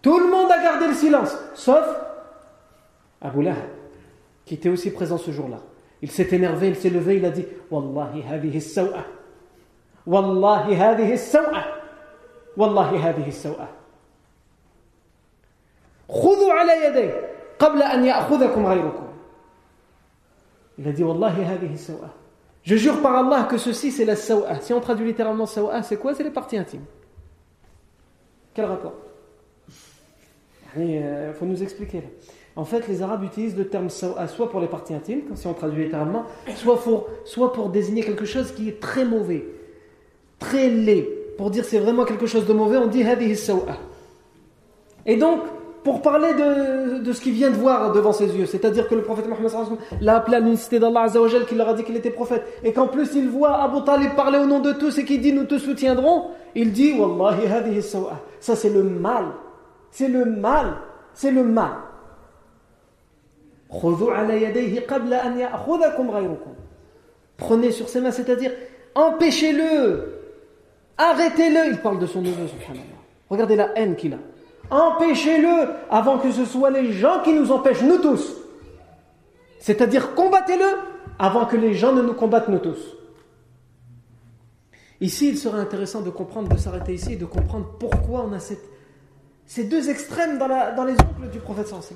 Tout 0.03 0.19
le 0.19 0.29
monde 0.29 0.51
a 0.51 0.61
gardé 0.61 0.87
le 0.87 0.93
silence, 0.93 1.35
sauf 1.55 1.85
Abu 3.21 3.41
Lahab, 3.43 3.69
qui 4.45 4.53
était 4.53 4.69
aussi 4.69 4.91
présent 4.91 5.17
ce 5.17 5.31
jour-là. 5.31 5.59
Il 6.01 6.09
s'est 6.09 6.29
énervé, 6.31 6.69
il 6.69 6.75
s'est 6.75 6.89
levé, 6.89 7.17
il 7.17 7.25
a 7.25 7.29
dit 7.29 7.45
Wallahi 7.69 8.23
hadihi 8.23 8.61
sawa. 8.61 9.03
Wallahi 10.07 10.75
hadihi 10.75 11.17
sawa. 11.17 11.63
Wallahi 12.55 12.97
hadihi 12.97 13.31
sawa. 13.31 13.67
خذوا 16.09 16.53
على 16.53 16.85
يدي 16.85 17.13
قبل 17.59 17.81
أن 17.83 18.05
يأخذكم 18.05 18.65
غيركم 18.65 19.05
Il 20.79 20.87
a 20.87 20.91
dit 20.91 21.03
Wallahi 21.03 21.43
hadihi 21.43 21.77
sawa. 21.77 22.09
Je 22.63 22.75
jure 22.77 23.01
par 23.01 23.15
Allah 23.15 23.43
que 23.43 23.57
ceci 23.57 23.91
c'est 23.91 24.05
la 24.05 24.15
sawa. 24.15 24.59
Si 24.61 24.73
on 24.73 24.79
traduit 24.79 25.05
littéralement 25.05 25.45
sawa, 25.45 25.83
c'est 25.83 25.97
quoi 25.97 26.15
C'est 26.15 26.23
les 26.23 26.31
parties 26.31 26.57
intimes. 26.57 26.85
Quel 28.53 28.65
rapport 28.65 28.93
Il 30.76 31.32
faut 31.34 31.46
nous 31.46 31.62
expliquer. 31.62 32.02
En 32.56 32.64
fait, 32.64 32.86
les 32.86 33.02
Arabes 33.02 33.24
utilisent 33.24 33.56
le 33.56 33.66
terme 33.66 33.90
sawa 33.90 34.28
soit 34.28 34.48
pour 34.48 34.60
les 34.60 34.68
parties 34.68 34.94
intimes, 34.94 35.22
si 35.34 35.46
on 35.46 35.54
traduit 35.54 35.84
littéralement, 35.84 36.24
soit 36.54 36.80
pour, 36.80 37.08
soit 37.24 37.52
pour 37.52 37.68
désigner 37.68 38.02
quelque 38.02 38.24
chose 38.24 38.52
qui 38.52 38.68
est 38.68 38.80
très 38.80 39.04
mauvais, 39.04 39.44
très 40.38 40.68
laid. 40.70 41.08
Pour 41.36 41.50
dire 41.50 41.64
c'est 41.64 41.80
vraiment 41.80 42.04
quelque 42.04 42.26
chose 42.26 42.46
de 42.46 42.52
mauvais, 42.52 42.76
on 42.76 42.86
dit 42.86 43.02
hadihi 43.02 43.36
sawa. 43.36 43.76
Et 45.04 45.16
donc, 45.16 45.40
pour 45.82 46.00
parler 46.00 46.32
de, 46.32 47.02
de 47.02 47.12
ce 47.12 47.20
qu'il 47.20 47.34
vient 47.34 47.50
de 47.50 47.56
voir 47.56 47.92
devant 47.92 48.12
ses 48.12 48.26
yeux, 48.26 48.46
c'est-à-dire 48.46 48.88
que 48.88 48.94
le 48.94 49.02
prophète 49.02 49.28
Mohammed 49.28 49.50
l'a 50.00 50.16
appelé 50.16 50.36
à 50.36 50.40
l'unicité 50.40 50.78
d'Allah 50.78 51.08
qui 51.46 51.54
leur 51.56 51.68
a 51.68 51.74
dit 51.74 51.82
qu'il 51.82 51.96
était 51.96 52.10
prophète, 52.10 52.42
et 52.62 52.72
qu'en 52.72 52.86
plus 52.86 53.10
il 53.16 53.28
voit 53.28 53.62
Abu 53.62 53.82
Talib 53.84 54.14
parler 54.14 54.38
au 54.38 54.46
nom 54.46 54.60
de 54.60 54.72
tous 54.72 54.96
et 54.96 55.04
qu'il 55.04 55.20
dit 55.20 55.32
nous 55.32 55.44
te 55.44 55.58
soutiendrons, 55.58 56.28
il 56.54 56.72
dit 56.72 56.94
Wallahi 56.94 57.46
hadihi 57.48 57.82
sawa. 57.82 58.20
Ça 58.38 58.54
c'est 58.54 58.70
le 58.70 58.84
mal. 58.84 59.24
C'est 59.94 60.08
le 60.08 60.24
mal. 60.24 60.74
C'est 61.12 61.30
le 61.30 61.44
mal. 61.44 61.70
Prenez 67.36 67.70
sur 67.70 67.88
ses 67.88 68.00
mains, 68.00 68.10
c'est-à-dire 68.10 68.50
empêchez-le, 68.96 70.20
arrêtez-le. 70.98 71.70
Il 71.70 71.78
parle 71.78 72.00
de 72.00 72.06
son 72.06 72.22
neveu, 72.22 72.48
subhanallah. 72.48 72.82
Regardez 73.30 73.54
la 73.54 73.70
haine 73.78 73.94
qu'il 73.94 74.14
a. 74.14 74.18
Empêchez-le 74.70 75.68
avant 75.88 76.18
que 76.18 76.32
ce 76.32 76.44
soit 76.44 76.70
les 76.70 76.92
gens 76.92 77.20
qui 77.22 77.32
nous 77.32 77.52
empêchent, 77.52 77.82
nous 77.82 77.98
tous. 77.98 78.36
C'est-à-dire 79.60 80.14
combattez-le 80.16 80.66
avant 81.20 81.46
que 81.46 81.56
les 81.56 81.74
gens 81.74 81.92
ne 81.92 82.02
nous 82.02 82.14
combattent, 82.14 82.48
nous 82.48 82.58
tous. 82.58 82.96
Ici, 85.00 85.28
il 85.28 85.38
serait 85.38 85.60
intéressant 85.60 86.00
de 86.00 86.10
comprendre, 86.10 86.48
de 86.48 86.58
s'arrêter 86.58 86.94
ici 86.94 87.16
de 87.16 87.26
comprendre 87.26 87.76
pourquoi 87.78 88.26
on 88.28 88.32
a 88.32 88.40
ces 89.46 89.64
deux 89.64 89.90
extrêmes 89.90 90.38
dans, 90.38 90.48
les 90.84 90.94
ongles 90.94 91.30
du 91.30 91.38
prophète 91.38 91.66
sallallahu 91.66 91.94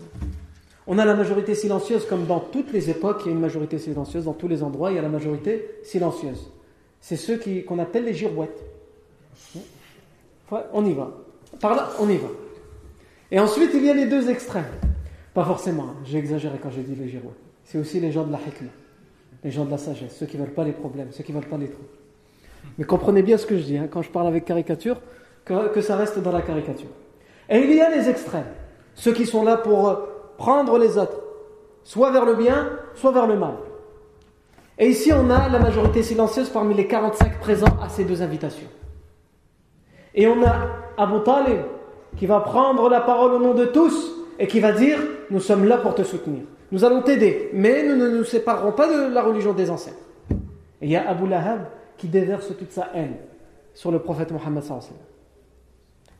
on 0.90 0.98
a 0.98 1.04
la 1.04 1.14
majorité 1.14 1.54
silencieuse, 1.54 2.06
comme 2.06 2.24
dans 2.24 2.40
toutes 2.40 2.72
les 2.72 2.88
époques, 2.88 3.20
il 3.24 3.26
y 3.26 3.28
a 3.28 3.34
une 3.34 3.40
majorité 3.40 3.78
silencieuse, 3.78 4.24
dans 4.24 4.32
tous 4.32 4.48
les 4.48 4.62
endroits, 4.62 4.90
il 4.90 4.94
y 4.96 4.98
a 4.98 5.02
la 5.02 5.10
majorité 5.10 5.68
silencieuse. 5.84 6.50
C'est 7.02 7.16
ceux 7.16 7.38
qu'on 7.66 7.78
appelle 7.78 8.06
les 8.06 8.14
girouettes. 8.14 8.64
On 10.72 10.84
y 10.86 10.94
va. 10.94 11.10
Par 11.60 11.76
là, 11.76 11.90
on 12.00 12.08
y 12.08 12.16
va. 12.16 12.28
Et 13.30 13.38
ensuite, 13.38 13.72
il 13.74 13.84
y 13.84 13.90
a 13.90 13.94
les 13.94 14.06
deux 14.06 14.30
extrêmes. 14.30 14.64
Pas 15.34 15.44
forcément, 15.44 15.84
hein. 15.90 15.96
j'ai 16.06 16.16
exagéré 16.16 16.58
quand 16.60 16.70
j'ai 16.70 16.82
dit 16.82 16.94
les 16.94 17.10
girouettes. 17.10 17.36
C'est 17.64 17.76
aussi 17.76 18.00
les 18.00 18.10
gens 18.10 18.24
de 18.24 18.32
la 18.32 18.38
hikmah, 18.38 18.70
les 19.44 19.50
gens 19.50 19.66
de 19.66 19.70
la 19.70 19.76
sagesse, 19.76 20.16
ceux 20.16 20.24
qui 20.24 20.38
ne 20.38 20.44
veulent 20.44 20.54
pas 20.54 20.64
les 20.64 20.72
problèmes, 20.72 21.12
ceux 21.12 21.22
qui 21.22 21.34
ne 21.34 21.38
veulent 21.38 21.50
pas 21.50 21.58
les 21.58 21.68
trous. 21.68 21.84
Mais 22.78 22.84
comprenez 22.84 23.22
bien 23.22 23.36
ce 23.36 23.44
que 23.44 23.58
je 23.58 23.62
dis, 23.62 23.76
hein, 23.76 23.88
quand 23.90 24.00
je 24.00 24.10
parle 24.10 24.26
avec 24.26 24.46
caricature, 24.46 25.02
que 25.44 25.80
ça 25.82 25.96
reste 25.96 26.18
dans 26.18 26.32
la 26.32 26.40
caricature. 26.40 26.88
Et 27.48 27.58
il 27.58 27.72
y 27.74 27.80
a 27.80 27.90
les 27.90 28.08
extrêmes, 28.08 28.46
ceux 28.94 29.12
qui 29.12 29.26
sont 29.26 29.42
là 29.42 29.56
pour 29.56 29.88
euh, 29.88 29.94
prendre 30.36 30.78
les 30.78 30.98
autres, 30.98 31.20
soit 31.84 32.10
vers 32.10 32.24
le 32.24 32.34
bien, 32.34 32.70
soit 32.94 33.12
vers 33.12 33.26
le 33.26 33.36
mal. 33.36 33.54
Et 34.78 34.88
ici, 34.88 35.12
on 35.12 35.30
a 35.30 35.48
la 35.48 35.58
majorité 35.58 36.02
silencieuse 36.02 36.50
parmi 36.50 36.74
les 36.74 36.86
45 36.86 37.40
présents 37.40 37.76
à 37.82 37.88
ces 37.88 38.04
deux 38.04 38.22
invitations. 38.22 38.68
Et 40.14 40.26
on 40.26 40.42
a 40.44 40.54
Abu 40.96 41.22
Talib 41.24 41.60
qui 42.16 42.26
va 42.26 42.40
prendre 42.40 42.88
la 42.88 43.00
parole 43.00 43.32
au 43.32 43.38
nom 43.38 43.54
de 43.54 43.64
tous 43.64 44.12
et 44.38 44.46
qui 44.46 44.60
va 44.60 44.72
dire 44.72 44.98
Nous 45.30 45.40
sommes 45.40 45.64
là 45.64 45.78
pour 45.78 45.94
te 45.94 46.02
soutenir. 46.02 46.42
Nous 46.70 46.84
allons 46.84 47.02
t'aider, 47.02 47.50
mais 47.54 47.82
nous 47.82 47.96
ne 47.96 48.08
nous 48.08 48.24
séparerons 48.24 48.72
pas 48.72 48.88
de 48.88 49.12
la 49.12 49.22
religion 49.22 49.52
des 49.52 49.70
ancêtres. 49.70 49.96
Et 50.80 50.86
il 50.86 50.90
y 50.90 50.96
a 50.96 51.08
Abu 51.08 51.26
Lahab 51.26 51.62
qui 51.96 52.08
déverse 52.08 52.48
toute 52.56 52.72
sa 52.72 52.88
haine 52.94 53.16
sur 53.74 53.90
le 53.90 53.98
prophète 53.98 54.30
Mohammed. 54.30 54.62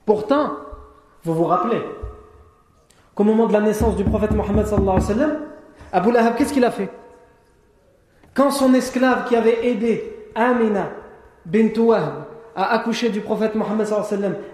Pourtant, 0.05 0.53
vous 1.25 1.35
vous 1.35 1.45
rappelez, 1.45 1.83
qu'au 3.15 3.25
moment 3.25 3.47
de 3.47 3.53
la 3.53 3.61
naissance 3.61 3.97
du 3.97 4.05
prophète 4.05 4.33
Mohammed 4.33 4.67
Abu 5.93 6.13
Lahab, 6.13 6.37
qu'est-ce 6.37 6.53
qu'il 6.53 6.65
a 6.65 6.71
fait? 6.71 6.89
Quand 8.35 8.51
son 8.51 8.73
esclave 8.75 9.27
qui 9.27 9.35
avait 9.35 9.67
aidé 9.67 10.15
Amina 10.35 10.91
bint 11.45 11.77
Wahb 11.77 12.25
à 12.55 12.75
accoucher 12.75 13.09
du 13.09 13.21
prophète 13.21 13.55
Mohammed 13.55 13.87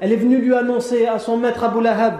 elle 0.00 0.12
est 0.12 0.16
venue 0.16 0.38
lui 0.38 0.54
annoncer 0.54 1.06
à 1.06 1.18
son 1.18 1.36
maître 1.36 1.64
Abu 1.64 1.82
Lahab 1.82 2.14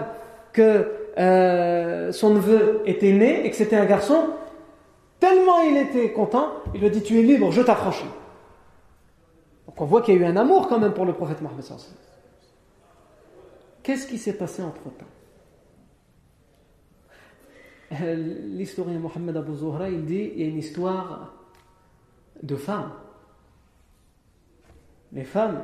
que 0.53 0.91
euh, 1.17 2.11
son 2.11 2.31
neveu 2.31 2.81
était 2.85 3.11
né 3.11 3.45
et 3.45 3.49
que 3.49 3.55
c'était 3.55 3.77
un 3.77 3.85
garçon, 3.85 4.27
tellement 5.19 5.61
il 5.61 5.77
était 5.77 6.11
content, 6.11 6.49
il 6.73 6.81
lui 6.81 6.87
a 6.87 6.89
dit 6.89 7.01
Tu 7.01 7.19
es 7.19 7.23
libre, 7.23 7.51
je 7.51 7.61
t'affranchis. 7.61 8.05
Donc 9.65 9.79
on 9.79 9.85
voit 9.85 10.01
qu'il 10.01 10.15
y 10.15 10.17
a 10.17 10.21
eu 10.21 10.25
un 10.25 10.37
amour 10.37 10.67
quand 10.67 10.79
même 10.79 10.93
pour 10.93 11.05
le 11.05 11.13
prophète 11.13 11.41
Mohammed. 11.41 11.63
Qu'est-ce 13.85 14.07
qui 14.07 14.17
s'est 14.17 14.33
passé 14.33 14.63
entre 14.63 14.81
temps 14.81 15.05
l'historien 17.91 18.97
Mohamed 18.97 19.37
Abu 19.37 19.53
Zuhra, 19.55 19.87
il 19.89 20.05
dit 20.05 20.31
il 20.33 20.41
y 20.41 20.43
a 20.43 20.47
une 20.47 20.57
histoire 20.57 21.35
de 22.41 22.55
femmes. 22.55 22.91
Les 25.13 25.23
femmes. 25.23 25.61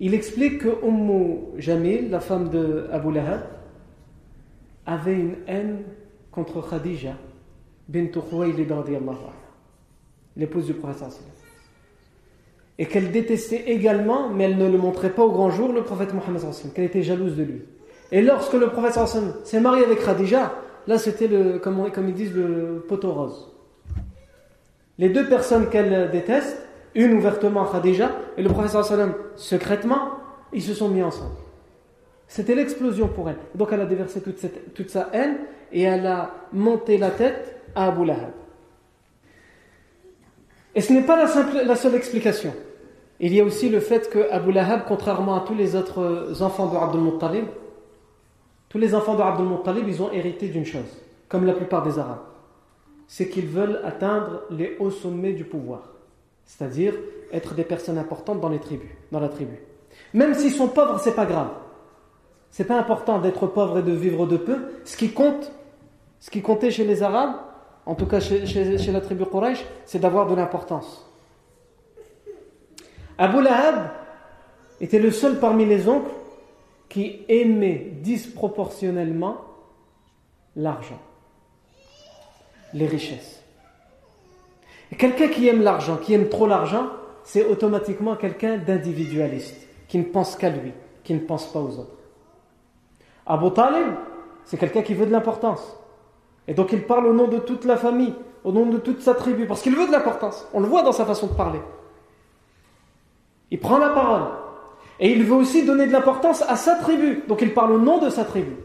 Il 0.00 0.14
explique 0.14 0.62
que 0.62 0.84
Ummu 0.84 1.60
Jamil, 1.60 2.08
la 2.08 2.20
femme 2.20 2.48
de 2.48 2.88
Abu 2.90 3.12
Lahab, 3.12 3.42
avait 4.86 5.20
une 5.20 5.36
haine 5.46 5.82
contre 6.32 6.66
Khadija 6.66 7.14
bint 7.88 8.06
Khuwaylid 8.06 8.72
l'épouse 10.34 10.66
du 10.66 10.74
prophète 10.74 11.20
et 12.78 12.86
qu'elle 12.86 13.10
détestait 13.12 13.64
également, 13.66 14.28
mais 14.30 14.44
elle 14.44 14.58
ne 14.58 14.68
le 14.68 14.78
montrait 14.78 15.10
pas 15.10 15.22
au 15.22 15.30
grand 15.30 15.50
jour, 15.50 15.72
le 15.72 15.82
prophète 15.82 16.12
Mohammed 16.12 16.42
qu'elle 16.74 16.84
était 16.84 17.02
jalouse 17.02 17.36
de 17.36 17.44
lui. 17.44 17.62
Et 18.10 18.20
lorsque 18.20 18.54
le 18.54 18.68
prophète 18.68 18.98
s'est 19.44 19.60
marié 19.60 19.84
avec 19.84 20.04
Khadija, 20.04 20.54
là 20.86 20.98
c'était 20.98 21.28
le, 21.28 21.58
comme, 21.58 21.88
ils 22.08 22.14
disent, 22.14 22.34
le 22.34 22.84
poteau 22.86 23.12
rose. 23.12 23.50
Les 24.98 25.08
deux 25.08 25.28
personnes 25.28 25.68
qu'elle 25.68 26.10
déteste, 26.10 26.62
une 26.94 27.14
ouvertement 27.14 27.64
Khadija 27.64 28.10
et 28.36 28.42
le 28.42 28.48
prophète 28.48 28.80
secrètement, 29.36 30.10
ils 30.52 30.62
se 30.62 30.74
sont 30.74 30.88
mis 30.88 31.02
ensemble. 31.02 31.34
C'était 32.28 32.54
l'explosion 32.54 33.08
pour 33.08 33.28
elle. 33.28 33.36
Donc 33.54 33.70
elle 33.72 33.80
a 33.80 33.86
déversé 33.86 34.20
toute, 34.20 34.90
sa 34.90 35.08
haine 35.12 35.36
et 35.72 35.82
elle 35.82 36.06
a 36.06 36.30
monté 36.52 36.98
la 36.98 37.10
tête 37.10 37.60
à 37.74 37.88
Abu 37.88 38.04
Lahab. 38.04 38.32
Et 40.76 40.80
ce 40.80 40.92
n'est 40.92 41.02
pas 41.02 41.16
la 41.16 41.76
seule 41.76 41.94
explication. 41.94 42.52
Il 43.24 43.32
y 43.32 43.40
a 43.40 43.44
aussi 43.44 43.70
le 43.70 43.80
fait 43.80 44.10
que 44.10 44.30
Abu 44.30 44.52
Lahab, 44.52 44.82
contrairement 44.86 45.34
à 45.34 45.40
tous 45.40 45.54
les 45.54 45.76
autres 45.76 46.42
enfants 46.42 46.66
de 46.66 46.76
Abdul 46.76 47.00
Muttalib, 47.00 47.46
tous 48.68 48.76
les 48.76 48.94
enfants 48.94 49.14
de 49.14 49.22
Abdul 49.22 49.46
Muttalib, 49.46 49.88
ils 49.88 50.02
ont 50.02 50.12
hérité 50.12 50.48
d'une 50.48 50.66
chose, 50.66 51.00
comme 51.26 51.46
la 51.46 51.54
plupart 51.54 51.82
des 51.82 51.98
Arabes. 51.98 52.20
C'est 53.08 53.30
qu'ils 53.30 53.46
veulent 53.46 53.80
atteindre 53.82 54.42
les 54.50 54.76
hauts 54.78 54.90
sommets 54.90 55.32
du 55.32 55.44
pouvoir. 55.44 55.94
C'est-à-dire 56.44 56.92
être 57.32 57.54
des 57.54 57.64
personnes 57.64 57.96
importantes 57.96 58.42
dans 58.42 58.50
les 58.50 58.58
tribus, 58.58 58.90
dans 59.10 59.20
la 59.20 59.30
tribu. 59.30 59.58
Même 60.12 60.34
s'ils 60.34 60.52
sont 60.52 60.68
pauvres, 60.68 61.00
c'est 61.00 61.16
pas 61.16 61.24
grave. 61.24 61.48
C'est 62.50 62.66
pas 62.66 62.78
important 62.78 63.20
d'être 63.20 63.46
pauvre 63.46 63.78
et 63.78 63.82
de 63.82 63.92
vivre 63.92 64.26
de 64.26 64.36
peu. 64.36 64.58
Ce 64.84 64.98
qui 64.98 65.12
compte, 65.12 65.50
ce 66.20 66.28
qui 66.28 66.42
comptait 66.42 66.70
chez 66.70 66.84
les 66.84 67.02
Arabes, 67.02 67.36
en 67.86 67.94
tout 67.94 68.04
cas 68.04 68.20
chez, 68.20 68.44
chez 68.46 68.92
la 68.92 69.00
tribu 69.00 69.24
Quraysh, 69.24 69.64
c'est 69.86 69.98
d'avoir 69.98 70.26
de 70.26 70.34
l'importance. 70.34 71.10
Abu 73.18 73.42
Lahab 73.42 73.90
était 74.80 74.98
le 74.98 75.10
seul 75.10 75.38
parmi 75.38 75.64
les 75.64 75.88
oncles 75.88 76.10
qui 76.88 77.20
aimait 77.28 77.90
disproportionnellement 78.02 79.36
l'argent, 80.56 81.00
les 82.72 82.86
richesses. 82.86 83.42
quelqu'un 84.96 85.28
qui 85.28 85.48
aime 85.48 85.62
l'argent, 85.62 85.96
qui 85.96 86.14
aime 86.14 86.28
trop 86.28 86.46
l'argent, 86.46 86.86
c'est 87.24 87.44
automatiquement 87.44 88.16
quelqu'un 88.16 88.58
d'individualiste, 88.58 89.66
qui 89.88 89.98
ne 89.98 90.04
pense 90.04 90.36
qu'à 90.36 90.50
lui, 90.50 90.72
qui 91.02 91.14
ne 91.14 91.20
pense 91.20 91.46
pas 91.46 91.60
aux 91.60 91.78
autres. 91.78 91.98
Abu 93.26 93.50
Talib, 93.52 93.94
c'est 94.44 94.58
quelqu'un 94.58 94.82
qui 94.82 94.94
veut 94.94 95.06
de 95.06 95.12
l'importance. 95.12 95.76
Et 96.46 96.54
donc 96.54 96.72
il 96.72 96.82
parle 96.82 97.06
au 97.06 97.14
nom 97.14 97.26
de 97.26 97.38
toute 97.38 97.64
la 97.64 97.76
famille, 97.76 98.14
au 98.44 98.52
nom 98.52 98.66
de 98.66 98.78
toute 98.78 99.00
sa 99.00 99.14
tribu, 99.14 99.46
parce 99.46 99.62
qu'il 99.62 99.74
veut 99.74 99.86
de 99.86 99.92
l'importance. 99.92 100.46
On 100.52 100.60
le 100.60 100.66
voit 100.66 100.82
dans 100.82 100.92
sa 100.92 101.06
façon 101.06 101.28
de 101.28 101.32
parler. 101.32 101.60
Il 103.50 103.58
prend 103.58 103.78
la 103.78 103.90
parole. 103.90 104.22
Et 105.00 105.12
il 105.12 105.24
veut 105.24 105.34
aussi 105.34 105.64
donner 105.64 105.86
de 105.86 105.92
l'importance 105.92 106.42
à 106.42 106.56
sa 106.56 106.76
tribu. 106.76 107.24
Donc 107.28 107.42
il 107.42 107.52
parle 107.52 107.72
au 107.72 107.78
nom 107.78 107.98
de 107.98 108.08
sa 108.10 108.24
tribu. 108.24 108.56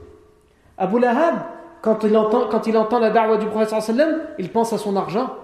Abu 0.78 1.00
Lahab, 1.00 1.36
quand 1.82 2.04
il 2.04 2.16
entend, 2.16 2.48
quand 2.50 2.68
il 2.68 2.78
entend 2.78 3.00
la 3.00 3.10
da'wah 3.10 3.38
du 3.38 3.48
prophète 3.48 3.74
il 4.38 4.50
pense 4.50 4.74
à 4.74 4.78
son 4.78 4.96
argent. 4.96 5.36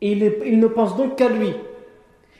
Et 0.00 0.12
il 0.12 0.60
ne 0.60 0.66
pense 0.66 0.96
donc 0.96 1.16
qu'à 1.16 1.28
lui. 1.28 1.54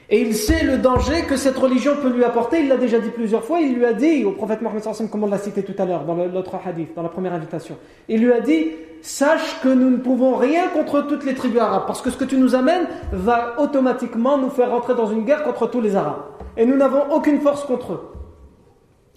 Et 0.09 0.21
il 0.21 0.35
sait 0.35 0.63
le 0.63 0.77
danger 0.77 1.23
que 1.23 1.35
cette 1.35 1.57
religion 1.57 1.93
peut 1.99 2.09
lui 2.09 2.23
apporter. 2.23 2.59
Il 2.59 2.67
l'a 2.67 2.77
déjà 2.77 2.99
dit 2.99 3.09
plusieurs 3.09 3.43
fois. 3.43 3.59
Il 3.59 3.75
lui 3.75 3.85
a 3.85 3.93
dit 3.93 4.23
au 4.23 4.31
prophète 4.31 4.61
Mohammed 4.61 4.83
comme 5.09 5.23
on 5.23 5.27
l'a 5.27 5.39
cité 5.39 5.63
tout 5.63 5.73
à 5.81 5.85
l'heure 5.85 6.05
dans 6.05 6.15
l'autre 6.15 6.59
hadith, 6.63 6.93
dans 6.95 7.01
la 7.01 7.09
première 7.09 7.33
invitation. 7.33 7.77
Il 8.07 8.23
lui 8.23 8.31
a 8.31 8.39
dit 8.39 8.67
Sache 9.01 9.61
que 9.61 9.67
nous 9.67 9.89
ne 9.89 9.97
pouvons 9.97 10.35
rien 10.35 10.67
contre 10.69 11.01
toutes 11.01 11.25
les 11.25 11.33
tribus 11.33 11.59
arabes. 11.59 11.83
Parce 11.87 12.01
que 12.01 12.11
ce 12.11 12.17
que 12.17 12.23
tu 12.23 12.37
nous 12.37 12.53
amènes 12.53 12.87
va 13.11 13.59
automatiquement 13.59 14.37
nous 14.37 14.49
faire 14.49 14.71
rentrer 14.71 14.93
dans 14.93 15.07
une 15.07 15.25
guerre 15.25 15.43
contre 15.43 15.67
tous 15.67 15.81
les 15.81 15.95
arabes. 15.95 16.23
Et 16.57 16.65
nous 16.65 16.75
n'avons 16.75 17.11
aucune 17.11 17.39
force 17.39 17.65
contre 17.65 17.93
eux. 17.93 18.11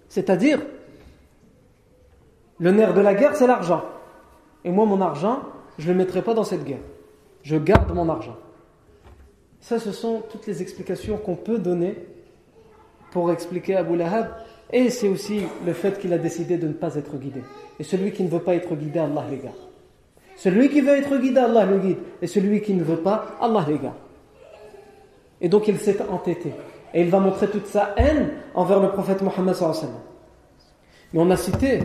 C'est-à-dire 0.08 0.60
Le 2.58 2.70
nerf 2.70 2.94
de 2.94 3.00
la 3.00 3.14
guerre, 3.14 3.36
c'est 3.36 3.46
l'argent. 3.46 3.84
Et 4.64 4.70
moi, 4.70 4.86
mon 4.86 5.00
argent, 5.00 5.40
je 5.78 5.88
ne 5.88 5.92
le 5.92 5.98
mettrai 5.98 6.22
pas 6.22 6.34
dans 6.34 6.44
cette 6.44 6.64
guerre. 6.64 6.82
Je 7.42 7.56
garde 7.56 7.94
mon 7.94 8.08
argent. 8.08 8.36
Ça, 9.60 9.78
ce 9.78 9.92
sont 9.92 10.22
toutes 10.30 10.46
les 10.46 10.62
explications 10.62 11.16
qu'on 11.16 11.34
peut 11.34 11.58
donner 11.58 11.96
pour 13.10 13.30
expliquer 13.32 13.76
Abu 13.76 13.96
Lahab. 13.96 14.28
Et 14.72 14.90
c'est 14.90 15.08
aussi 15.08 15.42
le 15.64 15.72
fait 15.72 15.98
qu'il 15.98 16.12
a 16.12 16.18
décidé 16.18 16.58
de 16.58 16.68
ne 16.68 16.74
pas 16.74 16.94
être 16.96 17.16
guidé. 17.16 17.42
Et 17.80 17.84
celui 17.84 18.12
qui 18.12 18.22
ne 18.22 18.28
veut 18.28 18.40
pas 18.40 18.54
être 18.54 18.74
guidé, 18.74 18.98
Allah. 18.98 19.24
Celui 20.36 20.68
qui 20.68 20.80
veut 20.80 20.96
être 20.96 21.16
guidé, 21.16 21.40
Allah 21.40 21.64
le 21.64 21.78
guide. 21.78 21.98
Et 22.20 22.26
celui 22.26 22.60
qui 22.60 22.74
ne 22.74 22.84
veut 22.84 22.98
pas, 22.98 23.38
Allah 23.40 23.64
les 23.66 23.78
garde. 23.78 23.96
Et 25.40 25.48
donc 25.48 25.68
il 25.68 25.78
s'est 25.78 25.98
entêté. 26.10 26.52
Et 26.94 27.02
il 27.02 27.10
va 27.10 27.20
montrer 27.20 27.48
toute 27.48 27.66
sa 27.66 27.94
haine 27.96 28.30
envers 28.54 28.80
le 28.80 28.88
prophète 28.90 29.22
Mohammed 29.22 29.54
Mais 31.12 31.20
on 31.20 31.30
a 31.30 31.36
cité 31.36 31.80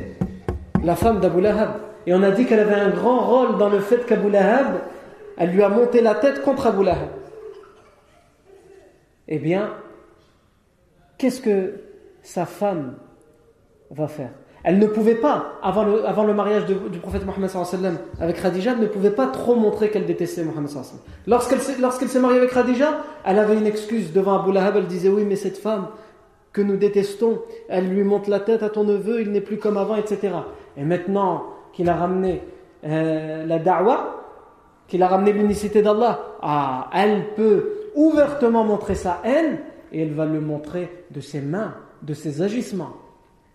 la 0.83 0.95
femme 0.95 1.19
d'Abu 1.19 1.41
Lahab. 1.41 1.75
Et 2.05 2.13
on 2.13 2.21
a 2.21 2.31
dit 2.31 2.45
qu'elle 2.45 2.59
avait 2.59 2.75
un 2.75 2.89
grand 2.89 3.19
rôle 3.19 3.57
dans 3.57 3.69
le 3.69 3.79
fait 3.79 4.05
qu'Abu 4.05 4.29
Lahab, 4.29 4.81
elle 5.37 5.51
lui 5.51 5.63
a 5.63 5.69
monté 5.69 6.01
la 6.01 6.15
tête 6.15 6.41
contre 6.41 6.67
Abu 6.67 6.83
Lahab. 6.83 7.09
Eh 9.35 9.39
bien, 9.39 9.71
qu'est-ce 11.17 11.41
que 11.41 11.81
sa 12.21 12.45
femme 12.45 12.97
va 13.89 14.07
faire? 14.07 14.29
Elle 14.63 14.77
ne 14.77 14.85
pouvait 14.85 15.15
pas, 15.15 15.53
avant 15.63 15.83
le, 15.83 16.33
mariage 16.35 16.67
du 16.67 16.99
prophète 16.99 17.25
Mohammed 17.25 17.49
avec 18.19 18.39
Khadija, 18.39 18.75
ne 18.75 18.85
pouvait 18.85 19.09
pas 19.09 19.25
trop 19.25 19.55
montrer 19.55 19.89
qu'elle 19.89 20.05
détestait 20.05 20.43
Mohammed 20.43 20.69
Lorsqu'elle 21.25 21.59
lorsqu'elle 21.81 22.09
s'est 22.09 22.19
mariée 22.19 22.37
avec 22.37 22.51
Khadija, 22.51 22.99
elle 23.25 23.39
avait 23.39 23.55
une 23.55 23.65
excuse 23.65 24.13
devant 24.13 24.39
Abu 24.39 24.51
Lahab, 24.51 24.75
elle 24.77 24.85
disait 24.85 25.09
oui 25.09 25.25
mais 25.27 25.35
cette 25.35 25.57
femme 25.57 25.87
que 26.51 26.61
nous 26.61 26.77
détestons, 26.77 27.41
elle 27.69 27.89
lui 27.89 28.03
monte 28.03 28.27
la 28.27 28.39
tête 28.39 28.61
à 28.61 28.69
ton 28.69 28.83
neveu, 28.83 29.21
il 29.21 29.31
n'est 29.31 29.41
plus 29.41 29.57
comme 29.57 29.77
avant, 29.77 29.95
etc. 29.95 30.31
Et 30.77 30.83
maintenant 30.83 31.45
qu'il 31.73 31.89
a 31.89 31.95
ramené 31.95 32.43
euh, 32.83 33.47
la 33.47 33.57
da'wah, 33.57 34.21
qu'il 34.87 35.01
a 35.01 35.07
ramené 35.07 35.33
l'unicité 35.33 35.81
d'Allah, 35.81 36.19
ah, 36.43 36.91
elle 36.93 37.33
peut 37.33 37.82
ouvertement 37.95 38.63
montrer 38.63 38.95
sa 38.95 39.21
haine 39.23 39.59
et 39.91 40.01
elle 40.01 40.13
va 40.13 40.25
le 40.25 40.41
montrer 40.41 41.05
de 41.11 41.21
ses 41.21 41.41
mains, 41.41 41.75
de 42.01 42.13
ses 42.13 42.41
agissements. 42.41 42.93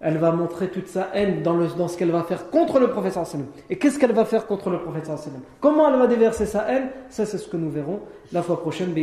Elle 0.01 0.19
va 0.19 0.31
montrer 0.31 0.69
toute 0.69 0.87
sa 0.87 1.09
haine 1.13 1.43
dans, 1.43 1.57
le, 1.57 1.67
dans 1.77 1.89
ce 1.89 1.99
qu'elle 1.99 2.13
va 2.13 2.23
faire 2.23 2.51
contre 2.51 2.79
le 2.79 2.89
prophète 2.89 3.19
Et 3.69 3.77
qu'est-ce 3.79 3.99
qu'elle 3.99 4.13
va 4.13 4.25
faire 4.25 4.47
contre 4.47 4.71
le 4.71 4.79
prophète 4.79 5.11
Comment 5.61 5.93
elle 5.93 5.99
va 5.99 6.07
déverser 6.07 6.47
sa 6.47 6.71
haine? 6.71 6.91
Ça, 7.09 7.27
c'est 7.27 7.39
ce 7.39 7.49
que 7.49 7.57
nous 7.57 7.71
verrons 7.71 8.01
la 8.31 8.43
fois 8.43 8.61
prochaine. 8.61 8.95